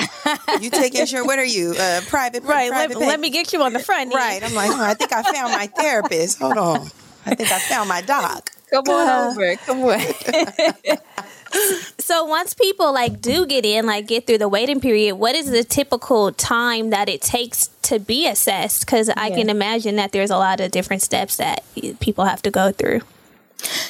You 0.60 0.68
take 0.70 0.94
insurance? 0.94 1.26
What 1.26 1.38
are 1.38 1.44
you 1.44 1.74
uh, 1.78 2.00
private 2.08 2.42
right 2.42 2.70
private 2.70 2.98
let, 2.98 3.08
let, 3.08 3.20
me 3.20 3.30
get 3.30 3.52
you 3.52 3.62
on 3.62 3.72
the 3.72 3.78
front 3.78 4.12
right 4.12 4.42
I'm 4.42 4.54
like 4.54 4.70
oh, 4.70 4.82
I 4.82 4.92
think 4.94 5.12
I 5.12 5.22
found 5.22 5.52
my 5.52 5.66
therapist. 5.68 6.38
Hold 6.38 6.58
on. 6.58 6.80
I 7.24 7.34
think 7.34 7.50
I 7.50 7.58
found 7.58 7.88
my 7.88 8.02
doc. 8.02 8.50
Come 8.70 8.84
on 8.88 9.08
uh, 9.08 9.30
over. 9.30 9.56
come 9.56 9.82
on 9.84 10.00
so 11.98 12.24
once 12.24 12.54
people 12.54 12.92
like 12.92 13.20
do 13.20 13.46
get 13.46 13.64
in, 13.64 13.86
like 13.86 14.06
get 14.06 14.26
through 14.26 14.38
the 14.38 14.48
waiting 14.48 14.80
period, 14.80 15.16
what 15.16 15.34
is 15.34 15.50
the 15.50 15.64
typical 15.64 16.32
time 16.32 16.90
that 16.90 17.08
it 17.08 17.22
takes 17.22 17.68
to 17.82 17.98
be 17.98 18.26
assessed? 18.26 18.86
Because 18.86 19.08
I 19.08 19.30
can 19.30 19.50
imagine 19.50 19.96
that 19.96 20.12
there's 20.12 20.30
a 20.30 20.36
lot 20.36 20.60
of 20.60 20.70
different 20.70 21.02
steps 21.02 21.36
that 21.36 21.64
people 22.00 22.24
have 22.24 22.42
to 22.42 22.50
go 22.50 22.72
through. 22.72 23.00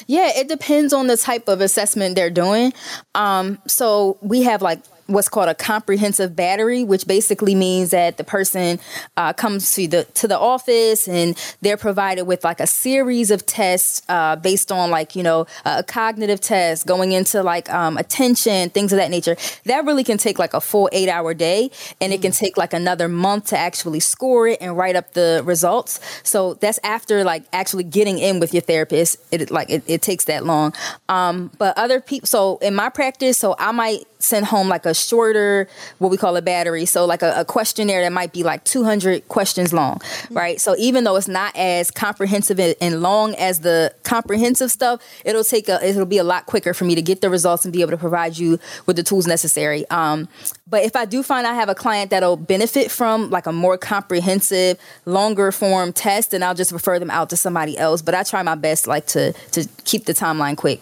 Yeah, 0.07 0.31
it 0.35 0.47
depends 0.47 0.93
on 0.93 1.07
the 1.07 1.17
type 1.17 1.47
of 1.47 1.61
assessment 1.61 2.15
they're 2.15 2.29
doing. 2.29 2.73
Um, 3.13 3.59
so 3.67 4.17
we 4.21 4.43
have 4.43 4.61
like 4.61 4.79
what's 5.09 5.27
called 5.27 5.49
a 5.49 5.55
comprehensive 5.55 6.35
battery, 6.35 6.83
which 6.83 7.07
basically 7.07 7.55
means 7.55 7.91
that 7.91 8.17
the 8.17 8.23
person 8.23 8.79
uh, 9.17 9.33
comes 9.33 9.73
to 9.73 9.87
the 9.87 10.03
to 10.15 10.27
the 10.27 10.37
office 10.37 11.07
and 11.07 11.37
they're 11.61 11.77
provided 11.77 12.23
with 12.23 12.43
like 12.43 12.59
a 12.59 12.67
series 12.67 13.31
of 13.31 13.45
tests 13.45 14.01
uh, 14.09 14.35
based 14.35 14.71
on 14.71 14.91
like 14.91 15.15
you 15.15 15.23
know 15.23 15.45
a 15.65 15.83
cognitive 15.83 16.39
test, 16.39 16.85
going 16.85 17.11
into 17.11 17.43
like 17.43 17.71
um, 17.71 17.97
attention, 17.97 18.69
things 18.69 18.93
of 18.93 18.97
that 18.97 19.09
nature. 19.09 19.35
That 19.65 19.85
really 19.85 20.03
can 20.03 20.17
take 20.17 20.39
like 20.39 20.53
a 20.53 20.61
full 20.61 20.89
eight 20.91 21.09
hour 21.09 21.33
day, 21.33 21.71
and 21.99 22.13
it 22.13 22.21
can 22.21 22.31
take 22.31 22.57
like 22.57 22.73
another 22.73 23.07
month 23.07 23.47
to 23.47 23.57
actually 23.57 23.99
score 23.99 24.47
it 24.47 24.59
and 24.61 24.77
write 24.77 24.95
up 24.95 25.13
the 25.13 25.41
results. 25.43 25.99
So 26.23 26.53
that's 26.55 26.79
after 26.83 27.23
like 27.23 27.43
actually 27.51 27.83
getting 27.83 28.19
in 28.19 28.39
with 28.39 28.53
your 28.53 28.61
therapist. 28.61 29.17
It 29.31 29.51
like 29.51 29.69
it, 29.69 29.83
it 29.87 30.01
takes 30.01 30.25
that 30.25 30.45
long. 30.45 30.73
Um, 31.07 31.51
but 31.57 31.77
other 31.77 31.99
people, 31.99 32.27
so 32.27 32.57
in 32.57 32.75
my 32.75 32.89
practice, 32.89 33.37
so 33.37 33.55
I 33.57 33.71
might 33.71 34.03
send 34.19 34.45
home 34.45 34.67
like 34.67 34.85
a 34.85 34.93
shorter, 34.93 35.67
what 35.97 36.11
we 36.11 36.17
call 36.17 36.35
a 36.35 36.41
battery. 36.41 36.85
So 36.85 37.05
like 37.05 37.21
a, 37.21 37.33
a 37.39 37.45
questionnaire 37.45 38.01
that 38.01 38.11
might 38.11 38.33
be 38.33 38.43
like 38.43 38.65
200 38.65 39.27
questions 39.29 39.71
long, 39.71 39.99
mm-hmm. 39.99 40.33
right? 40.33 40.61
So 40.61 40.75
even 40.77 41.05
though 41.05 41.15
it's 41.15 41.29
not 41.29 41.55
as 41.55 41.89
comprehensive 41.89 42.59
and 42.81 43.01
long 43.01 43.33
as 43.35 43.61
the 43.61 43.93
comprehensive 44.03 44.71
stuff, 44.71 45.01
it'll 45.23 45.45
take 45.45 45.69
a, 45.69 45.83
it'll 45.85 46.05
be 46.05 46.17
a 46.17 46.23
lot 46.23 46.45
quicker 46.45 46.73
for 46.73 46.83
me 46.83 46.95
to 46.95 47.01
get 47.01 47.21
the 47.21 47.29
results 47.29 47.63
and 47.63 47.71
be 47.71 47.79
able 47.81 47.91
to 47.91 47.97
provide 47.97 48.37
you 48.37 48.59
with 48.85 48.97
the 48.97 49.03
tools 49.03 49.25
necessary. 49.25 49.89
Um, 49.89 50.27
but 50.67 50.83
if 50.83 50.97
I 50.97 51.05
do 51.05 51.23
find 51.23 51.47
I 51.47 51.53
have 51.53 51.69
a 51.69 51.75
client 51.75 52.11
that'll 52.11 52.37
benefit 52.37 52.91
from 52.91 53.29
like 53.29 53.47
a 53.47 53.53
more 53.53 53.77
comprehensive, 53.77 54.77
longer 55.05 55.51
form 55.53 55.93
test, 55.93 56.31
then 56.31 56.43
I'll 56.43 56.55
just 56.55 56.73
refer 56.73 56.99
them 56.99 57.09
out 57.09 57.29
to 57.29 57.37
somebody 57.37 57.77
else. 57.77 58.01
But 58.01 58.15
I 58.15 58.23
try 58.23 58.43
my 58.43 58.55
best 58.55 58.85
like 58.85 59.07
to 59.07 59.31
to 59.51 59.67
keep 59.85 60.05
the 60.05 60.13
timeline 60.13 60.57
quick. 60.57 60.81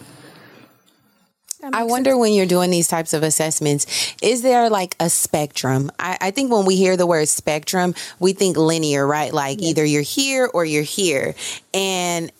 I 1.62 1.84
wonder 1.84 2.10
sense. 2.10 2.20
when 2.20 2.32
you're 2.32 2.46
doing 2.46 2.70
these 2.70 2.88
types 2.88 3.12
of 3.12 3.22
assessments, 3.22 4.14
is 4.22 4.42
there 4.42 4.70
like 4.70 4.94
a 5.00 5.10
spectrum? 5.10 5.90
I, 5.98 6.16
I, 6.20 6.30
think 6.30 6.52
when 6.52 6.64
we 6.64 6.76
hear 6.76 6.96
the 6.96 7.06
word 7.06 7.28
spectrum, 7.28 7.94
we 8.20 8.32
think 8.32 8.56
linear, 8.56 9.06
right? 9.06 9.32
Like 9.32 9.60
either 9.60 9.84
you're 9.84 10.02
here 10.02 10.48
or 10.52 10.64
you're 10.64 10.84
here. 10.84 11.34
And 11.74 12.30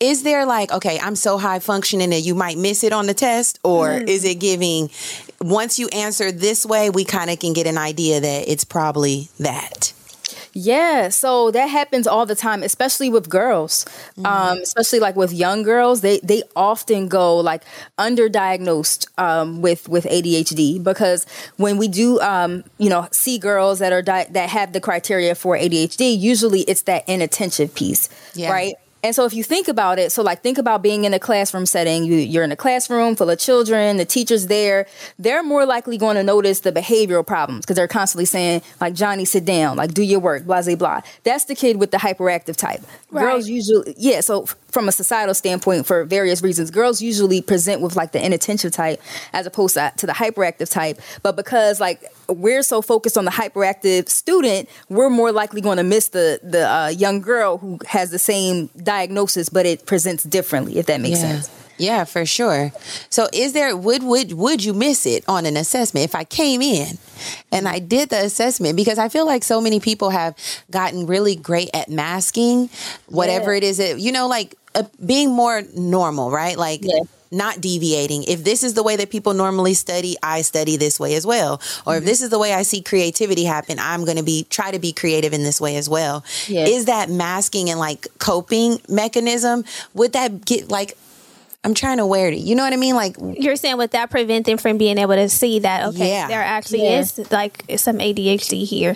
is 0.00 0.24
there 0.24 0.44
like, 0.46 0.72
okay, 0.72 0.98
I'm 0.98 1.16
so 1.16 1.38
high 1.38 1.60
functioning 1.60 2.10
that 2.10 2.20
you 2.20 2.34
might 2.34 2.58
miss 2.58 2.82
it 2.82 2.92
on 2.92 3.06
the 3.06 3.14
test? 3.14 3.58
Or 3.62 3.88
mm. 3.88 4.08
is 4.08 4.24
it 4.24 4.40
giving, 4.40 4.90
once 5.40 5.78
you 5.78 5.88
answer 5.88 6.32
this 6.32 6.66
way, 6.66 6.90
we 6.90 7.04
kind 7.04 7.30
of 7.30 7.38
can 7.38 7.52
get 7.52 7.66
an 7.66 7.78
idea 7.78 8.20
that 8.20 8.48
it's 8.48 8.64
probably 8.64 9.28
that? 9.38 9.92
Yeah, 10.58 11.10
so 11.10 11.50
that 11.50 11.66
happens 11.66 12.06
all 12.06 12.24
the 12.24 12.34
time, 12.34 12.62
especially 12.62 13.10
with 13.10 13.28
girls. 13.28 13.84
Mm-hmm. 14.16 14.24
Um, 14.24 14.58
especially 14.62 15.00
like 15.00 15.14
with 15.14 15.30
young 15.30 15.62
girls, 15.62 16.00
they 16.00 16.18
they 16.20 16.44
often 16.56 17.08
go 17.08 17.36
like 17.36 17.62
underdiagnosed 17.98 19.06
um, 19.18 19.60
with 19.60 19.86
with 19.86 20.06
ADHD 20.06 20.82
because 20.82 21.26
when 21.58 21.76
we 21.76 21.88
do 21.88 22.18
um, 22.22 22.64
you 22.78 22.88
know 22.88 23.06
see 23.12 23.36
girls 23.36 23.80
that 23.80 23.92
are 23.92 24.00
di- 24.00 24.28
that 24.30 24.48
have 24.48 24.72
the 24.72 24.80
criteria 24.80 25.34
for 25.34 25.58
ADHD, 25.58 26.18
usually 26.18 26.62
it's 26.62 26.82
that 26.82 27.06
inattention 27.06 27.68
piece, 27.68 28.08
yeah. 28.34 28.50
right? 28.50 28.76
And 29.06 29.14
so 29.14 29.24
if 29.24 29.32
you 29.32 29.44
think 29.44 29.68
about 29.68 30.00
it, 30.00 30.10
so 30.10 30.20
like 30.20 30.42
think 30.42 30.58
about 30.58 30.82
being 30.82 31.04
in 31.04 31.14
a 31.14 31.20
classroom 31.20 31.64
setting, 31.64 32.02
you, 32.02 32.16
you're 32.16 32.42
in 32.42 32.50
a 32.50 32.56
classroom 32.56 33.14
full 33.14 33.30
of 33.30 33.38
children, 33.38 33.98
the 33.98 34.04
teacher's 34.04 34.48
there, 34.48 34.88
they're 35.16 35.44
more 35.44 35.64
likely 35.64 35.96
going 35.96 36.16
to 36.16 36.24
notice 36.24 36.58
the 36.60 36.72
behavioral 36.72 37.24
problems 37.24 37.64
because 37.64 37.76
they're 37.76 37.86
constantly 37.86 38.24
saying, 38.24 38.62
like, 38.80 38.94
Johnny, 38.94 39.24
sit 39.24 39.44
down, 39.44 39.76
like, 39.76 39.94
do 39.94 40.02
your 40.02 40.18
work, 40.18 40.44
blah, 40.44 40.60
blah, 40.60 40.74
blah. 40.74 41.00
That's 41.22 41.44
the 41.44 41.54
kid 41.54 41.76
with 41.76 41.92
the 41.92 41.98
hyperactive 41.98 42.56
type. 42.56 42.80
Right. 43.12 43.22
Girls 43.22 43.48
usually, 43.48 43.94
yeah, 43.96 44.22
so 44.22 44.48
from 44.68 44.88
a 44.88 44.92
societal 44.92 45.34
standpoint, 45.34 45.86
for 45.86 46.04
various 46.04 46.42
reasons, 46.42 46.70
girls 46.70 47.00
usually 47.00 47.40
present 47.40 47.80
with 47.80 47.96
like 47.96 48.12
the 48.12 48.24
inattentive 48.24 48.72
type 48.72 49.00
as 49.32 49.46
opposed 49.46 49.74
to, 49.74 49.92
to 49.96 50.06
the 50.06 50.12
hyperactive 50.12 50.70
type. 50.70 51.00
But 51.22 51.36
because 51.36 51.80
like 51.80 52.04
we're 52.28 52.62
so 52.62 52.82
focused 52.82 53.16
on 53.16 53.24
the 53.24 53.30
hyperactive 53.30 54.08
student, 54.08 54.68
we're 54.88 55.10
more 55.10 55.32
likely 55.32 55.60
going 55.60 55.78
to 55.78 55.84
miss 55.84 56.08
the 56.08 56.40
the 56.42 56.68
uh, 56.68 56.88
young 56.88 57.20
girl 57.20 57.58
who 57.58 57.78
has 57.86 58.10
the 58.10 58.18
same 58.18 58.68
diagnosis, 58.82 59.48
but 59.48 59.66
it 59.66 59.86
presents 59.86 60.24
differently. 60.24 60.78
If 60.78 60.86
that 60.86 61.00
makes 61.00 61.20
yeah. 61.20 61.40
sense. 61.40 61.65
Yeah, 61.78 62.04
for 62.04 62.24
sure. 62.24 62.72
So 63.10 63.28
is 63.32 63.52
there 63.52 63.76
would 63.76 64.02
would 64.02 64.32
would 64.32 64.64
you 64.64 64.72
miss 64.72 65.06
it 65.06 65.24
on 65.28 65.46
an 65.46 65.56
assessment 65.56 66.04
if 66.04 66.14
I 66.14 66.24
came 66.24 66.62
in 66.62 66.98
and 67.52 67.68
I 67.68 67.78
did 67.78 68.10
the 68.10 68.24
assessment 68.24 68.76
because 68.76 68.98
I 68.98 69.08
feel 69.08 69.26
like 69.26 69.44
so 69.44 69.60
many 69.60 69.80
people 69.80 70.10
have 70.10 70.36
gotten 70.70 71.06
really 71.06 71.36
great 71.36 71.70
at 71.74 71.88
masking 71.88 72.70
whatever 73.06 73.52
yeah. 73.52 73.58
it 73.58 73.64
is 73.64 73.76
that 73.78 74.00
you 74.00 74.12
know 74.12 74.26
like 74.28 74.54
uh, 74.74 74.84
being 75.04 75.30
more 75.30 75.62
normal, 75.74 76.30
right? 76.30 76.56
Like 76.56 76.80
yeah 76.82 77.00
not 77.30 77.60
deviating. 77.60 78.24
If 78.24 78.44
this 78.44 78.62
is 78.62 78.74
the 78.74 78.82
way 78.82 78.96
that 78.96 79.10
people 79.10 79.34
normally 79.34 79.74
study, 79.74 80.16
I 80.22 80.42
study 80.42 80.76
this 80.76 81.00
way 81.00 81.14
as 81.14 81.26
well. 81.26 81.54
Or 81.54 81.58
mm-hmm. 81.58 81.98
if 81.98 82.04
this 82.04 82.22
is 82.22 82.30
the 82.30 82.38
way 82.38 82.52
I 82.52 82.62
see 82.62 82.82
creativity 82.82 83.44
happen, 83.44 83.78
I'm 83.78 84.04
going 84.04 84.16
to 84.16 84.22
be 84.22 84.46
try 84.48 84.70
to 84.70 84.78
be 84.78 84.92
creative 84.92 85.32
in 85.32 85.42
this 85.42 85.60
way 85.60 85.76
as 85.76 85.88
well. 85.88 86.24
Yes. 86.48 86.68
Is 86.68 86.84
that 86.86 87.10
masking 87.10 87.70
and 87.70 87.78
like 87.78 88.06
coping 88.18 88.80
mechanism? 88.88 89.64
Would 89.94 90.12
that 90.12 90.44
get 90.44 90.70
like 90.70 90.96
I'm 91.66 91.74
trying 91.74 91.96
to 91.96 92.06
wear 92.06 92.28
it. 92.28 92.38
You 92.38 92.54
know 92.54 92.62
what 92.62 92.72
I 92.72 92.76
mean? 92.76 92.94
Like 92.94 93.16
you're 93.18 93.56
saying, 93.56 93.76
would 93.78 93.90
that 93.90 94.08
prevent 94.08 94.46
them 94.46 94.56
from 94.56 94.78
being 94.78 94.98
able 94.98 95.16
to 95.16 95.28
see 95.28 95.58
that? 95.58 95.86
Okay, 95.88 96.10
yeah. 96.10 96.28
there 96.28 96.40
actually 96.40 96.84
yeah. 96.84 97.00
is 97.00 97.32
like 97.32 97.64
some 97.76 97.98
ADHD 97.98 98.64
here. 98.64 98.94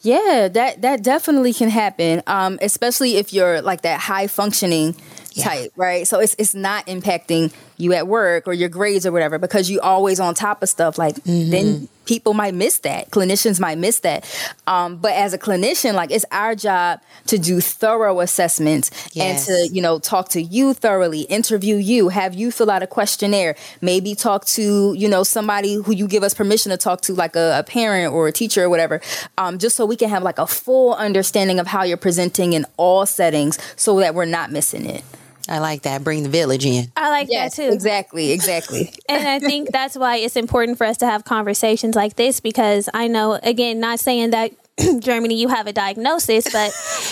Yeah, 0.00 0.48
that 0.50 0.80
that 0.80 1.02
definitely 1.02 1.52
can 1.52 1.68
happen. 1.68 2.22
Um, 2.26 2.58
especially 2.62 3.16
if 3.16 3.34
you're 3.34 3.60
like 3.60 3.82
that 3.82 4.00
high 4.00 4.28
functioning 4.28 4.96
yeah. 5.32 5.44
type, 5.44 5.72
right? 5.76 6.06
So 6.06 6.18
it's 6.20 6.34
it's 6.38 6.54
not 6.54 6.86
impacting 6.86 7.52
you 7.76 7.92
at 7.92 8.06
work 8.06 8.48
or 8.48 8.54
your 8.54 8.70
grades 8.70 9.04
or 9.04 9.12
whatever 9.12 9.38
because 9.38 9.70
you're 9.70 9.84
always 9.84 10.18
on 10.18 10.34
top 10.34 10.62
of 10.62 10.70
stuff. 10.70 10.96
Like 10.96 11.16
mm-hmm. 11.16 11.50
then 11.50 11.88
people 12.06 12.34
might 12.34 12.54
miss 12.54 12.78
that. 12.80 13.10
Clinicians 13.10 13.60
might 13.60 13.78
miss 13.78 14.00
that. 14.00 14.24
Um, 14.66 14.96
but 14.96 15.12
as 15.12 15.34
a 15.34 15.38
clinician, 15.38 15.94
like 15.94 16.10
it's 16.10 16.24
our 16.32 16.54
job 16.54 17.00
to 17.26 17.38
do 17.38 17.60
thorough 17.60 18.20
assessments 18.20 18.90
yes. 19.12 19.48
and 19.48 19.68
to, 19.68 19.74
you 19.74 19.82
know, 19.82 19.98
talk 19.98 20.28
to 20.30 20.42
you 20.42 20.72
thoroughly, 20.72 21.22
interview 21.22 21.76
you, 21.76 22.08
have 22.08 22.34
you 22.34 22.50
fill 22.50 22.70
out 22.70 22.82
a 22.82 22.86
questionnaire, 22.86 23.56
maybe 23.80 24.14
talk 24.14 24.44
to, 24.46 24.94
you 24.94 25.08
know, 25.08 25.22
somebody 25.22 25.74
who 25.74 25.92
you 25.92 26.08
give 26.08 26.22
us 26.22 26.32
permission 26.32 26.70
to 26.70 26.76
talk 26.76 27.00
to, 27.02 27.14
like 27.14 27.36
a, 27.36 27.58
a 27.58 27.62
parent 27.62 28.12
or 28.12 28.28
a 28.28 28.32
teacher 28.32 28.64
or 28.64 28.70
whatever, 28.70 29.00
um, 29.36 29.58
just 29.58 29.76
so 29.76 29.84
we 29.84 29.96
can 29.96 30.08
have 30.08 30.22
like 30.22 30.38
a 30.38 30.46
full 30.46 30.94
understanding 30.94 31.58
of 31.58 31.66
how 31.66 31.82
you're 31.82 31.96
presenting 31.96 32.52
in 32.52 32.64
all 32.76 33.04
settings 33.04 33.58
so 33.76 33.98
that 34.00 34.14
we're 34.14 34.24
not 34.24 34.50
missing 34.50 34.86
it. 34.86 35.04
I 35.48 35.58
like 35.58 35.82
that. 35.82 36.02
Bring 36.04 36.22
the 36.22 36.28
village 36.28 36.66
in. 36.66 36.90
I 36.96 37.10
like 37.10 37.28
yes, 37.30 37.56
that 37.56 37.62
too. 37.62 37.72
Exactly, 37.72 38.32
exactly. 38.32 38.92
and 39.08 39.26
I 39.26 39.38
think 39.38 39.70
that's 39.70 39.96
why 39.96 40.16
it's 40.16 40.36
important 40.36 40.78
for 40.78 40.84
us 40.84 40.96
to 40.98 41.06
have 41.06 41.24
conversations 41.24 41.94
like 41.94 42.16
this 42.16 42.40
because 42.40 42.88
I 42.92 43.08
know, 43.08 43.34
again, 43.42 43.80
not 43.80 44.00
saying 44.00 44.30
that 44.30 44.52
Germany, 45.00 45.40
you 45.40 45.48
have 45.48 45.66
a 45.66 45.72
diagnosis, 45.72 46.46
but 46.52 46.70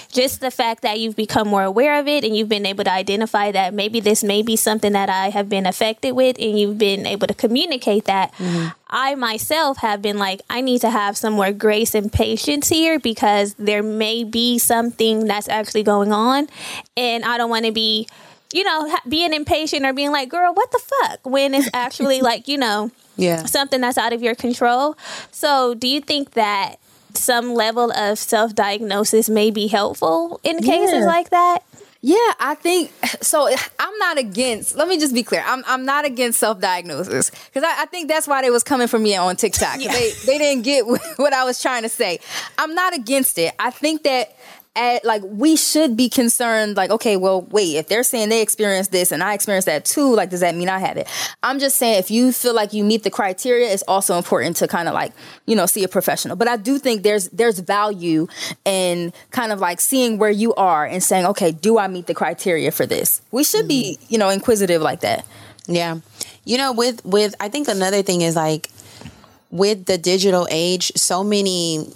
just 0.13 0.41
the 0.41 0.51
fact 0.51 0.83
that 0.83 1.01
you've 1.01 1.17
become 1.17 1.49
more 1.49 1.63
aware 1.63 1.99
of 1.99 2.07
it 2.07 2.25
and 2.25 2.37
you've 2.37 2.49
been 2.49 2.67
able 2.67 2.85
to 2.85 2.93
identify 2.93 3.53
that 3.53 3.73
maybe 3.73 4.01
this 4.01 4.23
may 4.23 4.43
be 4.43 4.57
something 4.57 4.93
that 4.93 5.09
I 5.09 5.31
have 5.31 5.49
been 5.49 5.67
affected 5.67 6.13
with, 6.13 6.37
and 6.39 6.59
you've 6.59 6.77
been 6.79 7.07
able 7.07 7.27
to 7.27 7.35
communicate 7.35 8.05
that. 8.05 8.33
Mm-hmm. 8.35 8.69
I 8.95 9.17
myself 9.17 9.79
have 9.79 10.01
been 10.01 10.19
like, 10.19 10.41
I 10.49 10.61
need 10.61 10.81
to 10.83 10.91
have 10.91 11.17
some 11.17 11.33
more 11.35 11.53
grace 11.53 11.97
and 11.97 12.13
patience 12.13 12.69
here 12.69 13.01
because 13.01 13.55
there 13.55 13.83
may 13.83 14.23
be 14.23 14.59
something 14.59 15.27
that's 15.27 15.49
actually 15.49 15.83
going 15.83 16.13
on, 16.13 16.47
and 16.97 17.25
I 17.25 17.37
don't 17.37 17.51
want 17.51 17.67
to 17.67 17.73
be 17.73 18.07
you 18.53 18.63
know, 18.63 18.97
being 19.09 19.35
impatient 19.35 19.85
or 19.85 19.93
being 19.93 20.13
like, 20.13 20.29
girl, 20.29 20.55
what 20.55 20.71
the 20.71 20.79
fuck? 20.79 21.27
When 21.27 21.55
it's 21.55 21.69
actually 21.75 22.21
like, 22.31 22.47
you 22.47 22.57
know, 22.57 22.93
yeah. 23.17 23.45
something 23.47 23.81
that's 23.81 23.99
out 23.99 24.13
of 24.13 24.23
your 24.23 24.37
control. 24.37 24.97
So, 25.33 25.75
do 25.75 25.89
you 25.89 26.01
think 26.01 26.33
that 26.33 26.77
some 27.15 27.55
level 27.55 27.91
of 27.91 28.17
self 28.17 28.55
diagnosis 28.55 29.29
may 29.29 29.51
be 29.51 29.67
helpful 29.67 30.41
in 30.45 30.61
yeah. 30.61 30.73
cases 30.73 31.05
like 31.05 31.31
that? 31.31 31.65
Yeah, 32.07 32.19
I 32.39 32.55
think 32.55 32.93
so. 33.23 33.49
I'm 33.79 33.99
not 33.99 34.19
against. 34.19 34.77
Let 34.77 34.89
me 34.89 34.99
just 34.99 35.15
be 35.15 35.23
clear. 35.23 35.43
I'm 35.47 35.65
I'm 35.67 35.87
not 35.87 36.05
against 36.05 36.39
self 36.39 36.61
diagnosis 36.61 37.31
because 37.31 37.63
I, 37.63 37.85
I, 37.85 37.87
think 37.87 38.09
that's 38.09 38.29
why 38.29 38.43
they 38.43 38.51
was 38.51 38.63
coming 38.63 38.89
for 38.89 38.99
me 38.99 39.17
on 39.17 39.37
TikTok. 39.37 39.81
Yeah. 39.81 39.91
They 39.91 40.13
they 40.27 40.37
didn't 40.37 40.65
get 40.65 40.85
what 41.17 41.33
I 41.33 41.45
was 41.45 41.63
trying 41.63 41.81
to 41.83 41.89
say. 41.89 42.21
I'm 42.59 42.75
not 42.75 42.95
against 42.95 43.39
it. 43.39 43.55
I 43.59 43.71
think 43.71 44.03
that 44.03 44.37
at, 44.77 45.05
like 45.05 45.23
we 45.25 45.55
should 45.57 45.97
be 45.97 46.09
concerned 46.09 46.77
like 46.77 46.91
okay 46.91 47.17
well 47.17 47.43
wait 47.43 47.77
if 47.77 47.87
they're 47.87 48.03
saying 48.03 48.29
they 48.29 48.43
experienced 48.43 48.91
this 48.91 49.13
and 49.13 49.23
i 49.23 49.33
experienced 49.33 49.67
that 49.67 49.85
too 49.85 50.15
like 50.15 50.31
does 50.31 50.41
that 50.41 50.55
mean 50.55 50.69
i 50.69 50.79
have 50.79 50.97
it? 50.97 51.09
I'm 51.43 51.59
just 51.59 51.77
saying 51.77 51.99
if 51.99 52.11
you 52.11 52.33
feel 52.33 52.55
like 52.55 52.73
you 52.73 52.85
meet 52.85 53.03
the 53.03 53.11
criteria 53.11 53.73
it's 53.73 53.85
also 53.87 54.17
important 54.17 54.57
to 54.57 54.69
kind 54.69 54.89
of 54.89 54.95
like 54.95 55.13
you 55.47 55.55
know 55.55 55.67
see 55.67 55.85
a 55.85 55.89
professional. 55.89 56.37
But 56.37 56.49
i 56.49 56.57
do 56.57 56.79
think 56.79 57.03
there's 57.03 57.29
there's 57.29 57.59
value 57.59 58.27
in 58.65 59.13
kind 59.31 59.53
of 59.53 59.61
like 59.61 59.81
seeing 59.81 60.19
where 60.19 60.31
you 60.31 60.55
are 60.55 60.85
and 60.85 61.03
saying 61.03 61.27
okay 61.27 61.53
do 61.53 61.79
i 61.79 61.87
meet 61.87 62.07
the 62.07 62.15
criteria 62.15 62.71
for 62.71 62.87
this? 62.87 63.23
We 63.31 63.45
should 63.45 63.61
mm-hmm. 63.61 63.69
be 63.69 63.99
you 64.09 64.19
know 64.19 64.29
inquisitive 64.29 64.83
like 64.83 65.01
that. 65.01 65.27
Yeah. 65.67 66.01
You 66.45 66.59
know 66.59 66.73
with 66.73 67.05
with 67.05 67.35
i 67.41 67.49
think 67.49 67.69
another 67.69 68.03
thing 68.03 68.23
is 68.23 68.37
like 68.37 68.71
with 69.51 69.87
the 69.87 69.97
digital 69.97 70.49
age 70.51 70.91
so 70.97 71.23
many 71.23 71.87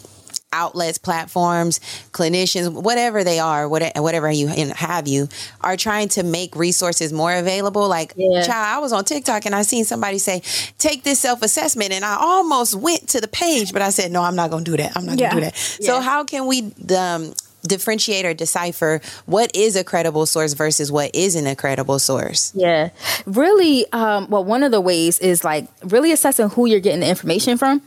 outlets, 0.53 0.99
platforms, 0.99 1.79
clinicians, 2.13 2.73
whatever 2.73 3.23
they 3.25 3.39
are, 3.39 3.69
whatever, 3.69 4.03
whatever 4.03 4.31
you 4.31 4.49
have 4.49 5.07
you, 5.07 5.29
are 5.61 5.77
trying 5.77 6.09
to 6.09 6.23
make 6.23 6.57
resources 6.57 7.13
more 7.13 7.33
available. 7.35 7.87
Like, 7.89 8.13
Yeah. 8.17 8.43
child, 8.43 8.77
I 8.77 8.79
was 8.79 8.93
on 8.93 9.05
TikTok 9.05 9.45
and 9.47 9.55
I 9.55 9.63
seen 9.63 9.85
somebody 9.85 10.19
say, 10.19 10.43
"Take 10.79 11.05
this 11.05 11.19
self 11.19 11.43
assessment," 11.43 11.93
and 11.93 12.05
I 12.05 12.17
almost 12.19 12.75
went 12.75 13.09
to 13.11 13.21
the 13.21 13.29
page, 13.29 13.73
but 13.73 13.83
I 13.83 13.91
said, 13.91 14.11
"No, 14.11 14.23
I'm 14.23 14.37
not 14.37 14.51
going 14.51 14.65
to 14.65 14.71
do 14.71 14.77
that. 14.79 14.93
I'm 14.97 15.07
not 15.07 15.19
Yeah. 15.19 15.31
going 15.33 15.45
to 15.45 15.51
do 15.51 15.57
that." 15.57 15.85
So, 15.85 16.01
how 16.01 16.25
can 16.25 16.47
we? 16.47 16.73
Um, 16.97 17.35
differentiate 17.66 18.25
or 18.25 18.35
decipher 18.35 19.01
what 19.27 19.55
is 19.55 19.77
a 19.77 19.85
credible 19.85 20.27
source 20.27 20.52
versus 20.52 20.92
what 20.92 21.11
isn't 21.15 21.46
a 21.46 21.56
credible 21.56 21.98
source 21.98 22.38
Yeah. 22.54 22.90
Really, 23.27 23.90
um, 23.92 24.29
well, 24.29 24.44
one 24.44 24.63
of 24.63 24.71
the 24.71 24.81
ways 24.81 25.19
is 25.19 25.44
like 25.44 25.69
really 25.85 26.13
assessing 26.13 26.48
who 26.50 26.67
you're 26.67 26.81
getting 26.81 27.00
the 27.00 27.09
information 27.09 27.59
from. 27.59 27.83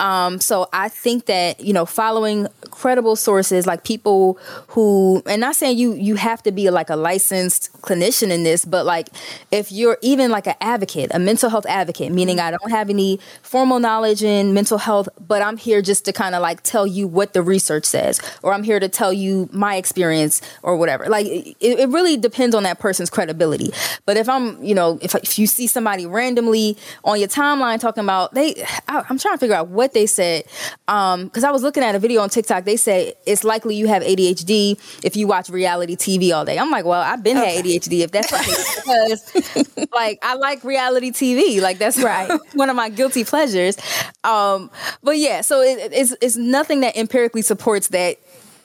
Um, 0.00 0.40
so 0.40 0.68
I 0.72 0.88
think 0.88 1.26
that, 1.26 1.60
you 1.60 1.72
know, 1.72 1.86
following 1.86 2.48
credible 2.70 3.16
sources 3.16 3.66
like 3.66 3.84
people 3.84 4.38
who 4.68 5.22
and 5.26 5.40
not 5.40 5.56
saying 5.56 5.78
you 5.78 5.94
you 5.94 6.16
have 6.16 6.42
to 6.44 6.52
be 6.52 6.70
like 6.70 6.90
a 6.90 6.96
licensed 6.96 7.72
clinician 7.82 8.30
in 8.30 8.42
this, 8.42 8.64
but 8.64 8.86
like 8.86 9.08
if 9.50 9.72
you're 9.72 9.98
even 10.02 10.30
like 10.30 10.46
an 10.46 10.56
advocate, 10.60 11.10
a 11.14 11.18
mental 11.18 11.50
health 11.50 11.66
advocate, 11.66 12.12
meaning 12.12 12.40
I 12.40 12.50
don't 12.50 12.70
have 12.70 12.90
any 12.90 13.20
formal 13.42 13.80
knowledge 13.80 14.22
in 14.22 14.54
mental 14.54 14.78
health, 14.78 15.08
but 15.26 15.42
I'm 15.42 15.56
here 15.56 15.82
just 15.82 16.04
to 16.06 16.12
kind 16.12 16.34
of 16.34 16.42
like 16.42 16.62
tell 16.62 16.86
you 16.86 17.06
what 17.06 17.32
the 17.32 17.42
research 17.42 17.84
says, 17.84 18.20
or 18.42 18.52
I'm 18.52 18.62
here 18.62 18.80
to 18.80 18.88
tell 18.88 19.07
you 19.10 19.48
my 19.52 19.76
experience 19.76 20.40
or 20.62 20.76
whatever. 20.76 21.06
Like 21.06 21.26
it, 21.26 21.56
it 21.60 21.88
really 21.88 22.16
depends 22.16 22.54
on 22.54 22.62
that 22.64 22.78
person's 22.78 23.10
credibility. 23.10 23.70
But 24.06 24.16
if 24.16 24.28
I'm, 24.28 24.62
you 24.62 24.74
know, 24.74 24.98
if, 25.02 25.14
if 25.14 25.38
you 25.38 25.46
see 25.46 25.66
somebody 25.66 26.06
randomly 26.06 26.76
on 27.04 27.18
your 27.18 27.28
timeline 27.28 27.80
talking 27.80 28.02
about 28.02 28.34
they, 28.34 28.62
I, 28.88 29.04
I'm 29.08 29.18
trying 29.18 29.34
to 29.34 29.38
figure 29.38 29.56
out 29.56 29.68
what 29.68 29.92
they 29.94 30.06
said. 30.06 30.44
Um, 30.88 31.24
because 31.24 31.44
I 31.44 31.50
was 31.50 31.62
looking 31.62 31.82
at 31.82 31.94
a 31.94 31.98
video 31.98 32.22
on 32.22 32.30
TikTok. 32.30 32.64
They 32.64 32.76
say 32.76 33.14
it's 33.26 33.44
likely 33.44 33.76
you 33.76 33.86
have 33.88 34.02
ADHD 34.02 34.78
if 35.04 35.16
you 35.16 35.26
watch 35.26 35.48
reality 35.48 35.96
TV 35.96 36.34
all 36.34 36.44
day. 36.44 36.58
I'm 36.58 36.70
like, 36.70 36.84
well, 36.84 37.02
I've 37.02 37.22
been 37.22 37.36
had 37.36 37.64
ADHD 37.64 38.00
if 38.00 38.10
that's 38.10 38.32
right, 38.32 38.46
because 38.76 39.88
like 39.92 40.18
I 40.22 40.34
like 40.34 40.64
reality 40.64 41.10
TV. 41.10 41.60
Like 41.60 41.78
that's 41.78 42.02
right, 42.02 42.38
one 42.54 42.70
of 42.70 42.76
my 42.76 42.88
guilty 42.88 43.24
pleasures. 43.24 43.76
Um, 44.24 44.70
but 45.02 45.18
yeah, 45.18 45.40
so 45.42 45.60
it, 45.60 45.92
it's 45.92 46.14
it's 46.20 46.36
nothing 46.36 46.80
that 46.80 46.96
empirically 46.96 47.42
supports 47.42 47.88
that 47.88 48.16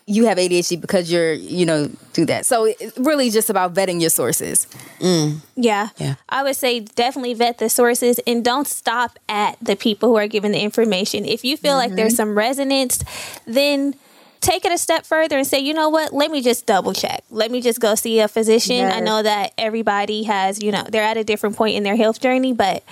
you 0.05 0.25
have 0.25 0.37
ADHD 0.37 0.79
because 0.79 1.11
you're, 1.11 1.33
you 1.33 1.65
know, 1.65 1.89
do 2.13 2.25
that. 2.25 2.45
So 2.45 2.65
it's 2.65 2.97
really 2.97 3.29
just 3.29 3.49
about 3.49 3.73
vetting 3.73 4.01
your 4.01 4.09
sources. 4.09 4.67
Mm. 4.99 5.37
Yeah. 5.55 5.89
Yeah. 5.97 6.15
I 6.29 6.43
would 6.43 6.55
say 6.55 6.81
definitely 6.81 7.33
vet 7.33 7.57
the 7.57 7.69
sources 7.69 8.19
and 8.27 8.43
don't 8.43 8.67
stop 8.67 9.17
at 9.29 9.57
the 9.61 9.75
people 9.75 10.09
who 10.09 10.17
are 10.17 10.27
giving 10.27 10.51
the 10.51 10.61
information. 10.61 11.25
If 11.25 11.45
you 11.45 11.57
feel 11.57 11.75
like 11.75 11.95
there's 11.95 12.13
mm-hmm. 12.13 12.17
some 12.17 12.37
resonance, 12.37 13.03
then 13.45 13.95
take 14.43 14.65
it 14.65 14.71
a 14.71 14.77
step 14.77 15.05
further 15.05 15.37
and 15.37 15.47
say, 15.47 15.59
you 15.59 15.73
know 15.73 15.89
what, 15.89 16.13
let 16.13 16.29
me 16.29 16.41
just 16.41 16.65
double 16.65 16.93
check. 16.93 17.23
Let 17.29 17.49
me 17.49 17.61
just 17.61 17.79
go 17.79 17.95
see 17.95 18.19
a 18.19 18.27
physician. 18.27 18.85
I 18.85 18.99
know 18.99 19.23
that 19.23 19.53
everybody 19.57 20.23
has, 20.23 20.61
you 20.61 20.71
know, 20.71 20.83
they're 20.89 21.03
at 21.03 21.17
a 21.17 21.23
different 21.23 21.55
point 21.55 21.77
in 21.77 21.83
their 21.83 21.95
health 21.95 22.19
journey, 22.19 22.51
but 22.51 22.83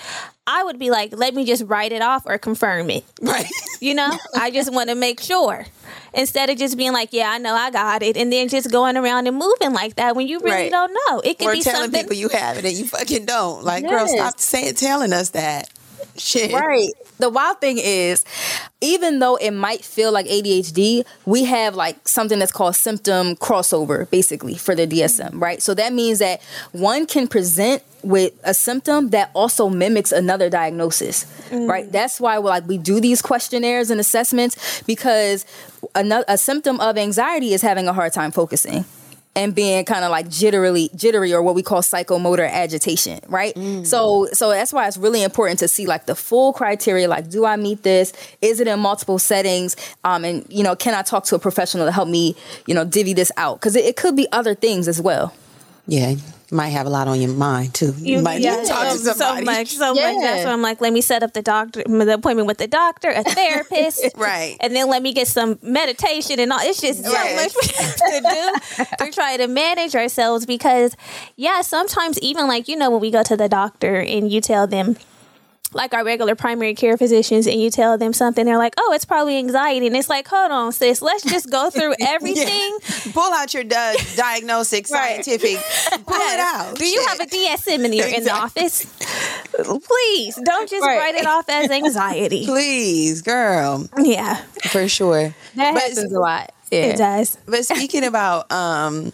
I 0.47 0.63
would 0.63 0.79
be 0.79 0.89
like, 0.89 1.15
let 1.15 1.33
me 1.35 1.45
just 1.45 1.63
write 1.65 1.91
it 1.91 2.01
off 2.01 2.23
or 2.25 2.37
confirm 2.37 2.89
it. 2.89 3.03
right 3.21 3.45
You 3.81 3.95
know, 3.95 4.09
I 4.35 4.49
just 4.49 4.71
want 4.71 4.89
to 4.89 4.95
make 4.95 5.19
sure 5.19 5.65
instead 6.13 6.49
of 6.49 6.57
just 6.57 6.77
being 6.77 6.91
like, 6.93 7.09
yeah, 7.11 7.29
I 7.31 7.37
know 7.37 7.53
I 7.55 7.71
got 7.71 8.03
it, 8.03 8.17
and 8.17 8.31
then 8.31 8.47
just 8.49 8.71
going 8.71 8.97
around 8.97 9.27
and 9.27 9.37
moving 9.37 9.73
like 9.73 9.95
that 9.95 10.15
when 10.15 10.27
you 10.27 10.39
really 10.39 10.51
Right. 10.51 10.71
don't 10.71 10.93
know. 11.09 11.19
It 11.19 11.37
could 11.39 11.47
or 11.47 11.53
be 11.53 11.61
telling 11.61 11.81
something. 11.83 12.01
people 12.01 12.15
you 12.17 12.29
have 12.29 12.57
it 12.57 12.65
and 12.65 12.73
you 12.73 12.85
fucking 12.85 13.25
don't 13.25 13.63
like 13.63 13.87
girl 13.87 14.07
stop 14.07 14.39
saying 14.39 14.75
telling 14.75 15.13
us 15.13 15.29
that 15.31 15.69
shit 16.17 16.51
Right. 16.53 16.89
The 17.19 17.29
wild 17.29 17.61
thing 17.61 17.77
is, 17.77 18.25
even 18.81 19.19
though 19.19 19.35
it 19.35 19.51
might 19.51 19.85
feel 19.85 20.11
like 20.11 20.25
ADHD, 20.25 21.05
we 21.25 21.45
have 21.45 21.75
like 21.75 22.07
something 22.07 22.39
that's 22.39 22.51
called 22.51 22.75
symptom 22.75 23.35
crossover, 23.35 24.09
basically, 24.09 24.55
for 24.55 24.75
the 24.75 24.87
DSM, 24.87 25.39
right? 25.39 25.61
So 25.61 25.73
that 25.75 25.93
means 25.93 26.19
that 26.19 26.41
one 26.71 27.05
can 27.05 27.27
present 27.27 27.83
with 28.03 28.33
a 28.43 28.53
symptom 28.55 29.11
that 29.11 29.29
also 29.35 29.69
mimics 29.69 30.11
another 30.11 30.49
diagnosis, 30.49 31.25
mm. 31.49 31.69
right? 31.69 31.91
That's 31.91 32.19
why 32.19 32.39
we 32.39 32.49
like 32.49 32.67
we 32.67 32.79
do 32.79 32.99
these 32.99 33.21
questionnaires 33.21 33.91
and 33.91 33.99
assessments 33.99 34.81
because 34.83 35.45
another 35.93 36.25
a 36.27 36.37
symptom 36.37 36.79
of 36.79 36.97
anxiety 36.97 37.53
is 37.53 37.61
having 37.61 37.87
a 37.87 37.93
hard 37.93 38.13
time 38.13 38.31
focusing 38.31 38.85
and 39.35 39.55
being 39.55 39.85
kind 39.85 40.03
of 40.03 40.11
like 40.11 40.29
jittery 40.29 40.89
jittery 40.95 41.33
or 41.33 41.41
what 41.41 41.55
we 41.55 41.63
call 41.63 41.81
psychomotor 41.81 42.49
agitation 42.49 43.19
right? 43.27 43.55
So 43.85 44.27
so 44.33 44.49
that's 44.49 44.73
why 44.73 44.87
it's 44.87 44.97
really 44.97 45.23
important 45.23 45.59
to 45.59 45.67
see 45.67 45.85
like 45.85 46.05
the 46.05 46.15
full 46.15 46.53
criteria 46.53 47.07
like 47.07 47.29
do 47.29 47.45
i 47.45 47.55
meet 47.55 47.83
this? 47.83 48.13
Is 48.41 48.59
it 48.59 48.67
in 48.67 48.79
multiple 48.79 49.19
settings? 49.19 49.75
Um 50.03 50.25
and 50.25 50.45
you 50.49 50.63
know 50.63 50.75
can 50.75 50.93
i 50.93 51.01
talk 51.01 51.25
to 51.25 51.35
a 51.35 51.39
professional 51.39 51.85
to 51.85 51.91
help 51.91 52.09
me 52.09 52.35
you 52.65 52.73
know 52.73 52.85
divvy 52.85 53.13
this 53.13 53.31
out? 53.37 53.59
Because 53.59 53.75
it, 53.75 53.85
it 53.85 53.95
could 53.95 54.15
be 54.15 54.27
other 54.31 54.55
things 54.55 54.87
as 54.87 55.01
well. 55.01 55.33
Yeah 55.87 56.15
might 56.51 56.69
have 56.69 56.85
a 56.85 56.89
lot 56.89 57.07
on 57.07 57.19
your 57.21 57.31
mind 57.31 57.73
too 57.73 57.93
you, 57.97 58.21
might 58.21 58.41
yeah, 58.41 58.57
need 58.57 58.63
to 58.63 58.67
talk 58.73 58.83
to 58.83 58.91
um, 58.91 58.97
somebody 58.97 59.45
so 59.45 59.51
much, 59.51 59.67
so 59.69 59.95
Yeah. 59.95 60.13
much. 60.13 60.21
That's 60.21 60.45
why 60.45 60.51
I'm 60.51 60.61
like, 60.61 60.81
let 60.81 60.91
me 60.93 61.01
set 61.01 61.23
up 61.23 61.33
the 61.33 61.41
doctor, 61.41 61.81
the 61.83 62.13
appointment 62.13 62.47
with 62.47 62.57
the 62.57 62.67
doctor, 62.67 63.09
a 63.09 63.23
therapist, 63.23 64.03
Right. 64.17 64.57
and 64.59 64.75
then 64.75 64.87
let 64.89 65.01
me 65.01 65.13
get 65.13 65.27
some 65.27 65.57
meditation 65.61 66.39
and 66.39 66.51
all. 66.51 66.59
It's 66.61 66.81
just 66.81 67.03
so 67.03 67.11
Right. 67.13 67.35
much 67.35 67.53
to 67.53 68.21
do 68.21 68.85
to 69.05 69.11
try 69.11 69.37
to 69.37 69.47
manage 69.47 69.95
ourselves 69.95 70.45
because, 70.45 70.95
yeah, 71.37 71.61
sometimes 71.61 72.19
even 72.19 72.47
like 72.47 72.67
you 72.67 72.75
know 72.75 72.91
when 72.91 72.99
we 73.01 73.11
go 73.11 73.23
to 73.23 73.37
the 73.37 73.47
doctor 73.49 73.95
and 74.01 74.31
you 74.31 74.41
tell 74.41 74.67
them. 74.67 74.97
Like 75.73 75.93
our 75.93 76.03
regular 76.03 76.35
primary 76.35 76.73
care 76.75 76.97
physicians, 76.97 77.47
and 77.47 77.59
you 77.61 77.69
tell 77.71 77.97
them 77.97 78.11
something, 78.11 78.45
they're 78.45 78.57
like, 78.57 78.73
"Oh, 78.77 78.91
it's 78.93 79.05
probably 79.05 79.37
anxiety," 79.37 79.87
and 79.87 79.95
it's 79.95 80.09
like, 80.09 80.27
"Hold 80.27 80.51
on, 80.51 80.71
sis, 80.73 81.01
let's 81.01 81.23
just 81.23 81.49
go 81.49 81.69
through 81.73 81.95
everything." 82.01 82.77
pull 83.13 83.31
out 83.33 83.53
your 83.53 83.63
uh, 83.63 83.93
diagnostic 84.17 84.85
scientific 84.87 85.55
pull 86.05 86.15
it 86.17 86.39
out. 86.39 86.75
Do 86.75 86.85
you 86.85 87.05
have 87.07 87.19
a 87.21 87.25
DSM 87.25 87.85
in, 87.85 87.93
your, 87.93 88.07
in 88.07 88.23
the 88.25 88.33
office? 88.33 88.85
Please 89.55 90.39
don't 90.43 90.69
just 90.69 90.85
Right. 90.85 90.97
write 90.97 91.15
it 91.15 91.25
off 91.25 91.47
as 91.49 91.69
anxiety. 91.71 92.45
please 92.51 93.21
girl. 93.21 93.87
Yeah, 93.97 94.35
for 94.71 94.87
sure. 94.87 95.33
That 95.55 95.73
But- 95.73 95.83
happens 95.83 96.11
a 96.13 96.19
lot. 96.19 96.51
yeah. 96.71 96.79
it 96.85 96.97
does. 96.97 97.37
But 97.45 97.65
speaking 97.65 98.03
about 98.03 98.51
um, 98.51 99.11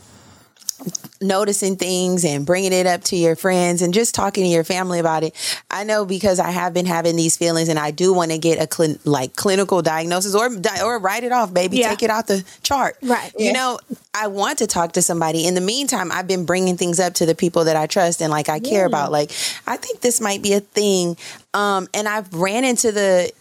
noticing 1.21 1.75
things 1.75 2.23
and 2.25 2.45
bringing 2.45 2.73
it 2.73 2.85
up 2.85 3.03
to 3.05 3.15
your 3.15 3.35
friends 3.35 3.81
and 3.81 3.93
just 3.93 4.13
talking 4.15 4.43
to 4.43 4.49
your 4.49 4.63
family 4.63 4.99
about 4.99 5.23
it, 5.23 5.33
I 5.71 5.83
know 5.83 6.05
because 6.05 6.39
I 6.39 6.51
have 6.51 6.73
been 6.73 6.85
having 6.85 7.15
these 7.15 7.37
feelings 7.37 7.69
and 7.69 7.79
I 7.79 7.91
do 7.91 8.13
want 8.13 8.31
to 8.31 8.37
get 8.37 8.61
a 8.61 8.67
clin- 8.67 8.99
like 9.05 9.35
clinical 9.35 9.81
diagnosis 9.81 10.35
or 10.35 10.49
di- 10.49 10.81
or 10.83 10.99
write 10.99 11.23
it 11.23 11.31
off, 11.31 11.53
baby. 11.53 11.77
Yeah. 11.77 11.89
Take 11.89 12.03
it 12.03 12.09
off 12.09 12.27
the 12.27 12.43
chart. 12.63 12.97
Right. 13.01 13.31
You 13.37 13.47
Yeah. 13.47 13.51
know, 13.53 13.79
I 14.13 14.27
want 14.27 14.59
to 14.59 14.67
talk 14.67 14.93
to 14.93 15.01
somebody. 15.01 15.45
In 15.45 15.55
the 15.55 15.61
meantime, 15.61 16.11
I've 16.11 16.27
been 16.27 16.45
bringing 16.45 16.77
things 16.77 16.99
up 16.99 17.13
to 17.15 17.25
the 17.25 17.35
people 17.35 17.65
that 17.65 17.75
I 17.75 17.87
trust 17.87 18.21
and 18.21 18.31
like 18.31 18.49
I 18.49 18.59
care 18.59 18.85
about. 18.85 19.11
Like, 19.11 19.31
I 19.65 19.77
think 19.77 20.01
this 20.01 20.19
might 20.21 20.41
be 20.41 20.53
a 20.53 20.59
thing. 20.59 21.17
Um, 21.53 21.87
and 21.93 22.07
I've 22.07 22.33
ran 22.33 22.63
into 22.65 22.91
the 22.91 23.31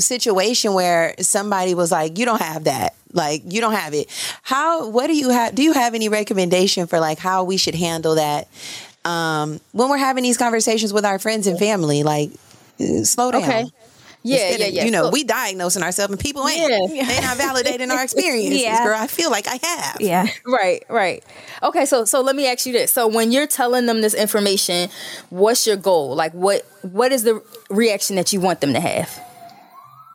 situation 0.00 0.72
where 0.74 1.14
somebody 1.20 1.74
was 1.74 1.92
like, 1.92 2.18
"You 2.18 2.24
don't 2.24 2.40
have 2.40 2.64
that. 2.64 2.94
Like, 3.12 3.42
you 3.46 3.60
don't 3.60 3.74
have 3.74 3.92
it." 3.94 4.06
How? 4.42 4.88
What 4.88 5.06
do 5.08 5.14
you 5.16 5.30
have? 5.30 5.54
Do 5.54 5.62
you 5.62 5.72
have 5.74 5.94
any 5.94 6.08
recommendation 6.08 6.86
for 6.86 6.98
like 7.00 7.18
how 7.18 7.44
we 7.44 7.56
should 7.56 7.74
handle 7.74 8.14
that 8.14 8.48
um, 9.04 9.60
when 9.72 9.90
we're 9.90 9.98
having 9.98 10.22
these 10.22 10.38
conversations 10.38 10.92
with 10.92 11.04
our 11.04 11.18
friends 11.18 11.46
and 11.46 11.58
family? 11.58 12.02
Like, 12.02 12.30
slow 13.04 13.30
down. 13.32 13.42
okay 13.42 13.64
yeah 14.24 14.50
yeah 14.56 14.66
yeah 14.68 14.84
You 14.84 14.92
know, 14.92 15.06
So- 15.06 15.10
we 15.10 15.24
diagnosing 15.24 15.82
ourselves 15.82 16.12
and 16.12 16.20
people 16.20 16.46
ain't. 16.46 16.70
Yeah. 16.94 17.04
They 17.06 17.20
not 17.20 17.36
validating 17.38 17.90
our 17.90 18.02
experiences, 18.08 18.62
Yeah. 18.62 18.84
girl. 18.84 18.96
I 18.96 19.08
feel 19.08 19.32
like 19.32 19.48
I 19.48 19.58
have. 19.60 19.96
Yeah. 19.98 20.26
Right, 20.46 20.84
right. 20.88 21.24
Okay, 21.60 21.84
so 21.86 22.04
so 22.04 22.20
let 22.20 22.36
me 22.36 22.46
ask 22.46 22.64
you 22.64 22.72
this. 22.72 22.92
So 22.92 23.08
when 23.08 23.32
you're 23.32 23.48
telling 23.48 23.86
them 23.86 24.00
this 24.00 24.14
information, 24.14 24.90
what's 25.30 25.66
your 25.66 25.74
goal? 25.76 26.14
Like 26.14 26.30
what 26.34 26.64
what 26.82 27.10
is 27.10 27.24
the 27.24 27.42
reaction 27.68 28.14
that 28.14 28.32
you 28.32 28.38
want 28.40 28.60
them 28.60 28.72
to 28.74 28.80
have? 28.80 29.10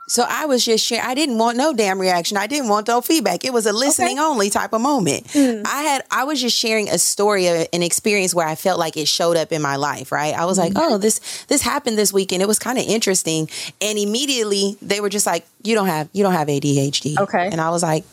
So 0.09 0.25
I 0.27 0.45
was 0.45 0.63
just 0.63 0.85
sharing. 0.85 1.05
I 1.05 1.13
didn't 1.15 1.37
want 1.37 1.57
no 1.57 1.73
damn 1.73 1.99
reaction. 1.99 2.37
I 2.37 2.47
didn't 2.47 2.69
want 2.69 2.87
no 2.87 3.01
feedback. 3.01 3.43
It 3.43 3.51
was 3.51 3.65
a 3.65 3.73
listening 3.73 4.19
only 4.19 4.49
type 4.49 4.71
of 4.71 4.79
moment. 4.79 5.25
Mm. 5.27 5.67
I 5.67 5.81
had. 5.83 6.03
I 6.09 6.23
was 6.23 6.39
just 6.41 6.55
sharing 6.57 6.87
a 6.89 6.97
story, 6.97 7.47
a- 7.47 7.67
an 7.73 7.83
experience 7.83 8.33
where 8.33 8.47
I 8.47 8.55
felt 8.55 8.79
like 8.79 8.95
it 8.95 9.07
showed 9.09 9.35
up 9.35 9.51
in 9.51 9.61
my 9.61 9.75
life. 9.75 10.11
Right. 10.13 10.33
I 10.33 10.45
was 10.45 10.57
like, 10.57 10.73
mm-hmm. 10.73 10.93
oh, 10.93 10.97
this 10.97 11.45
this 11.47 11.61
happened 11.61 11.97
this 11.97 12.13
weekend. 12.13 12.41
It 12.41 12.47
was 12.47 12.57
kind 12.57 12.77
of 12.77 12.85
interesting. 12.85 13.49
And 13.81 13.97
immediately 13.99 14.77
they 14.81 15.01
were 15.01 15.09
just 15.09 15.25
like, 15.25 15.45
you 15.63 15.75
don't 15.75 15.87
have 15.87 16.07
you 16.13 16.23
don't 16.23 16.33
have 16.33 16.47
ADHD. 16.47 17.17
Okay. 17.19 17.49
And 17.51 17.59
I 17.61 17.69
was 17.69 17.83
like. 17.83 18.03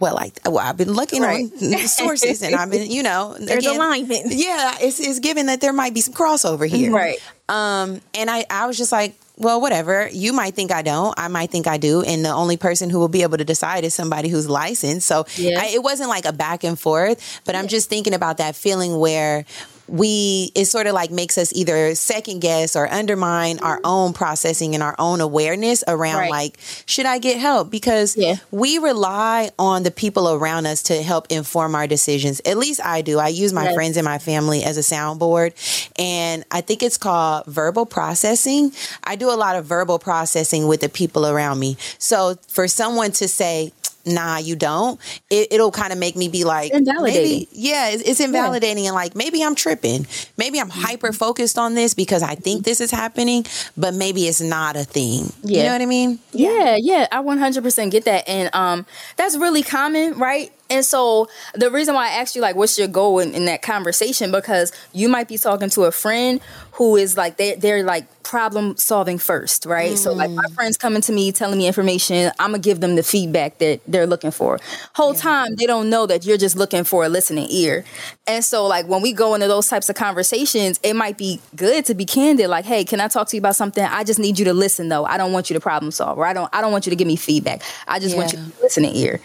Well, 0.00 0.14
like, 0.14 0.38
uh, 0.46 0.52
well, 0.52 0.64
I've 0.64 0.76
been 0.76 0.92
looking 0.92 1.22
Right. 1.22 1.50
on 1.60 1.78
sources, 1.88 2.40
and 2.42 2.54
I've 2.54 2.70
been, 2.70 2.88
you 2.88 3.02
know, 3.02 3.34
There's 3.40 3.66
alignment. 3.66 4.26
Yeah, 4.26 4.76
it's, 4.80 5.00
it's 5.00 5.18
given 5.18 5.46
that 5.46 5.60
there 5.60 5.72
might 5.72 5.92
be 5.92 6.00
some 6.02 6.14
crossover 6.14 6.68
here, 6.68 6.92
Right. 6.92 7.18
um, 7.48 8.00
and 8.14 8.30
I, 8.30 8.44
I 8.48 8.66
was 8.68 8.78
just 8.78 8.92
like, 8.92 9.16
well, 9.38 9.60
whatever. 9.60 10.08
You 10.12 10.32
might 10.32 10.54
think 10.54 10.72
I 10.72 10.82
don't. 10.82 11.14
I 11.16 11.28
might 11.28 11.50
think 11.50 11.66
I 11.66 11.78
do. 11.78 12.02
And 12.02 12.24
the 12.24 12.30
only 12.32 12.56
person 12.56 12.90
who 12.90 12.98
will 12.98 13.08
be 13.08 13.22
able 13.22 13.38
to 13.38 13.44
decide 13.44 13.84
is 13.84 13.94
somebody 13.94 14.28
who's 14.28 14.48
licensed. 14.48 15.06
So 15.06 15.26
Yeah. 15.36 15.60
I, 15.60 15.66
it 15.68 15.82
wasn't 15.82 16.08
like 16.08 16.24
a 16.24 16.32
back 16.32 16.64
and 16.64 16.78
forth, 16.78 17.40
but 17.44 17.54
I'm 17.54 17.68
just 17.68 17.88
thinking 17.88 18.14
about 18.14 18.38
that 18.38 18.56
feeling 18.56 18.98
where 18.98 19.44
we 19.88 20.50
it 20.54 20.66
sort 20.66 20.86
of 20.86 20.92
like 20.94 21.10
makes 21.10 21.38
us 21.38 21.52
either 21.54 21.94
second 21.94 22.40
guess 22.40 22.76
or 22.76 22.90
undermine 22.92 23.58
our 23.60 23.76
mm-hmm. 23.76 23.86
own 23.86 24.12
processing 24.12 24.74
and 24.74 24.82
our 24.82 24.94
own 24.98 25.20
awareness 25.20 25.82
around 25.88 26.18
Right. 26.18 26.30
like 26.30 26.58
should 26.86 27.06
I 27.06 27.18
get 27.18 27.38
help 27.38 27.70
because 27.70 28.16
Yeah. 28.16 28.36
we 28.50 28.78
rely 28.78 29.50
on 29.58 29.82
the 29.82 29.90
people 29.90 30.28
around 30.28 30.66
us 30.66 30.82
to 30.84 31.02
help 31.02 31.26
inform 31.30 31.74
our 31.74 31.86
decisions. 31.86 32.40
At 32.44 32.58
least 32.58 32.80
I 32.84 33.02
do. 33.02 33.18
I 33.18 33.28
use 33.28 33.52
my 33.52 33.64
Yes. 33.64 33.74
friends 33.74 33.96
and 33.96 34.04
my 34.04 34.18
family 34.18 34.62
as 34.62 34.76
a 34.76 34.80
soundboard 34.82 35.52
and 35.98 36.44
I 36.50 36.60
think 36.60 36.82
it's 36.82 36.98
called 36.98 37.46
verbal 37.46 37.86
processing. 37.86 38.72
I 39.04 39.16
do 39.16 39.30
a 39.30 39.36
lot 39.36 39.56
of 39.56 39.64
verbal 39.64 39.98
processing 39.98 40.66
with 40.68 40.80
the 40.80 40.88
people 40.88 41.26
around 41.26 41.58
me. 41.58 41.76
So 41.98 42.36
for 42.48 42.68
someone 42.68 43.12
to 43.12 43.28
say 43.28 43.72
Nah, 44.06 44.38
you 44.38 44.56
don't. 44.56 44.98
It, 45.30 45.48
it'll 45.52 45.70
kind 45.70 45.92
of 45.92 45.98
make 45.98 46.16
me 46.16 46.28
be 46.28 46.44
like, 46.44 46.72
Invalidating. 46.72 47.22
maybe- 47.22 47.48
yeah, 47.52 47.88
it's, 47.90 48.02
it's 48.02 48.20
invalidating 48.20 48.86
and 48.86 48.94
like 48.94 49.14
maybe 49.14 49.42
I'm 49.42 49.54
tripping. 49.54 50.06
Maybe 50.36 50.60
I'm 50.60 50.70
hyper 50.70 51.12
focused 51.12 51.58
on 51.58 51.74
this 51.74 51.94
because 51.94 52.22
I 52.22 52.34
think 52.34 52.64
this 52.64 52.80
is 52.80 52.90
happening, 52.90 53.44
but 53.76 53.94
maybe 53.94 54.26
it's 54.26 54.40
not 54.40 54.76
a 54.76 54.84
thing. 54.84 55.32
You 55.42 55.62
know 55.64 55.72
what 55.72 55.82
I 55.82 55.86
mean? 55.86 56.18
Yeah, 56.32 56.76
yeah, 56.80 57.06
I 57.12 57.22
100% 57.22 57.90
get 57.90 58.04
that. 58.06 58.28
And 58.28 58.54
um 58.54 58.86
that's 59.16 59.36
really 59.36 59.62
common, 59.62 60.18
right? 60.18 60.52
And 60.70 60.84
so 60.84 61.28
the 61.54 61.70
reason 61.70 61.94
why 61.94 62.08
I 62.08 62.10
asked 62.12 62.36
you 62.36 62.42
like 62.42 62.56
what's 62.56 62.78
your 62.78 62.88
goal 62.88 63.18
in, 63.18 63.34
in 63.34 63.46
that 63.46 63.62
conversation 63.62 64.30
because 64.30 64.72
you 64.92 65.08
might 65.08 65.28
be 65.28 65.38
talking 65.38 65.70
to 65.70 65.82
a 65.82 65.92
friend 65.92 66.40
who 66.72 66.96
is 66.96 67.16
like 67.16 67.36
they 67.36 67.54
they're 67.54 67.82
like 67.82 68.06
problem 68.22 68.76
solving 68.76 69.16
first, 69.18 69.64
right? 69.64 69.96
So 69.96 70.12
like 70.12 70.30
my 70.30 70.44
mm. 70.44 70.54
friends 70.54 70.76
coming 70.76 71.00
to 71.02 71.12
me 71.12 71.32
telling 71.32 71.58
me 71.58 71.66
information, 71.66 72.30
I'm 72.38 72.52
to 72.52 72.58
give 72.58 72.80
them 72.80 72.94
the 72.94 73.02
feedback 73.02 73.56
that 73.58 73.80
they're 73.86 74.06
looking 74.06 74.30
for. 74.30 74.60
Whole 74.94 75.14
time 75.14 75.54
they 75.56 75.66
don't 75.66 75.88
know 75.88 76.06
that 76.06 76.26
you're 76.26 76.36
just 76.36 76.54
looking 76.54 76.84
for 76.84 77.04
a 77.04 77.08
listening 77.08 77.46
ear. 77.50 77.84
And 78.26 78.44
so 78.44 78.66
like 78.66 78.86
when 78.86 79.00
we 79.00 79.12
go 79.14 79.34
into 79.34 79.48
those 79.48 79.66
types 79.68 79.88
of 79.88 79.96
conversations, 79.96 80.78
it 80.82 80.94
might 80.94 81.16
be 81.16 81.40
good 81.56 81.86
to 81.86 81.94
be 81.94 82.04
candid 82.04 82.48
like, 82.50 82.66
"Hey, 82.66 82.84
can 82.84 83.00
I 83.00 83.08
talk 83.08 83.28
to 83.28 83.36
you 83.36 83.40
about 83.40 83.56
something? 83.56 83.82
I 83.82 84.04
just 84.04 84.20
need 84.20 84.38
you 84.38 84.44
to 84.44 84.52
listen 84.52 84.88
though. 84.88 85.06
I 85.06 85.16
don't 85.16 85.32
want 85.32 85.48
you 85.48 85.54
to 85.54 85.60
problem 85.60 85.90
solve 85.90 86.18
or 86.18 86.26
I 86.26 86.34
don't 86.34 86.50
I 86.52 86.60
don't 86.60 86.72
want 86.72 86.86
you 86.86 86.90
to 86.90 86.96
give 86.96 87.08
me 87.08 87.16
feedback. 87.16 87.62
I 87.86 87.98
just 87.98 88.14
want 88.16 88.32
you 88.32 88.38
Yeah. 88.38 88.44
to 88.44 88.62
listen 88.62 88.82
to 88.84 88.94
ear." 88.94 89.20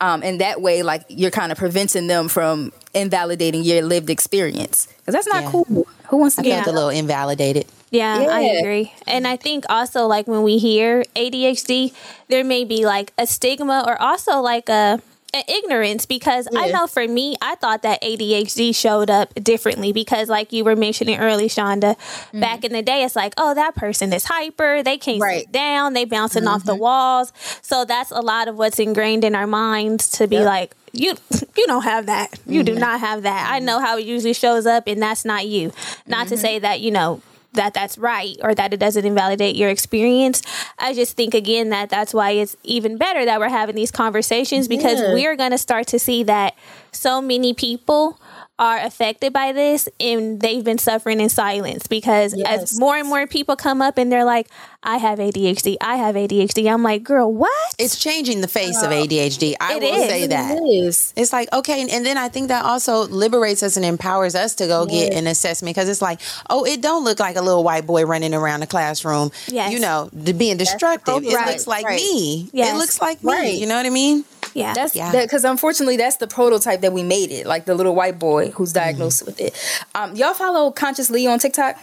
Um, 0.00 0.22
and 0.22 0.40
that 0.40 0.60
way, 0.60 0.82
like 0.82 1.04
you're 1.08 1.30
kind 1.30 1.50
of 1.52 1.58
preventing 1.58 2.06
them 2.06 2.28
from 2.28 2.72
invalidating 2.94 3.62
your 3.62 3.82
lived 3.82 4.10
experience 4.10 4.86
because 4.98 5.12
that's 5.14 5.26
not 5.26 5.44
Yeah. 5.44 5.50
cool. 5.50 5.86
Who 6.08 6.16
wants 6.16 6.36
to 6.36 6.40
I 6.42 6.44
get 6.44 6.64
felt 6.64 6.68
a 6.68 6.72
little 6.72 6.90
invalidated. 6.90 7.66
Yeah, 7.90 8.26
I 8.30 8.40
agree. 8.42 8.92
And 9.06 9.26
I 9.26 9.36
think 9.36 9.64
also 9.68 10.06
like 10.06 10.26
when 10.26 10.42
we 10.42 10.58
hear 10.58 11.04
ADHD, 11.16 11.92
there 12.28 12.44
may 12.44 12.64
be 12.64 12.84
like 12.86 13.12
a 13.18 13.26
stigma 13.26 13.84
or 13.86 14.00
also 14.00 14.40
like 14.40 14.68
a 14.68 15.00
an 15.34 15.42
ignorance 15.46 16.06
because 16.06 16.48
I 16.56 16.70
know 16.70 16.86
for 16.86 17.06
me, 17.06 17.36
I 17.42 17.54
thought 17.56 17.82
that 17.82 18.02
ADHD 18.02 18.74
showed 18.74 19.10
up 19.10 19.34
differently 19.34 19.92
because 19.92 20.28
like 20.28 20.52
you 20.52 20.64
were 20.64 20.76
mentioning 20.76 21.18
early, 21.18 21.48
Chanda, 21.48 21.96
back 22.32 22.64
in 22.64 22.72
the 22.72 22.82
day, 22.82 23.04
it's 23.04 23.14
like, 23.14 23.34
oh, 23.36 23.54
that 23.54 23.74
person 23.74 24.12
is 24.12 24.24
hyper, 24.24 24.82
they 24.82 24.96
can't 24.96 25.20
Right. 25.20 25.40
sit 25.40 25.52
down, 25.52 25.92
they 25.92 26.04
bouncing 26.04 26.46
off 26.46 26.64
the 26.64 26.72
mm-hmm. 26.72 26.82
walls. 26.82 27.32
So 27.62 27.84
that's 27.84 28.10
a 28.10 28.20
lot 28.20 28.48
of 28.48 28.56
what's 28.56 28.78
ingrained 28.78 29.24
in 29.24 29.34
our 29.34 29.46
minds 29.46 30.08
to 30.12 30.26
be 30.26 30.36
Yep. 30.36 30.46
like, 30.46 30.74
you 30.92 31.14
you 31.56 31.66
don't 31.66 31.84
have 31.84 32.06
that. 32.06 32.38
You 32.46 32.62
do 32.62 32.72
mm-hmm. 32.72 32.80
not 32.80 33.00
have 33.00 33.22
that. 33.22 33.50
I 33.50 33.58
mm-hmm. 33.58 33.66
know 33.66 33.80
how 33.80 33.98
it 33.98 34.06
usually 34.06 34.32
shows 34.32 34.66
up 34.66 34.84
and 34.86 35.02
that's 35.02 35.24
not 35.24 35.46
you. 35.46 35.72
Not 36.06 36.28
to 36.28 36.36
say 36.38 36.58
that, 36.58 36.80
you 36.80 36.90
know, 36.90 37.20
that 37.54 37.74
that's 37.74 37.96
right 37.98 38.36
or 38.42 38.54
that 38.54 38.72
it 38.72 38.78
doesn't 38.78 39.04
invalidate 39.04 39.56
your 39.56 39.70
experience. 39.70 40.42
I 40.78 40.92
just 40.94 41.16
think 41.16 41.34
again 41.34 41.70
that 41.70 41.88
that's 41.90 42.12
why 42.14 42.32
it's 42.32 42.56
even 42.62 42.98
better 42.98 43.24
that 43.24 43.40
we're 43.40 43.48
having 43.48 43.74
these 43.74 43.90
conversations 43.90 44.68
because 44.68 45.00
Yeah. 45.00 45.14
we 45.14 45.26
are 45.26 45.34
going 45.36 45.50
to 45.52 45.58
start 45.58 45.86
to 45.88 45.98
see 45.98 46.22
that 46.24 46.54
so 46.92 47.20
many 47.22 47.54
people 47.54 48.20
are 48.60 48.78
affected 48.78 49.32
by 49.32 49.52
this 49.52 49.88
and 50.00 50.40
they've 50.40 50.64
been 50.64 50.78
suffering 50.78 51.20
in 51.20 51.28
silence 51.28 51.86
because 51.86 52.34
Yes. 52.36 52.62
as 52.72 52.78
more 52.80 52.96
and 52.96 53.08
more 53.08 53.26
people 53.26 53.54
come 53.56 53.80
up 53.80 53.98
and 53.98 54.10
they're 54.10 54.24
like 54.24 54.48
I 54.82 54.98
have 54.98 55.18
ADHD. 55.18 55.76
I 55.80 55.96
have 55.96 56.14
ADHD. 56.14 56.72
I'm 56.72 56.84
like, 56.84 57.02
"Girl, 57.02 57.30
what?" 57.32 57.50
It's 57.78 57.98
changing 57.98 58.40
the 58.42 58.48
face 58.48 58.80
of 58.80 58.90
ADHD. 58.90 59.54
I 59.60 59.74
It 59.74 59.82
will 59.82 59.94
is. 60.02 60.08
say 60.08 60.26
that. 60.28 60.56
It 60.56 60.60
is. 60.62 61.12
It's 61.16 61.32
like, 61.32 61.52
okay. 61.52 61.82
And 61.90 62.06
then 62.06 62.16
I 62.16 62.28
think 62.28 62.48
that 62.48 62.64
also 62.64 63.06
liberates 63.08 63.62
us 63.64 63.76
and 63.76 63.84
empowers 63.84 64.34
us 64.36 64.54
to 64.56 64.66
go 64.68 64.86
get 64.86 65.12
an 65.14 65.26
assessment 65.26 65.74
because 65.74 65.88
it's 65.88 66.00
like, 66.00 66.20
oh, 66.48 66.64
it 66.64 66.80
don't 66.80 67.02
look 67.04 67.18
like 67.18 67.34
a 67.36 67.42
little 67.42 67.64
white 67.64 67.86
boy 67.86 68.04
running 68.06 68.34
around 68.34 68.60
the 68.60 68.66
classroom, 68.68 69.32
Yes. 69.48 69.72
you 69.72 69.80
know, 69.80 70.10
d- 70.16 70.32
being 70.32 70.56
destructive. 70.56 71.24
It 71.24 71.34
right, 71.34 71.48
looks 71.48 71.66
like 71.66 71.84
right. 71.84 71.96
me. 72.00 72.48
Yes. 72.52 72.74
It 72.74 72.78
looks 72.78 73.00
like 73.00 73.22
me. 73.24 73.32
Right. 73.32 73.54
You 73.54 73.66
know 73.66 73.76
what 73.76 73.86
I 73.86 73.90
mean? 73.90 74.24
yeah. 74.54 74.74
That's 74.74 74.94
Yeah. 74.94 75.10
because 75.10 75.44
unfortunately 75.44 75.96
that's 75.96 76.16
the 76.16 76.26
prototype 76.28 76.82
that 76.82 76.92
we 76.92 77.02
made 77.02 77.30
it, 77.32 77.46
like 77.46 77.64
the 77.64 77.74
little 77.74 77.94
white 77.96 78.18
boy 78.20 78.50
who's 78.52 78.70
Mm-hmm. 78.72 78.78
diagnosed 78.84 79.26
with 79.26 79.40
it. 79.40 79.54
Um, 79.96 80.14
y'all 80.14 80.34
follow 80.34 80.70
Conscious 80.70 81.10
Lee 81.10 81.26
on 81.26 81.40
TikTok? 81.40 81.76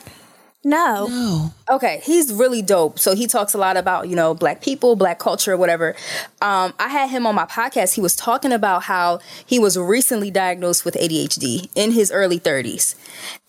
no. 0.64 1.08
Oh. 1.10 1.52
Okay, 1.68 2.00
he's 2.04 2.32
really 2.32 2.62
dope. 2.62 3.00
So 3.00 3.16
he 3.16 3.26
talks 3.26 3.56
a 3.56 3.58
lot 3.58 3.76
about, 3.76 4.08
you 4.08 4.16
know, 4.16 4.36
black 4.36 4.62
people, 4.62 4.96
black 4.96 5.18
culture, 5.18 5.58
whatever. 5.58 5.96
Um, 6.40 6.74
I 6.78 6.90
had 6.90 7.10
him 7.10 7.26
on 7.26 7.34
my 7.34 7.46
podcast. 7.46 7.96
He 7.96 8.02
was 8.02 8.16
talking 8.16 8.52
about 8.52 8.84
how 8.84 9.20
he 9.44 9.58
was 9.58 9.76
recently 9.76 10.30
diagnosed 10.30 10.86
with 10.86 10.94
ADHD 10.94 11.70
in 11.74 11.92
his 11.92 12.12
early 12.12 12.40
30s. 12.40 12.94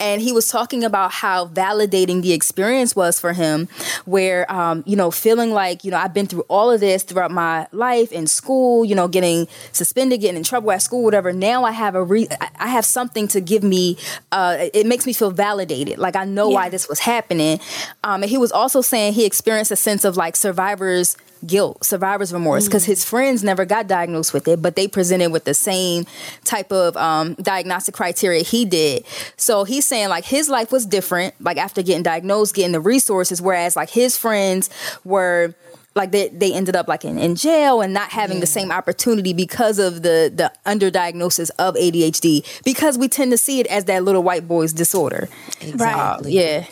And 0.00 0.22
he 0.22 0.32
was 0.32 0.48
talking 0.48 0.82
about 0.82 1.12
how 1.12 1.48
validating 1.48 2.22
the 2.22 2.32
experience 2.32 2.96
was 2.96 3.20
for 3.20 3.34
him, 3.34 3.68
where, 4.06 4.50
um, 4.50 4.82
you 4.86 4.96
know, 4.96 5.10
feeling 5.10 5.50
like, 5.50 5.84
you 5.84 5.90
know, 5.90 5.98
I've 5.98 6.14
been 6.14 6.26
through 6.26 6.46
all 6.48 6.70
of 6.70 6.80
this 6.80 7.02
throughout 7.02 7.30
my 7.30 7.66
life 7.72 8.12
in 8.12 8.26
school, 8.26 8.86
you 8.86 8.94
know, 8.94 9.08
getting 9.08 9.46
suspended, 9.72 10.22
getting 10.22 10.38
in 10.38 10.42
trouble 10.42 10.72
at 10.72 10.80
school, 10.80 11.04
whatever. 11.04 11.34
Now 11.34 11.64
I 11.64 11.72
have 11.72 11.94
a 11.94 12.02
re- 12.02 12.28
I- 12.58 12.68
have 12.68 12.86
something 12.86 13.28
to 13.28 13.40
give 13.40 13.62
me, 13.62 13.96
uh, 14.32 14.56
it 14.72 14.86
makes 14.86 15.06
me 15.06 15.12
feel 15.12 15.30
validated. 15.30 15.98
Like 15.98 16.16
I 16.16 16.24
know 16.24 16.48
why 16.48 16.68
this 16.70 16.88
was 16.88 16.98
happening. 17.00 17.60
Um, 18.06 18.22
and 18.22 18.30
he 18.30 18.38
was 18.38 18.52
also 18.52 18.82
saying 18.82 19.14
he 19.14 19.24
experienced 19.24 19.72
a 19.72 19.76
sense 19.76 20.04
of 20.04 20.16
like 20.16 20.36
survivor's 20.36 21.16
guilt, 21.44 21.84
survivor's 21.84 22.32
remorse, 22.32 22.66
because 22.66 22.84
his 22.84 23.04
friends 23.04 23.42
never 23.42 23.64
got 23.64 23.88
diagnosed 23.88 24.32
with 24.32 24.46
it, 24.46 24.62
but 24.62 24.76
they 24.76 24.86
presented 24.86 25.32
with 25.32 25.42
the 25.42 25.54
same 25.54 26.06
type 26.44 26.70
of 26.70 26.96
um, 26.96 27.34
diagnostic 27.34 27.96
criteria 27.96 28.44
he 28.44 28.64
did. 28.64 29.04
So 29.36 29.64
he's 29.64 29.88
saying 29.88 30.08
like 30.08 30.24
his 30.24 30.48
life 30.48 30.70
was 30.70 30.86
different, 30.86 31.34
like 31.40 31.56
after 31.56 31.82
getting 31.82 32.04
diagnosed, 32.04 32.54
getting 32.54 32.70
the 32.70 32.80
resources, 32.80 33.42
whereas 33.42 33.74
like 33.74 33.90
his 33.90 34.16
friends 34.16 34.70
were 35.04 35.56
like 35.96 36.12
they, 36.12 36.28
they 36.28 36.54
ended 36.54 36.76
up 36.76 36.86
like 36.86 37.04
in, 37.04 37.18
in 37.18 37.34
jail 37.34 37.80
and 37.80 37.92
not 37.92 38.10
having 38.10 38.38
the 38.38 38.46
same 38.46 38.70
opportunity 38.70 39.32
because 39.32 39.80
of 39.80 40.02
the 40.02 40.30
the 40.32 40.52
underdiagnosis 40.64 41.50
of 41.58 41.74
ADHD 41.74 42.62
because 42.62 42.96
we 42.98 43.08
tend 43.08 43.32
to 43.32 43.38
see 43.38 43.58
it 43.58 43.66
as 43.66 43.86
that 43.86 44.04
little 44.04 44.22
white 44.22 44.46
boy's 44.46 44.72
disorder. 44.72 45.28
Exactly. 45.60 46.32
Yeah. 46.34 46.66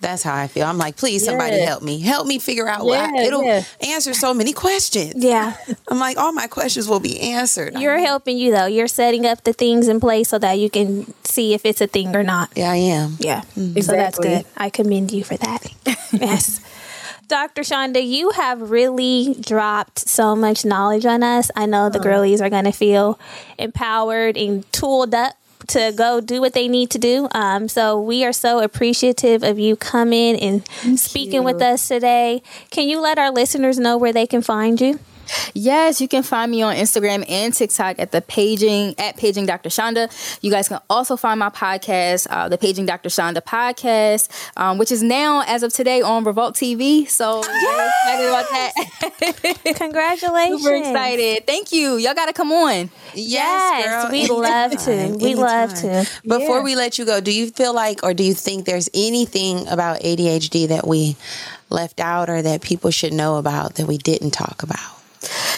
That's 0.00 0.22
how 0.22 0.34
I 0.34 0.46
feel. 0.46 0.64
I'm 0.66 0.78
like, 0.78 0.96
please, 0.96 1.24
somebody 1.24 1.56
Yeah. 1.56 1.66
help 1.66 1.82
me. 1.82 2.00
Help 2.00 2.26
me 2.26 2.38
figure 2.38 2.66
out 2.66 2.84
what 2.84 2.98
I, 3.00 3.12
Yeah, 3.14 3.22
it'll 3.22 3.44
yeah. 3.44 3.62
answer 3.82 4.14
so 4.14 4.32
many 4.32 4.52
questions. 4.52 5.22
Yeah. 5.22 5.54
I'm 5.88 5.98
like, 5.98 6.16
all 6.16 6.32
my 6.32 6.46
questions 6.46 6.88
will 6.88 7.00
be 7.00 7.20
answered. 7.20 7.78
You're 7.78 7.98
helping 7.98 8.38
you 8.38 8.50
though. 8.50 8.66
You're 8.66 8.88
setting 8.88 9.26
up 9.26 9.44
the 9.44 9.52
things 9.52 9.88
in 9.88 10.00
place 10.00 10.28
so 10.28 10.38
that 10.38 10.58
you 10.58 10.70
can 10.70 11.12
see 11.24 11.52
if 11.52 11.66
it's 11.66 11.80
a 11.82 11.86
thing 11.86 12.16
or 12.16 12.22
not. 12.22 12.50
yeah, 12.56 12.70
I 12.70 12.76
am. 12.76 13.16
Yeah. 13.20 13.42
Mm-hmm. 13.56 13.80
So 13.80 13.92
that's 13.92 14.18
good. 14.18 14.46
I 14.56 14.70
commend 14.70 15.12
you 15.12 15.22
for 15.22 15.36
that. 15.36 15.66
yes. 16.12 16.60
Dr. 17.28 17.62
Chanda, 17.62 18.02
you 18.02 18.30
have 18.30 18.72
really 18.72 19.36
dropped 19.38 20.00
so 20.00 20.34
much 20.34 20.64
knowledge 20.64 21.06
on 21.06 21.22
us. 21.22 21.48
I 21.54 21.66
know 21.66 21.88
the 21.88 22.00
oh. 22.00 22.02
girlies 22.02 22.40
are 22.40 22.50
going 22.50 22.64
to 22.64 22.72
feel 22.72 23.20
empowered 23.56 24.36
and 24.36 24.70
tooled 24.72 25.14
up 25.14 25.34
to 25.70 25.92
go 25.94 26.20
do 26.20 26.40
what 26.40 26.52
they 26.52 26.68
need 26.68 26.90
to 26.90 26.98
do. 26.98 27.28
Um, 27.32 27.68
so 27.68 28.00
we 28.00 28.24
are 28.24 28.32
so 28.32 28.60
appreciative 28.60 29.42
of 29.42 29.58
you 29.58 29.76
coming 29.76 30.38
and 30.38 30.98
speaking 30.98 31.44
with 31.44 31.62
us 31.62 31.88
today. 31.88 32.42
Can 32.70 32.88
you 32.88 33.00
let 33.00 33.18
our 33.18 33.30
listeners 33.30 33.78
know 33.78 33.96
where 33.96 34.12
they 34.12 34.26
can 34.26 34.42
find 34.42 34.80
you? 34.80 34.98
Yes, 35.54 36.00
you 36.00 36.08
can 36.08 36.22
find 36.22 36.50
me 36.50 36.62
on 36.62 36.74
Instagram 36.76 37.24
and 37.28 37.52
TikTok 37.54 37.98
at 37.98 38.12
the 38.12 38.20
paging 38.20 38.94
at 38.98 39.16
paging 39.16 39.46
Dr. 39.46 39.70
Chanda. 39.70 40.08
You 40.40 40.50
guys 40.50 40.68
can 40.68 40.80
also 40.88 41.16
find 41.16 41.38
my 41.40 41.50
podcast, 41.50 42.26
uh, 42.30 42.48
the 42.48 42.58
Paging 42.58 42.86
Dr. 42.86 43.10
Chanda 43.10 43.40
podcast, 43.40 44.28
um, 44.56 44.78
which 44.78 44.90
is 44.92 45.02
now 45.02 45.42
as 45.46 45.62
of 45.62 45.72
today 45.72 46.02
on 46.02 46.24
Revolt 46.24 46.54
TV. 46.54 47.08
So 47.08 47.42
very 47.42 47.88
excited 47.88 48.28
about 48.28 48.46
that. 48.50 49.74
Congratulations. 49.76 50.62
Super 50.62 50.74
excited. 50.76 51.46
Thank 51.46 51.72
you. 51.72 51.96
Y'all 51.96 52.14
got 52.14 52.26
to 52.26 52.32
come 52.32 52.52
on. 52.52 52.90
Yes, 53.14 54.04
girl. 54.04 54.12
we'd 54.12 54.30
love 54.30 54.72
to. 54.84 55.16
We'd 55.20 55.34
love 55.36 55.74
to. 55.76 56.06
Before 56.22 56.58
Yeah. 56.58 56.62
we 56.62 56.76
let 56.76 56.98
you 56.98 57.04
go, 57.04 57.20
do 57.20 57.32
you 57.32 57.50
feel 57.50 57.74
like, 57.74 58.02
or 58.02 58.14
do 58.14 58.22
you 58.22 58.34
think 58.34 58.66
there's 58.66 58.88
anything 58.94 59.66
about 59.68 60.00
ADHD 60.00 60.68
that 60.68 60.86
we 60.86 61.16
left 61.70 62.00
out 62.00 62.28
or 62.30 62.42
that 62.42 62.62
people 62.62 62.90
should 62.90 63.12
know 63.12 63.36
about 63.36 63.74
that 63.76 63.86
we 63.86 63.98
didn't 63.98 64.30
talk 64.32 64.62
about? 64.62 64.99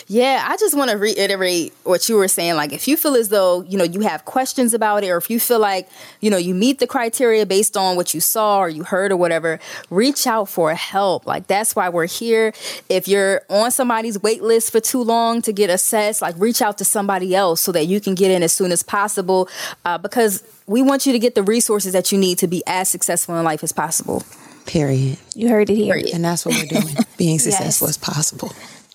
Yeah, 0.09 0.45
I 0.47 0.57
just 0.57 0.77
want 0.77 0.91
to 0.91 0.97
reiterate 0.97 1.73
what 1.85 2.09
you 2.09 2.17
were 2.17 2.29
saying. 2.29 2.55
Like, 2.57 2.73
if 2.73 2.89
you 2.89 2.97
feel 2.97 3.15
as 3.15 3.29
though, 3.29 3.63
you 3.63 3.79
know, 3.79 3.85
you 3.85 4.01
have 4.01 4.25
questions 4.25 4.75
about 4.75 5.05
it, 5.05 5.11
or 5.11 5.17
if 5.17 5.31
you 5.31 5.39
feel 5.39 5.61
like, 5.61 5.89
you 6.21 6.31
know, 6.31 6.37
you 6.37 6.55
meet 6.55 6.81
the 6.81 6.87
criteria 6.87 7.47
based 7.47 7.77
on 7.77 7.97
what 7.97 8.13
you 8.13 8.21
saw 8.21 8.59
or 8.59 8.69
you 8.69 8.83
heard 8.85 9.13
or 9.13 9.17
whatever, 9.17 9.61
reach 9.91 10.27
out 10.27 10.49
for 10.49 10.75
help. 10.75 11.27
Like, 11.27 11.47
that's 11.47 11.77
why 11.77 11.89
we're 11.89 12.07
here. 12.07 12.53
If 12.89 13.07
you're 13.07 13.43
on 13.49 13.71
somebody's 13.71 14.21
wait 14.23 14.43
list 14.43 14.73
for 14.73 14.81
too 14.81 15.03
long 15.03 15.41
to 15.43 15.53
get 15.53 15.71
assessed, 15.71 16.21
like, 16.21 16.35
reach 16.39 16.61
out 16.61 16.79
to 16.79 16.85
somebody 16.85 17.35
else 17.35 17.61
so 17.61 17.73
that 17.73 17.87
you 17.87 18.01
can 18.01 18.15
get 18.15 18.31
in 18.31 18.43
as 18.43 18.53
soon 18.53 18.73
as 18.73 18.83
possible 18.83 19.49
uh, 19.85 19.99
because 19.99 20.43
we 20.67 20.83
want 20.83 21.07
you 21.07 21.13
to 21.13 21.19
get 21.19 21.35
the 21.35 21.43
resources 21.43 21.93
that 21.93 22.13
you 22.13 22.19
need 22.19 22.39
to 22.39 22.49
be 22.49 22.63
as 22.67 22.89
successful 22.89 23.37
in 23.37 23.45
life 23.45 23.63
as 23.63 23.73
possible. 23.73 24.25
Period. 24.67 25.19
You 25.35 25.49
heard 25.49 25.71
it 25.71 25.77
here. 25.77 26.01
And 26.13 26.25
that's 26.25 26.47
what 26.47 26.55
we're 26.55 26.81
doing. 26.81 26.97
Being 27.17 27.39
successful 27.39 27.89
as 27.89 27.99
possible. 27.99 28.53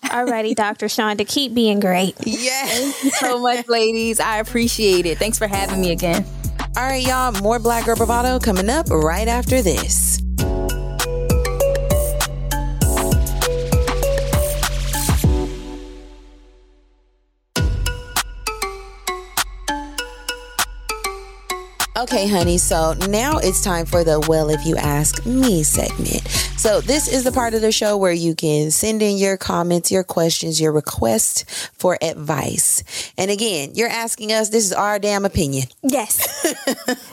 Alrighty, 0.07 0.55
Dr. 0.55 0.89
Sean, 0.89 1.17
to 1.17 1.25
keep 1.25 1.53
being 1.53 1.79
great. 1.79 2.15
Yes. 2.25 3.19
so 3.19 3.39
much, 3.39 3.67
ladies. 3.67 4.19
I 4.19 4.37
appreciate 4.37 5.05
it. 5.05 5.17
Thanks 5.17 5.37
for 5.37 5.47
having 5.47 5.81
me 5.81 5.91
again. 5.91 6.25
All 6.75 6.83
right, 6.83 7.05
y'all. 7.05 7.31
More 7.41 7.59
Black 7.59 7.85
Girl 7.85 7.95
Bravado 7.95 8.39
coming 8.39 8.69
up 8.69 8.89
right 8.89 9.27
after 9.27 9.61
this. 9.61 10.06
Okay, 21.97 22.27
honey, 22.27 22.59
so 22.59 22.93
now 23.09 23.39
it's 23.39 23.63
time 23.63 23.87
for 23.87 24.03
the 24.03 24.19
Well 24.27 24.49
If 24.49 24.67
You 24.67 24.75
Ask 24.75 25.25
Me 25.25 25.63
segment. 25.63 26.27
So, 26.55 26.79
this 26.79 27.11
is 27.11 27.23
the 27.23 27.31
part 27.31 27.55
of 27.55 27.61
the 27.61 27.71
show 27.71 27.97
where 27.97 28.11
you 28.13 28.35
can 28.35 28.69
send 28.69 29.01
in 29.01 29.17
your 29.17 29.35
comments, 29.35 29.91
your 29.91 30.03
questions, 30.03 30.61
your 30.61 30.71
requests 30.71 31.43
for 31.73 31.97
advice. 31.99 32.83
And 33.17 33.31
again, 33.31 33.71
you're 33.73 33.89
asking 33.89 34.31
us, 34.31 34.49
this 34.49 34.65
is 34.65 34.73
our 34.73 34.99
damn 34.99 35.25
opinion. 35.25 35.69
Yes. 35.81 36.45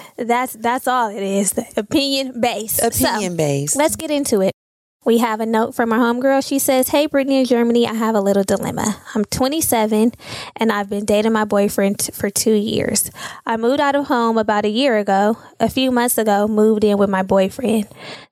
that's 0.19 0.53
that's 0.53 0.87
all 0.87 1.09
it 1.09 1.23
is. 1.23 1.55
Opinion 1.79 2.39
based. 2.39 2.83
Opinion 2.83 3.33
So, 3.33 3.37
based. 3.39 3.77
Let's 3.77 3.97
get 3.97 4.11
into 4.11 4.43
it. 4.43 4.54
We 5.05 5.19
have 5.19 5.41
a 5.41 5.47
note 5.47 5.75
from 5.75 5.93
our 5.93 5.99
homegirl. 5.99 6.47
She 6.47 6.59
says, 6.59 6.89
Hey, 6.89 7.07
Brittany 7.07 7.41
in 7.41 7.45
Germany, 7.45 7.87
I 7.87 7.93
have 7.93 8.15
a 8.15 8.21
little 8.21 8.43
dilemma. 8.43 9.03
I'm 9.15 9.25
27 9.27 10.13
and 10.57 10.73
I've 10.73 10.89
been 10.89 11.05
dating 11.05 11.33
my 11.33 11.45
boyfriend 11.45 12.11
for 12.15 12.31
two 12.31 12.55
years. 12.55 13.11
I 13.45 13.57
moved 13.59 13.81
out 13.81 13.95
of 13.95 14.07
home 14.07 14.39
about 14.39 14.65
a 14.65 14.71
year 14.71 14.97
ago. 14.97 15.37
A 15.61 15.69
few 15.69 15.91
months 15.91 16.17
ago, 16.17 16.49
moved 16.49 16.85
in 16.85 16.97
with 16.97 17.11
my 17.11 17.23
boyfriend. 17.23 17.87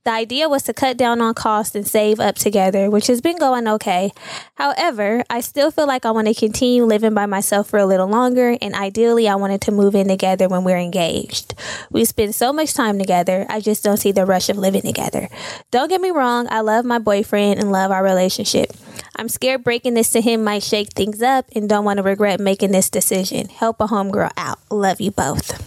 The 0.05 0.11
idea 0.11 0.49
was 0.49 0.65
to 0.65 0.75
cut 0.75 0.97
down 0.97 1.21
on 1.21 1.33
costs 1.35 1.77
and 1.77 1.87
save 1.87 2.19
up 2.19 2.35
together, 2.35 2.91
which 2.91 3.07
has 3.07 3.21
been 3.21 3.39
going 3.39 3.69
okay. 3.69 4.11
However, 4.55 5.23
I 5.31 5.41
still 5.41 5.71
feel 5.71 5.87
like 5.87 6.05
I 6.05 6.11
want 6.11 6.27
to 6.27 6.35
continue 6.35 6.85
living 6.85 7.15
by 7.15 7.27
myself 7.27 7.69
for 7.69 7.79
a 7.79 7.87
little 7.87 8.09
longer, 8.09 8.59
and 8.61 8.75
ideally, 8.75 9.29
I 9.29 9.37
wanted 9.37 9.61
to 9.61 9.71
move 9.71 9.95
in 9.95 10.09
together 10.09 10.49
when 10.49 10.65
we're 10.65 10.77
engaged. 10.79 11.55
We 11.91 12.05
spend 12.05 12.35
so 12.35 12.53
much 12.53 12.75
time 12.75 12.99
together, 12.99 13.47
I 13.49 13.61
just 13.61 13.85
don't 13.85 13.97
see 13.97 14.11
the 14.11 14.27
rush 14.27 14.49
of 14.49 14.59
living 14.59 14.83
together. 14.83 15.29
Don't 15.71 15.89
get 15.89 16.01
me 16.01 16.11
wrong, 16.11 16.49
I 16.51 16.63
love 16.63 16.85
my 16.85 16.99
boyfriend 16.99 17.61
and 17.61 17.71
love 17.71 17.93
our 17.93 18.03
relationship. 18.03 18.73
I'm 19.15 19.29
scared 19.29 19.63
breaking 19.63 19.95
this 19.95 20.11
to 20.11 20.21
him 20.21 20.43
might 20.43 20.65
shake 20.65 20.95
things 20.95 21.23
up 21.23 21.47
and 21.55 21.69
don't 21.69 21.85
want 21.85 21.99
to 21.99 22.03
regret 22.03 22.41
making 22.41 22.73
this 22.73 22.91
decision. 22.91 23.49
Help 23.49 23.81
a 23.81 23.87
homegirl 23.87 24.33
out. 24.37 24.59
Love 24.69 25.01
you 25.01 25.13
both. 25.13 25.63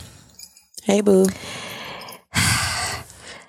Hey, 0.83 0.99
boo. 0.99 1.27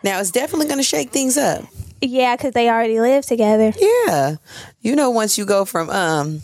Now, 0.07 0.21
it's 0.21 0.31
definitely 0.31 0.67
going 0.67 0.79
to 0.79 0.85
shake 0.85 1.11
things 1.11 1.37
up. 1.37 1.65
Yeah, 2.01 2.37
because 2.37 2.53
they 2.53 2.69
already 2.71 3.01
live 3.01 3.27
together. 3.27 3.73
Yeah. 3.79 4.37
You 4.81 4.95
know, 4.95 5.11
once 5.11 5.37
you 5.37 5.45
go 5.45 5.65
from 5.65 5.91
um 5.91 6.41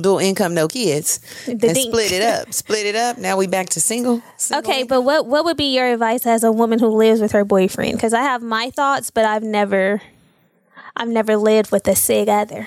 dual 0.00 0.18
income, 0.18 0.54
no 0.54 0.66
kids, 0.66 1.20
The 1.46 1.52
and 1.52 1.60
dink. 1.60 1.78
split 1.94 2.10
it 2.12 2.22
up, 2.22 2.52
split 2.62 2.84
it 2.86 2.96
up. 2.96 3.16
Now 3.18 3.36
we 3.36 3.46
back 3.46 3.68
to 3.70 3.80
single. 3.80 4.22
single 4.38 4.68
Okay, 4.68 4.82
but 4.82 5.02
what 5.02 5.26
what 5.26 5.44
would 5.44 5.56
be 5.56 5.72
your 5.76 5.86
advice 5.92 6.26
as 6.26 6.42
a 6.42 6.50
woman 6.50 6.78
who 6.80 6.88
lives 6.88 7.20
with 7.20 7.30
her 7.32 7.44
boyfriend? 7.44 7.92
Because 7.92 8.12
I 8.12 8.22
have 8.22 8.42
my 8.42 8.70
thoughts, 8.70 9.10
but 9.10 9.24
I've 9.24 9.44
never, 9.44 10.02
I've 10.96 11.08
never 11.08 11.36
lived 11.36 11.70
with 11.70 11.86
a 11.86 11.94
sig 11.94 12.28
other. 12.28 12.66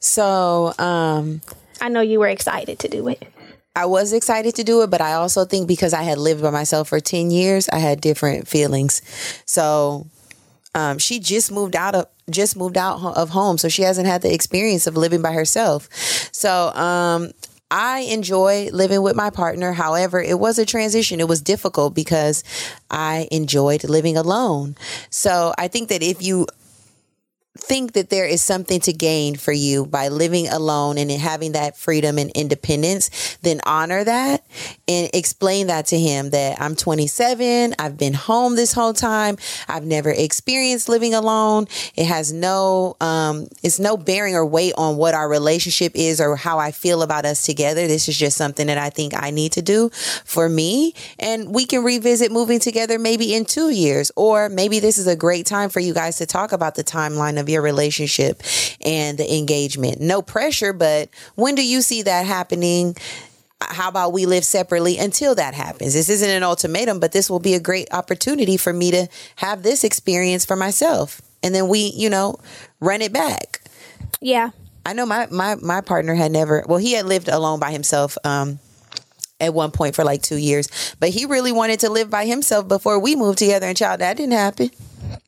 so 0.00 0.72
um, 0.78 1.42
I 1.80 1.88
know 1.90 2.00
you 2.00 2.18
were 2.20 2.28
excited 2.28 2.78
to 2.80 2.88
do 2.88 3.06
it. 3.08 3.22
I 3.76 3.86
was 3.86 4.12
excited 4.12 4.54
to 4.56 4.64
do 4.64 4.82
it, 4.82 4.90
but 4.90 5.00
I 5.00 5.14
also 5.14 5.44
think 5.44 5.66
because 5.66 5.92
I 5.92 6.02
had 6.02 6.18
lived 6.18 6.42
by 6.42 6.50
myself 6.50 6.88
for 6.88 7.00
ten 7.00 7.30
years, 7.30 7.68
I 7.68 7.78
had 7.78 8.00
different 8.00 8.46
feelings. 8.46 9.02
So 9.46 10.06
um, 10.74 10.98
she 10.98 11.18
just 11.18 11.50
moved 11.50 11.76
out 11.76 11.94
of 11.94 12.06
just 12.30 12.56
moved 12.56 12.76
out 12.78 13.04
of 13.04 13.30
home, 13.30 13.58
so 13.58 13.68
she 13.68 13.82
hasn't 13.82 14.06
had 14.06 14.22
the 14.22 14.32
experience 14.32 14.86
of 14.86 14.96
living 14.96 15.22
by 15.22 15.32
herself. 15.32 15.88
So 16.32 16.72
um, 16.74 17.32
I 17.70 18.00
enjoy 18.00 18.70
living 18.72 19.02
with 19.02 19.16
my 19.16 19.30
partner. 19.30 19.72
However, 19.72 20.22
it 20.22 20.38
was 20.38 20.58
a 20.58 20.64
transition. 20.64 21.20
It 21.20 21.28
was 21.28 21.42
difficult 21.42 21.94
because 21.94 22.44
I 22.90 23.28
enjoyed 23.30 23.84
living 23.84 24.16
alone. 24.16 24.76
So 25.10 25.52
I 25.58 25.68
think 25.68 25.88
that 25.88 26.02
if 26.02 26.22
you 26.22 26.46
think 27.56 27.92
that 27.92 28.10
there 28.10 28.26
is 28.26 28.42
something 28.42 28.80
to 28.80 28.92
gain 28.92 29.36
for 29.36 29.52
you 29.52 29.86
by 29.86 30.08
living 30.08 30.48
alone 30.48 30.98
and 30.98 31.10
having 31.10 31.52
that 31.52 31.76
freedom 31.76 32.18
and 32.18 32.30
independence, 32.32 33.38
then 33.42 33.60
honor 33.64 34.02
that 34.02 34.44
and 34.88 35.08
explain 35.14 35.68
that 35.68 35.86
to 35.86 35.98
him 35.98 36.30
that 36.30 36.60
I'm 36.60 36.74
27, 36.74 37.74
I've 37.78 37.96
been 37.96 38.14
home 38.14 38.56
this 38.56 38.72
whole 38.72 38.92
time, 38.92 39.36
I've 39.68 39.84
never 39.84 40.10
experienced 40.10 40.88
living 40.88 41.14
alone. 41.14 41.66
It 41.94 42.06
has 42.06 42.32
no 42.32 42.96
um 43.00 43.46
it's 43.62 43.78
no 43.78 43.96
bearing 43.96 44.34
or 44.34 44.44
weight 44.44 44.74
on 44.76 44.96
what 44.96 45.14
our 45.14 45.28
relationship 45.28 45.92
is 45.94 46.20
or 46.20 46.34
how 46.36 46.58
I 46.58 46.72
feel 46.72 47.02
about 47.02 47.24
us 47.24 47.42
together. 47.42 47.86
This 47.86 48.08
is 48.08 48.18
just 48.18 48.36
something 48.36 48.66
that 48.66 48.78
I 48.78 48.90
think 48.90 49.14
I 49.14 49.30
need 49.30 49.52
to 49.52 49.62
do 49.62 49.90
for 50.24 50.48
me 50.48 50.94
and 51.20 51.54
we 51.54 51.66
can 51.66 51.84
revisit 51.84 52.32
moving 52.32 52.58
together 52.58 52.98
maybe 52.98 53.32
in 53.32 53.44
2 53.44 53.70
years 53.70 54.10
or 54.16 54.48
maybe 54.48 54.80
this 54.80 54.98
is 54.98 55.06
a 55.06 55.16
great 55.16 55.46
time 55.46 55.70
for 55.70 55.78
you 55.78 55.94
guys 55.94 56.16
to 56.16 56.26
talk 56.26 56.50
about 56.50 56.74
the 56.74 56.84
timeline 56.84 57.38
of 57.38 57.43
your 57.48 57.62
relationship 57.62 58.42
and 58.84 59.18
the 59.18 59.36
engagement. 59.36 60.00
No 60.00 60.22
pressure, 60.22 60.72
but 60.72 61.08
when 61.34 61.54
do 61.54 61.66
you 61.66 61.82
see 61.82 62.02
that 62.02 62.26
happening? 62.26 62.96
How 63.60 63.88
about 63.88 64.12
we 64.12 64.26
live 64.26 64.44
separately 64.44 64.98
until 64.98 65.34
that 65.36 65.54
happens? 65.54 65.94
This 65.94 66.08
isn't 66.08 66.28
an 66.28 66.42
ultimatum, 66.42 67.00
but 67.00 67.12
this 67.12 67.30
will 67.30 67.40
be 67.40 67.54
a 67.54 67.60
great 67.60 67.88
opportunity 67.92 68.56
for 68.56 68.72
me 68.72 68.90
to 68.90 69.08
have 69.36 69.62
this 69.62 69.84
experience 69.84 70.44
for 70.44 70.56
myself. 70.56 71.22
And 71.42 71.54
then 71.54 71.68
we, 71.68 71.92
you 71.94 72.10
know, 72.10 72.38
run 72.80 73.00
it 73.00 73.12
back. 73.12 73.60
Yeah, 74.20 74.50
I 74.86 74.92
know 74.92 75.06
my 75.06 75.26
my 75.30 75.54
my 75.56 75.80
partner 75.80 76.14
had 76.14 76.32
never 76.32 76.64
well, 76.68 76.78
he 76.78 76.92
had 76.92 77.06
lived 77.06 77.28
alone 77.28 77.58
by 77.60 77.70
himself 77.70 78.18
um 78.24 78.58
at 79.44 79.54
one 79.54 79.70
point 79.70 79.94
for 79.94 80.04
like 80.04 80.22
2 80.22 80.36
years, 80.36 80.68
but 81.00 81.10
he 81.10 81.26
really 81.26 81.52
wanted 81.52 81.80
to 81.80 81.90
live 81.90 82.10
by 82.10 82.26
himself 82.26 82.68
before 82.68 82.98
we 82.98 83.16
moved 83.16 83.38
together 83.38 83.66
and 83.66 83.76
child 83.76 84.00
that 84.00 84.16
didn't 84.16 84.32
happen. 84.32 84.70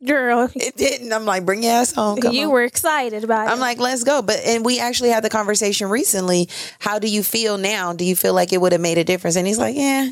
girl, 0.05 0.49
It 0.55 0.77
didn't. 0.77 1.13
I'm 1.13 1.25
like, 1.25 1.45
bring 1.45 1.63
your 1.63 1.73
ass 1.73 1.93
home. 1.93 2.21
Come 2.21 2.35
you 2.35 2.47
on. 2.47 2.53
were 2.53 2.65
excited 2.65 3.25
about 3.25 3.47
it. 3.47 3.51
I'm 3.51 3.61
like, 3.61 3.79
let's 3.79 4.05
go. 4.05 4.23
But 4.23 4.41
and 4.45 4.65
we 4.65 4.81
actually 4.81 5.11
had 5.11 5.23
the 5.23 5.31
conversation 5.31 5.89
recently. 5.89 6.49
How 6.79 6.99
do 6.99 7.09
you 7.09 7.23
feel 7.23 7.59
now? 7.59 7.93
Do 7.93 8.05
you 8.05 8.17
feel 8.17 8.35
like 8.35 8.53
it 8.53 8.61
would 8.61 8.73
have 8.73 8.81
made 8.81 8.99
a 8.99 9.05
difference? 9.05 9.37
And 9.37 9.47
he's 9.47 9.59
like, 9.59 9.77
yeah. 9.77 10.11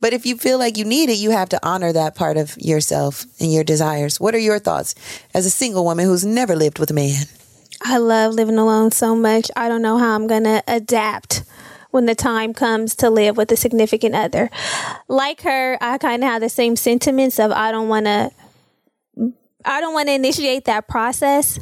But 0.00 0.14
if 0.14 0.24
you 0.24 0.36
feel 0.38 0.58
like 0.58 0.78
you 0.78 0.86
need 0.86 1.10
it, 1.10 1.18
you 1.18 1.30
have 1.30 1.50
to 1.50 1.60
honor 1.62 1.92
that 1.92 2.14
part 2.14 2.38
of 2.38 2.56
yourself 2.56 3.26
and 3.38 3.52
your 3.52 3.64
desires. 3.64 4.18
What 4.18 4.34
are 4.34 4.38
your 4.38 4.58
thoughts 4.58 4.94
as 5.34 5.44
a 5.44 5.50
single 5.50 5.84
woman 5.84 6.06
who's 6.06 6.24
never 6.24 6.56
lived 6.56 6.78
with 6.78 6.90
a 6.90 6.94
man? 6.94 7.26
I 7.82 7.98
love 7.98 8.34
living 8.34 8.58
alone 8.58 8.92
so 8.92 9.14
much. 9.14 9.50
I 9.56 9.68
don't 9.68 9.82
know 9.82 9.98
how 9.98 10.14
I'm 10.14 10.26
going 10.26 10.44
to 10.44 10.62
adapt 10.66 11.44
when 11.90 12.06
the 12.06 12.14
time 12.14 12.54
comes 12.54 12.94
to 12.96 13.10
live 13.10 13.36
with 13.36 13.50
a 13.52 13.56
significant 13.56 14.14
other. 14.14 14.50
Like 15.08 15.42
her, 15.42 15.78
I 15.80 15.98
kind 15.98 16.22
of 16.22 16.30
have 16.30 16.40
the 16.40 16.48
same 16.48 16.76
sentiments 16.76 17.38
of 17.38 17.50
I 17.52 17.70
don't 17.70 17.88
want 17.88 18.06
to 18.06 18.30
I 19.64 19.80
don't 19.80 19.92
want 19.92 20.08
to 20.08 20.14
initiate 20.14 20.64
that 20.64 20.88
process 20.88 21.58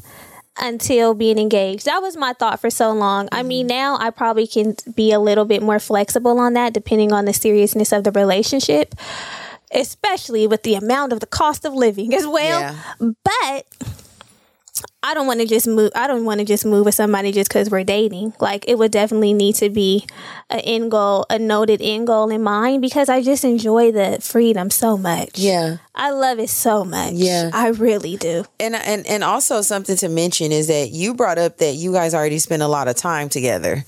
until 0.60 1.14
being 1.14 1.38
engaged. 1.38 1.86
That 1.86 2.00
was 2.00 2.16
my 2.16 2.32
thought 2.32 2.60
for 2.60 2.70
so 2.70 2.92
long. 2.92 3.28
I 3.32 3.42
mean, 3.42 3.68
mm-hmm. 3.68 3.76
now 3.76 3.98
I 3.98 4.10
probably 4.10 4.46
can 4.46 4.74
be 4.94 5.12
a 5.12 5.20
little 5.20 5.44
bit 5.44 5.62
more 5.62 5.78
flexible 5.78 6.38
on 6.38 6.54
that 6.54 6.72
depending 6.72 7.12
on 7.12 7.24
the 7.24 7.32
seriousness 7.32 7.92
of 7.92 8.04
the 8.04 8.12
relationship, 8.12 8.94
especially 9.72 10.46
with 10.46 10.62
the 10.62 10.74
amount 10.74 11.12
of 11.12 11.20
the 11.20 11.26
cost 11.26 11.64
of 11.64 11.74
living 11.74 12.14
as 12.14 12.26
well. 12.26 12.60
Yeah. 12.60 12.76
But 13.24 13.66
I 15.02 15.14
don't 15.14 15.26
want 15.26 15.40
to 15.40 15.46
just 15.46 15.66
move. 15.66 15.92
I 15.94 16.06
don't 16.06 16.24
want 16.24 16.40
to 16.40 16.44
just 16.44 16.66
move 16.66 16.84
with 16.84 16.94
somebody 16.94 17.32
just 17.32 17.48
because 17.48 17.70
we're 17.70 17.84
dating. 17.84 18.34
Like 18.40 18.64
it 18.68 18.78
would 18.78 18.90
definitely 18.90 19.32
need 19.32 19.54
to 19.56 19.70
be 19.70 20.06
an 20.50 20.60
end 20.60 20.90
goal, 20.90 21.24
a 21.30 21.38
noted 21.38 21.80
end 21.80 22.06
goal 22.06 22.30
in 22.30 22.42
mind 22.42 22.82
because 22.82 23.08
I 23.08 23.22
just 23.22 23.44
enjoy 23.44 23.92
the 23.92 24.18
freedom 24.20 24.70
so 24.70 24.98
much. 24.98 25.38
Yeah. 25.38 25.78
I 25.94 26.10
love 26.10 26.38
it 26.38 26.50
so 26.50 26.84
much. 26.84 27.12
Yeah. 27.14 27.50
I 27.52 27.68
really 27.68 28.16
do. 28.16 28.44
And 28.58 28.74
and 28.74 29.06
and 29.06 29.24
also 29.24 29.62
something 29.62 29.96
to 29.96 30.08
mention 30.08 30.52
is 30.52 30.66
that 30.66 30.90
you 30.90 31.14
brought 31.14 31.38
up 31.38 31.58
that 31.58 31.74
you 31.74 31.92
guys 31.92 32.14
already 32.14 32.38
spend 32.38 32.62
a 32.62 32.68
lot 32.68 32.88
of 32.88 32.96
time 32.96 33.28
together. 33.28 33.84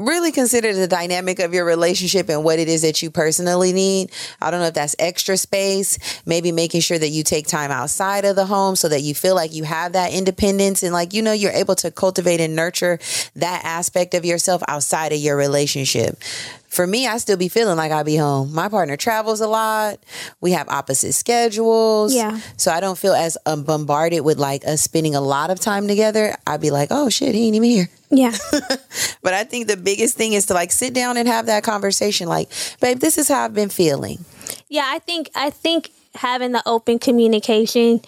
Really 0.00 0.32
consider 0.32 0.72
the 0.72 0.88
dynamic 0.88 1.38
of 1.38 1.52
your 1.52 1.64
relationship 1.64 2.28
and 2.28 2.42
what 2.42 2.58
it 2.58 2.68
is 2.68 2.82
that 2.82 3.02
you 3.02 3.10
personally 3.10 3.72
need. 3.72 4.10
I 4.40 4.50
don't 4.50 4.60
know 4.60 4.66
if 4.66 4.74
that's 4.74 4.96
extra 4.98 5.36
space, 5.36 5.98
maybe 6.24 6.52
making 6.52 6.80
sure 6.80 6.98
that 6.98 7.08
you 7.08 7.22
take 7.22 7.46
time 7.46 7.70
outside 7.70 8.24
of 8.24 8.34
the 8.34 8.46
home 8.46 8.76
so 8.76 8.88
that 8.88 9.02
you 9.02 9.14
feel 9.14 9.34
like 9.34 9.52
you 9.52 9.64
have 9.64 9.92
that 9.92 10.12
independence 10.12 10.82
and 10.82 10.92
like 10.92 11.12
you 11.12 11.22
know 11.22 11.32
you're 11.32 11.52
able 11.52 11.74
to 11.76 11.90
cultivate 11.90 12.40
and 12.40 12.56
nurture 12.56 12.98
that 13.36 13.62
aspect 13.64 14.14
of 14.14 14.24
yourself 14.24 14.62
outside 14.68 15.12
of 15.12 15.18
your 15.18 15.36
relationship 15.36 16.18
for 16.70 16.86
me, 16.86 17.06
I 17.06 17.18
still 17.18 17.36
be 17.36 17.48
feeling 17.48 17.76
like 17.76 17.90
I 17.90 18.04
be 18.04 18.16
home. 18.16 18.54
My 18.54 18.68
partner 18.68 18.96
travels 18.96 19.40
a 19.40 19.48
lot. 19.48 19.98
We 20.40 20.52
have 20.52 20.68
opposite 20.68 21.12
schedules. 21.12 22.14
Yeah. 22.14 22.40
So 22.56 22.70
I 22.70 22.80
don't 22.80 22.96
feel 22.96 23.12
as 23.12 23.36
um, 23.44 23.64
bombarded 23.64 24.22
with 24.22 24.38
like 24.38 24.64
us 24.64 24.80
spending 24.80 25.16
a 25.16 25.20
lot 25.20 25.50
of 25.50 25.58
time 25.58 25.88
together. 25.88 26.36
I'd 26.46 26.60
be 26.60 26.70
like, 26.70 26.88
oh 26.92 27.08
shit, 27.08 27.34
he 27.34 27.46
ain't 27.46 27.56
even 27.56 27.68
here. 27.68 27.88
Yeah. 28.10 28.36
But 29.22 29.34
I 29.34 29.44
think 29.44 29.66
the 29.66 29.76
biggest 29.76 30.16
thing 30.16 30.32
is 30.32 30.46
to 30.46 30.54
like 30.54 30.72
sit 30.72 30.94
down 30.94 31.18
and 31.18 31.28
have 31.28 31.46
that 31.46 31.62
conversation. 31.62 32.26
Like, 32.26 32.50
babe, 32.80 33.00
this 33.00 33.18
is 33.18 33.28
how 33.28 33.44
I've 33.44 33.54
been 33.54 33.68
feeling. 33.68 34.24
Yeah, 34.68 34.84
I 34.86 34.98
think 34.98 35.30
I 35.34 35.50
think 35.50 35.90
having 36.14 36.52
the 36.52 36.62
open 36.64 36.98
communication 36.98 38.00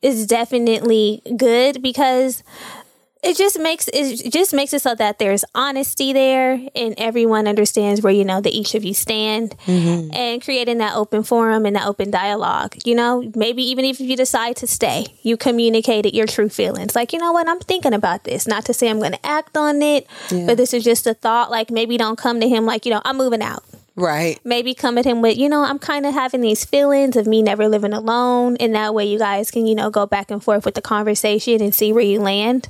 is 0.00 0.26
definitely 0.26 1.22
good 1.36 1.82
because 1.82 2.42
it 3.24 3.36
just 3.36 3.58
makes 3.58 3.88
it 3.92 4.30
just 4.30 4.52
makes 4.52 4.72
it 4.72 4.82
so 4.82 4.94
that 4.94 5.18
there's 5.18 5.44
honesty 5.54 6.12
there 6.12 6.60
and 6.74 6.94
everyone 6.98 7.48
understands 7.48 8.02
where 8.02 8.12
you 8.12 8.24
know 8.24 8.40
that 8.40 8.52
each 8.52 8.74
of 8.74 8.84
you 8.84 8.94
stand 8.94 9.56
mm-hmm. 9.66 10.14
and 10.14 10.42
creating 10.42 10.78
that 10.78 10.94
open 10.94 11.22
forum 11.22 11.64
and 11.64 11.74
that 11.76 11.86
open 11.86 12.10
dialogue 12.10 12.76
you 12.84 12.94
know? 12.94 13.30
Maybe 13.34 13.62
even 13.62 13.84
if 13.84 14.00
you 14.00 14.16
decide 14.16 14.56
to 14.56 14.66
stay 14.66 15.06
you 15.22 15.36
communicated 15.36 16.14
your 16.14 16.26
true 16.26 16.48
feelings. 16.48 16.94
Like 16.94 17.12
you 17.12 17.18
know 17.18 17.32
what? 17.32 17.48
I'm 17.48 17.60
thinking 17.60 17.94
about 17.94 18.24
this. 18.24 18.46
Not 18.46 18.64
to 18.66 18.74
say 18.74 18.88
i'm 18.88 18.98
going 18.98 19.12
to 19.12 19.26
act 19.26 19.56
on 19.56 19.80
it 19.82 20.06
but 20.30 20.56
this 20.56 20.74
is 20.74 20.84
just 20.84 21.06
a 21.06 21.14
thought. 21.14 21.50
Like 21.50 21.70
maybe 21.70 21.96
don't 21.96 22.18
come 22.18 22.40
to 22.40 22.48
him 22.48 22.66
like 22.66 22.84
you 22.84 22.92
know 22.92 23.00
i'm 23.04 23.16
moving 23.16 23.42
out 23.42 23.64
Right. 23.96 24.40
maybe 24.44 24.74
come 24.74 24.98
at 24.98 25.04
him 25.04 25.22
with, 25.22 25.38
you 25.38 25.48
know, 25.48 25.62
I'm 25.62 25.78
kind 25.78 26.04
of 26.04 26.14
having 26.14 26.40
these 26.40 26.64
feelings 26.64 27.14
of 27.14 27.28
me 27.28 27.42
never 27.42 27.68
living 27.68 27.92
alone. 27.92 28.56
And 28.58 28.74
that 28.74 28.92
way 28.92 29.04
you 29.04 29.18
guys 29.18 29.52
can, 29.52 29.66
you 29.66 29.74
know, 29.76 29.88
go 29.88 30.04
back 30.04 30.32
and 30.32 30.42
forth 30.42 30.64
with 30.64 30.74
the 30.74 30.82
conversation 30.82 31.62
and 31.62 31.72
see 31.72 31.92
where 31.92 32.02
you 32.02 32.20
land. 32.20 32.68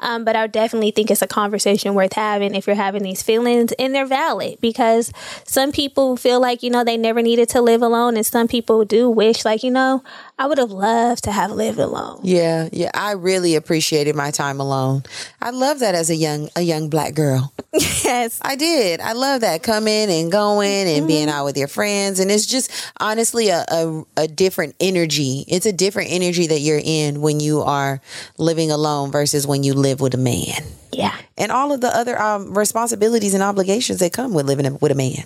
Um, 0.00 0.24
but 0.24 0.36
I 0.36 0.46
definitely 0.46 0.90
think 0.90 1.10
it's 1.10 1.22
a 1.22 1.26
conversation 1.26 1.94
worth 1.94 2.12
having 2.12 2.54
if 2.54 2.66
you're 2.66 2.76
having 2.76 3.02
these 3.02 3.22
feelings 3.22 3.72
and 3.78 3.94
they're 3.94 4.04
valid 4.06 4.58
because 4.60 5.12
some 5.44 5.72
people 5.72 6.16
feel 6.18 6.40
like, 6.40 6.62
you 6.62 6.68
know, 6.68 6.84
they 6.84 6.98
never 6.98 7.22
needed 7.22 7.48
to 7.50 7.62
live 7.62 7.80
alone. 7.80 8.16
And 8.16 8.26
some 8.26 8.46
people 8.46 8.84
do 8.84 9.08
wish, 9.08 9.46
like, 9.46 9.62
you 9.62 9.70
know, 9.70 10.04
I 10.38 10.46
would 10.46 10.58
have 10.58 10.72
loved 10.72 11.24
to 11.24 11.32
have 11.32 11.52
lived 11.52 11.78
alone. 11.78 12.20
Yeah, 12.22 12.68
yeah. 12.70 12.90
I 12.92 13.12
really 13.12 13.54
appreciated 13.54 14.14
my 14.14 14.30
time 14.30 14.60
alone. 14.60 15.04
I 15.40 15.50
love 15.50 15.78
that 15.78 15.94
as 15.94 16.10
a 16.10 16.16
young 16.16 16.50
a 16.54 16.60
young 16.60 16.90
black 16.90 17.14
girl. 17.14 17.52
Yes. 18.04 18.38
I 18.40 18.54
did. 18.54 19.00
I 19.00 19.12
love 19.14 19.40
that 19.40 19.62
coming 19.64 20.10
and 20.10 20.30
going 20.30 20.65
and 20.66 21.06
being 21.06 21.28
out 21.28 21.44
with 21.44 21.56
your 21.56 21.68
friends, 21.68 22.20
and 22.20 22.30
it's 22.30 22.46
just 22.46 22.70
honestly 23.00 23.48
a, 23.48 23.64
a 23.68 24.02
a 24.16 24.28
different 24.28 24.74
energy. 24.80 25.44
It's 25.48 25.66
a 25.66 25.72
different 25.72 26.10
energy 26.10 26.46
that 26.48 26.60
you're 26.60 26.80
in 26.82 27.20
when 27.20 27.40
you 27.40 27.62
are 27.62 28.00
living 28.38 28.70
alone 28.70 29.10
versus 29.10 29.46
when 29.46 29.62
you 29.62 29.74
live 29.74 30.00
with 30.00 30.14
a 30.14 30.18
man, 30.18 30.62
Yeah. 30.92 31.14
and 31.38 31.50
all 31.52 31.72
of 31.72 31.80
the 31.80 31.88
other 31.94 32.20
um, 32.20 32.56
responsibilities 32.56 33.34
and 33.34 33.42
obligations 33.42 33.98
that 34.00 34.12
come 34.12 34.32
with 34.34 34.46
living 34.46 34.78
with 34.80 34.92
a 34.92 34.94
man. 34.94 35.24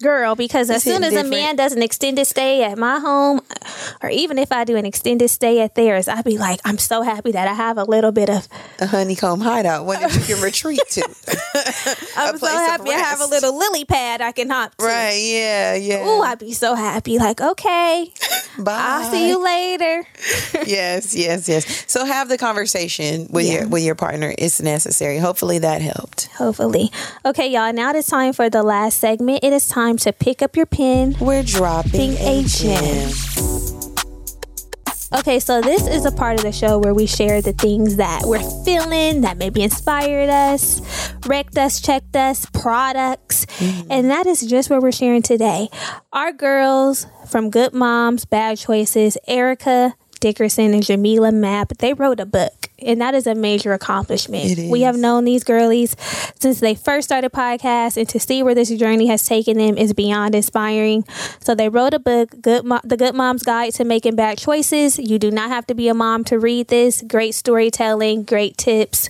Girl, 0.00 0.36
because 0.36 0.70
as 0.70 0.84
soon 0.84 1.02
as 1.02 1.12
a 1.12 1.24
man 1.24 1.56
does 1.56 1.72
an 1.72 1.82
extended 1.82 2.24
stay 2.26 2.62
at 2.62 2.78
my 2.78 3.00
home, 3.00 3.40
or 4.00 4.08
even 4.10 4.38
if 4.38 4.52
I 4.52 4.62
do 4.62 4.76
an 4.76 4.86
extended 4.86 5.28
stay 5.28 5.60
at 5.60 5.74
theirs, 5.74 6.06
I'd 6.06 6.24
be 6.24 6.38
like, 6.38 6.60
I'm 6.64 6.78
so 6.78 7.02
happy 7.02 7.32
that 7.32 7.48
I 7.48 7.52
have 7.52 7.78
a 7.78 7.82
little 7.84 8.12
bit 8.12 8.30
of 8.30 8.46
A 8.78 8.86
honeycomb 8.86 9.40
hideout, 9.40 9.86
one 9.86 10.00
that 10.00 10.14
you 10.14 10.20
can 10.34 10.40
retreat 10.40 10.78
to. 10.90 11.00
I'm 12.16 12.38
so 12.38 12.46
happy 12.46 12.90
I 12.90 12.98
have 12.98 13.20
a 13.20 13.26
little 13.26 13.56
lily 13.58 13.84
pad 13.84 14.20
I 14.20 14.30
can 14.30 14.50
hop 14.50 14.76
to. 14.76 14.84
right? 14.84 15.18
Yeah, 15.20 15.74
yeah. 15.74 16.02
oh 16.04 16.22
I'd 16.22 16.38
be 16.38 16.52
so 16.52 16.76
happy. 16.76 17.18
Like, 17.18 17.40
okay, 17.40 18.12
Bye. 18.56 18.76
I'll 18.78 19.10
see 19.10 19.28
you 19.28 19.42
later. 19.42 20.06
yes, 20.64 21.12
yes, 21.16 21.48
yes. 21.48 21.84
So 21.90 22.04
have 22.04 22.28
the 22.28 22.38
conversation 22.38 23.26
with 23.30 23.46
Yeah. 23.46 23.52
your 23.60 23.68
with 23.68 23.82
your 23.82 23.94
partner. 23.96 24.32
It's 24.38 24.60
necessary. 24.60 25.18
Hopefully 25.18 25.58
that 25.58 25.82
helped. 25.82 26.26
Hopefully. 26.36 26.92
Okay, 27.24 27.48
y'all, 27.50 27.72
now 27.72 27.92
it's 27.92 28.08
time 28.08 28.32
for 28.32 28.48
the 28.48 28.62
last 28.62 28.98
segment. 28.98 29.40
It 29.42 29.52
is 29.52 29.66
time 29.66 29.87
to 29.96 30.12
pick 30.12 30.42
up 30.42 30.56
your 30.56 30.66
pen. 30.66 31.16
We're 31.20 31.42
dropping 31.42 32.12
a 32.18 32.44
gem. 32.44 33.10
Okay, 35.10 35.40
so 35.40 35.62
this 35.62 35.86
is 35.86 36.04
a 36.04 36.12
part 36.12 36.36
of 36.36 36.42
the 36.42 36.52
show 36.52 36.78
where 36.78 36.92
we 36.92 37.06
share 37.06 37.40
the 37.40 37.54
things 37.54 37.96
that 37.96 38.22
we're 38.24 38.42
feeling, 38.62 39.22
that 39.22 39.38
maybe 39.38 39.62
inspired 39.62 40.28
us, 40.28 40.82
wrecked 41.26 41.56
us, 41.56 41.80
checked 41.80 42.14
us, 42.14 42.44
products. 42.52 43.46
Mm-hmm. 43.46 43.90
And 43.90 44.10
that 44.10 44.26
is 44.26 44.42
just 44.42 44.68
what 44.68 44.82
we're 44.82 44.92
sharing 44.92 45.22
today. 45.22 45.70
Our 46.12 46.30
girls 46.32 47.06
from 47.26 47.48
Good 47.48 47.72
Moms, 47.72 48.26
Bad 48.26 48.58
Choices, 48.58 49.16
Erica 49.26 49.94
Dickerson 50.18 50.74
and 50.74 50.82
Jamilah 50.82 51.34
Mapp, 51.34 51.78
they 51.78 51.94
wrote 51.94 52.20
a 52.20 52.26
book. 52.26 52.70
And 52.80 53.00
that 53.00 53.14
is 53.14 53.26
a 53.26 53.34
major 53.34 53.72
accomplishment. 53.72 54.56
We 54.70 54.82
have 54.82 54.96
known 54.96 55.24
these 55.24 55.42
girlies 55.42 55.96
since 56.38 56.60
they 56.60 56.76
first 56.76 57.08
started 57.08 57.32
podcasts, 57.32 57.96
and 57.96 58.08
to 58.10 58.20
see 58.20 58.40
where 58.44 58.54
this 58.54 58.70
journey 58.70 59.08
has 59.08 59.26
taken 59.26 59.58
them 59.58 59.76
is 59.76 59.92
beyond 59.92 60.36
inspiring. 60.36 61.04
So 61.40 61.56
they 61.56 61.68
wrote 61.68 61.92
a 61.92 61.98
book, 61.98 62.40
"Good 62.40 62.64
Mo- 62.64 62.80
The 62.84 62.96
Good 62.96 63.16
Mom's 63.16 63.42
Guide 63.42 63.74
to 63.74 63.84
Making 63.84 64.14
Bad 64.14 64.38
Choices." 64.38 64.96
You 64.96 65.18
do 65.18 65.32
not 65.32 65.48
have 65.48 65.66
to 65.66 65.74
be 65.74 65.88
a 65.88 65.94
mom 65.94 66.22
to 66.24 66.38
read 66.38 66.68
this. 66.68 67.02
Great 67.02 67.34
storytelling, 67.34 68.22
great 68.22 68.56
tips, 68.56 69.08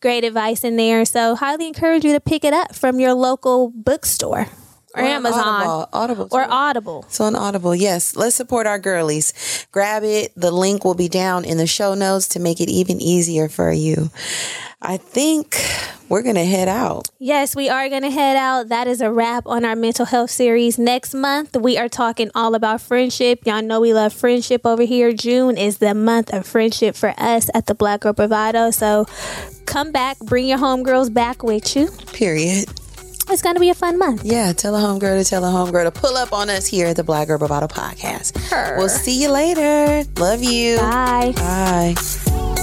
great 0.00 0.24
advice 0.24 0.64
in 0.64 0.76
there. 0.76 1.04
So 1.04 1.34
highly 1.34 1.66
encourage 1.66 2.06
you 2.06 2.12
to 2.12 2.20
pick 2.20 2.42
it 2.42 2.54
up 2.54 2.74
from 2.74 3.00
your 3.00 3.12
local 3.12 3.70
bookstore 3.74 4.46
or, 4.94 5.02
Or 5.02 5.06
Amazon 5.06 5.44
Audible, 5.44 5.88
Audible 5.92 6.28
or. 6.32 6.46
Audible. 6.50 7.04
So 7.08 7.24
on 7.24 7.36
Audible, 7.36 7.74
yes. 7.74 8.16
Let's 8.16 8.34
support 8.36 8.66
our 8.66 8.78
girlies. 8.78 9.66
Grab 9.72 10.02
it. 10.04 10.32
The 10.36 10.50
link 10.50 10.84
will 10.84 10.94
be 10.94 11.08
down 11.08 11.44
in 11.44 11.58
the 11.58 11.66
show 11.66 11.94
notes 11.94 12.28
to 12.28 12.40
make 12.40 12.60
it 12.60 12.68
even 12.68 13.00
easier 13.00 13.48
for 13.48 13.70
you. 13.72 14.10
I 14.82 14.96
think 14.96 15.58
we're 16.08 16.22
gonna 16.22 16.44
head 16.44 16.66
out. 16.66 17.08
Yes, 17.18 17.54
we 17.54 17.68
are 17.68 17.90
going 17.90 18.00
to 18.02 18.10
head 18.10 18.34
out. 18.38 18.70
That 18.70 18.88
is 18.88 19.02
a 19.02 19.12
wrap 19.12 19.46
on 19.46 19.62
our 19.62 19.76
mental 19.76 20.06
health 20.06 20.30
series. 20.30 20.78
Next 20.78 21.12
month, 21.12 21.54
we 21.54 21.76
are 21.76 21.88
talking 21.88 22.30
all 22.34 22.54
about 22.54 22.80
friendship. 22.80 23.40
Y'all 23.44 23.60
know 23.60 23.78
we 23.78 23.92
love 23.92 24.14
friendship 24.14 24.62
over 24.64 24.82
here. 24.84 25.12
June 25.12 25.58
is 25.58 25.78
the 25.78 25.92
month 25.92 26.32
of 26.32 26.46
friendship 26.46 26.96
for 26.96 27.12
us 27.18 27.50
at 27.52 27.66
the 27.66 27.74
Black 27.74 28.00
Girl 28.00 28.14
Bravado. 28.14 28.70
So 28.70 29.04
come 29.66 29.92
back, 29.92 30.18
bring 30.20 30.48
your 30.48 30.58
homegirls 30.58 31.12
back 31.12 31.42
with 31.42 31.76
you. 31.76 31.90
Period. 32.14 32.66
It's 33.32 33.42
going 33.42 33.54
to 33.54 33.60
be 33.60 33.70
a 33.70 33.74
fun 33.74 33.96
month. 33.96 34.24
Yeah, 34.24 34.52
tell 34.52 34.74
a 34.74 34.80
homegirl 34.80 35.22
to 35.22 35.24
tell 35.24 35.44
a 35.44 35.48
homegirl 35.48 35.84
to 35.84 35.92
pull 35.92 36.16
up 36.16 36.32
on 36.32 36.50
us 36.50 36.66
here 36.66 36.88
at 36.88 36.96
the 36.96 37.04
Black 37.04 37.28
Girl 37.28 37.38
Bravado 37.38 37.68
podcast. 37.68 38.34
Purr. 38.50 38.76
We'll 38.76 38.88
see 38.88 39.22
you 39.22 39.30
later. 39.30 40.04
Love 40.18 40.42
you. 40.42 40.78
Bye. 40.78 41.32
Bye. 41.36 42.56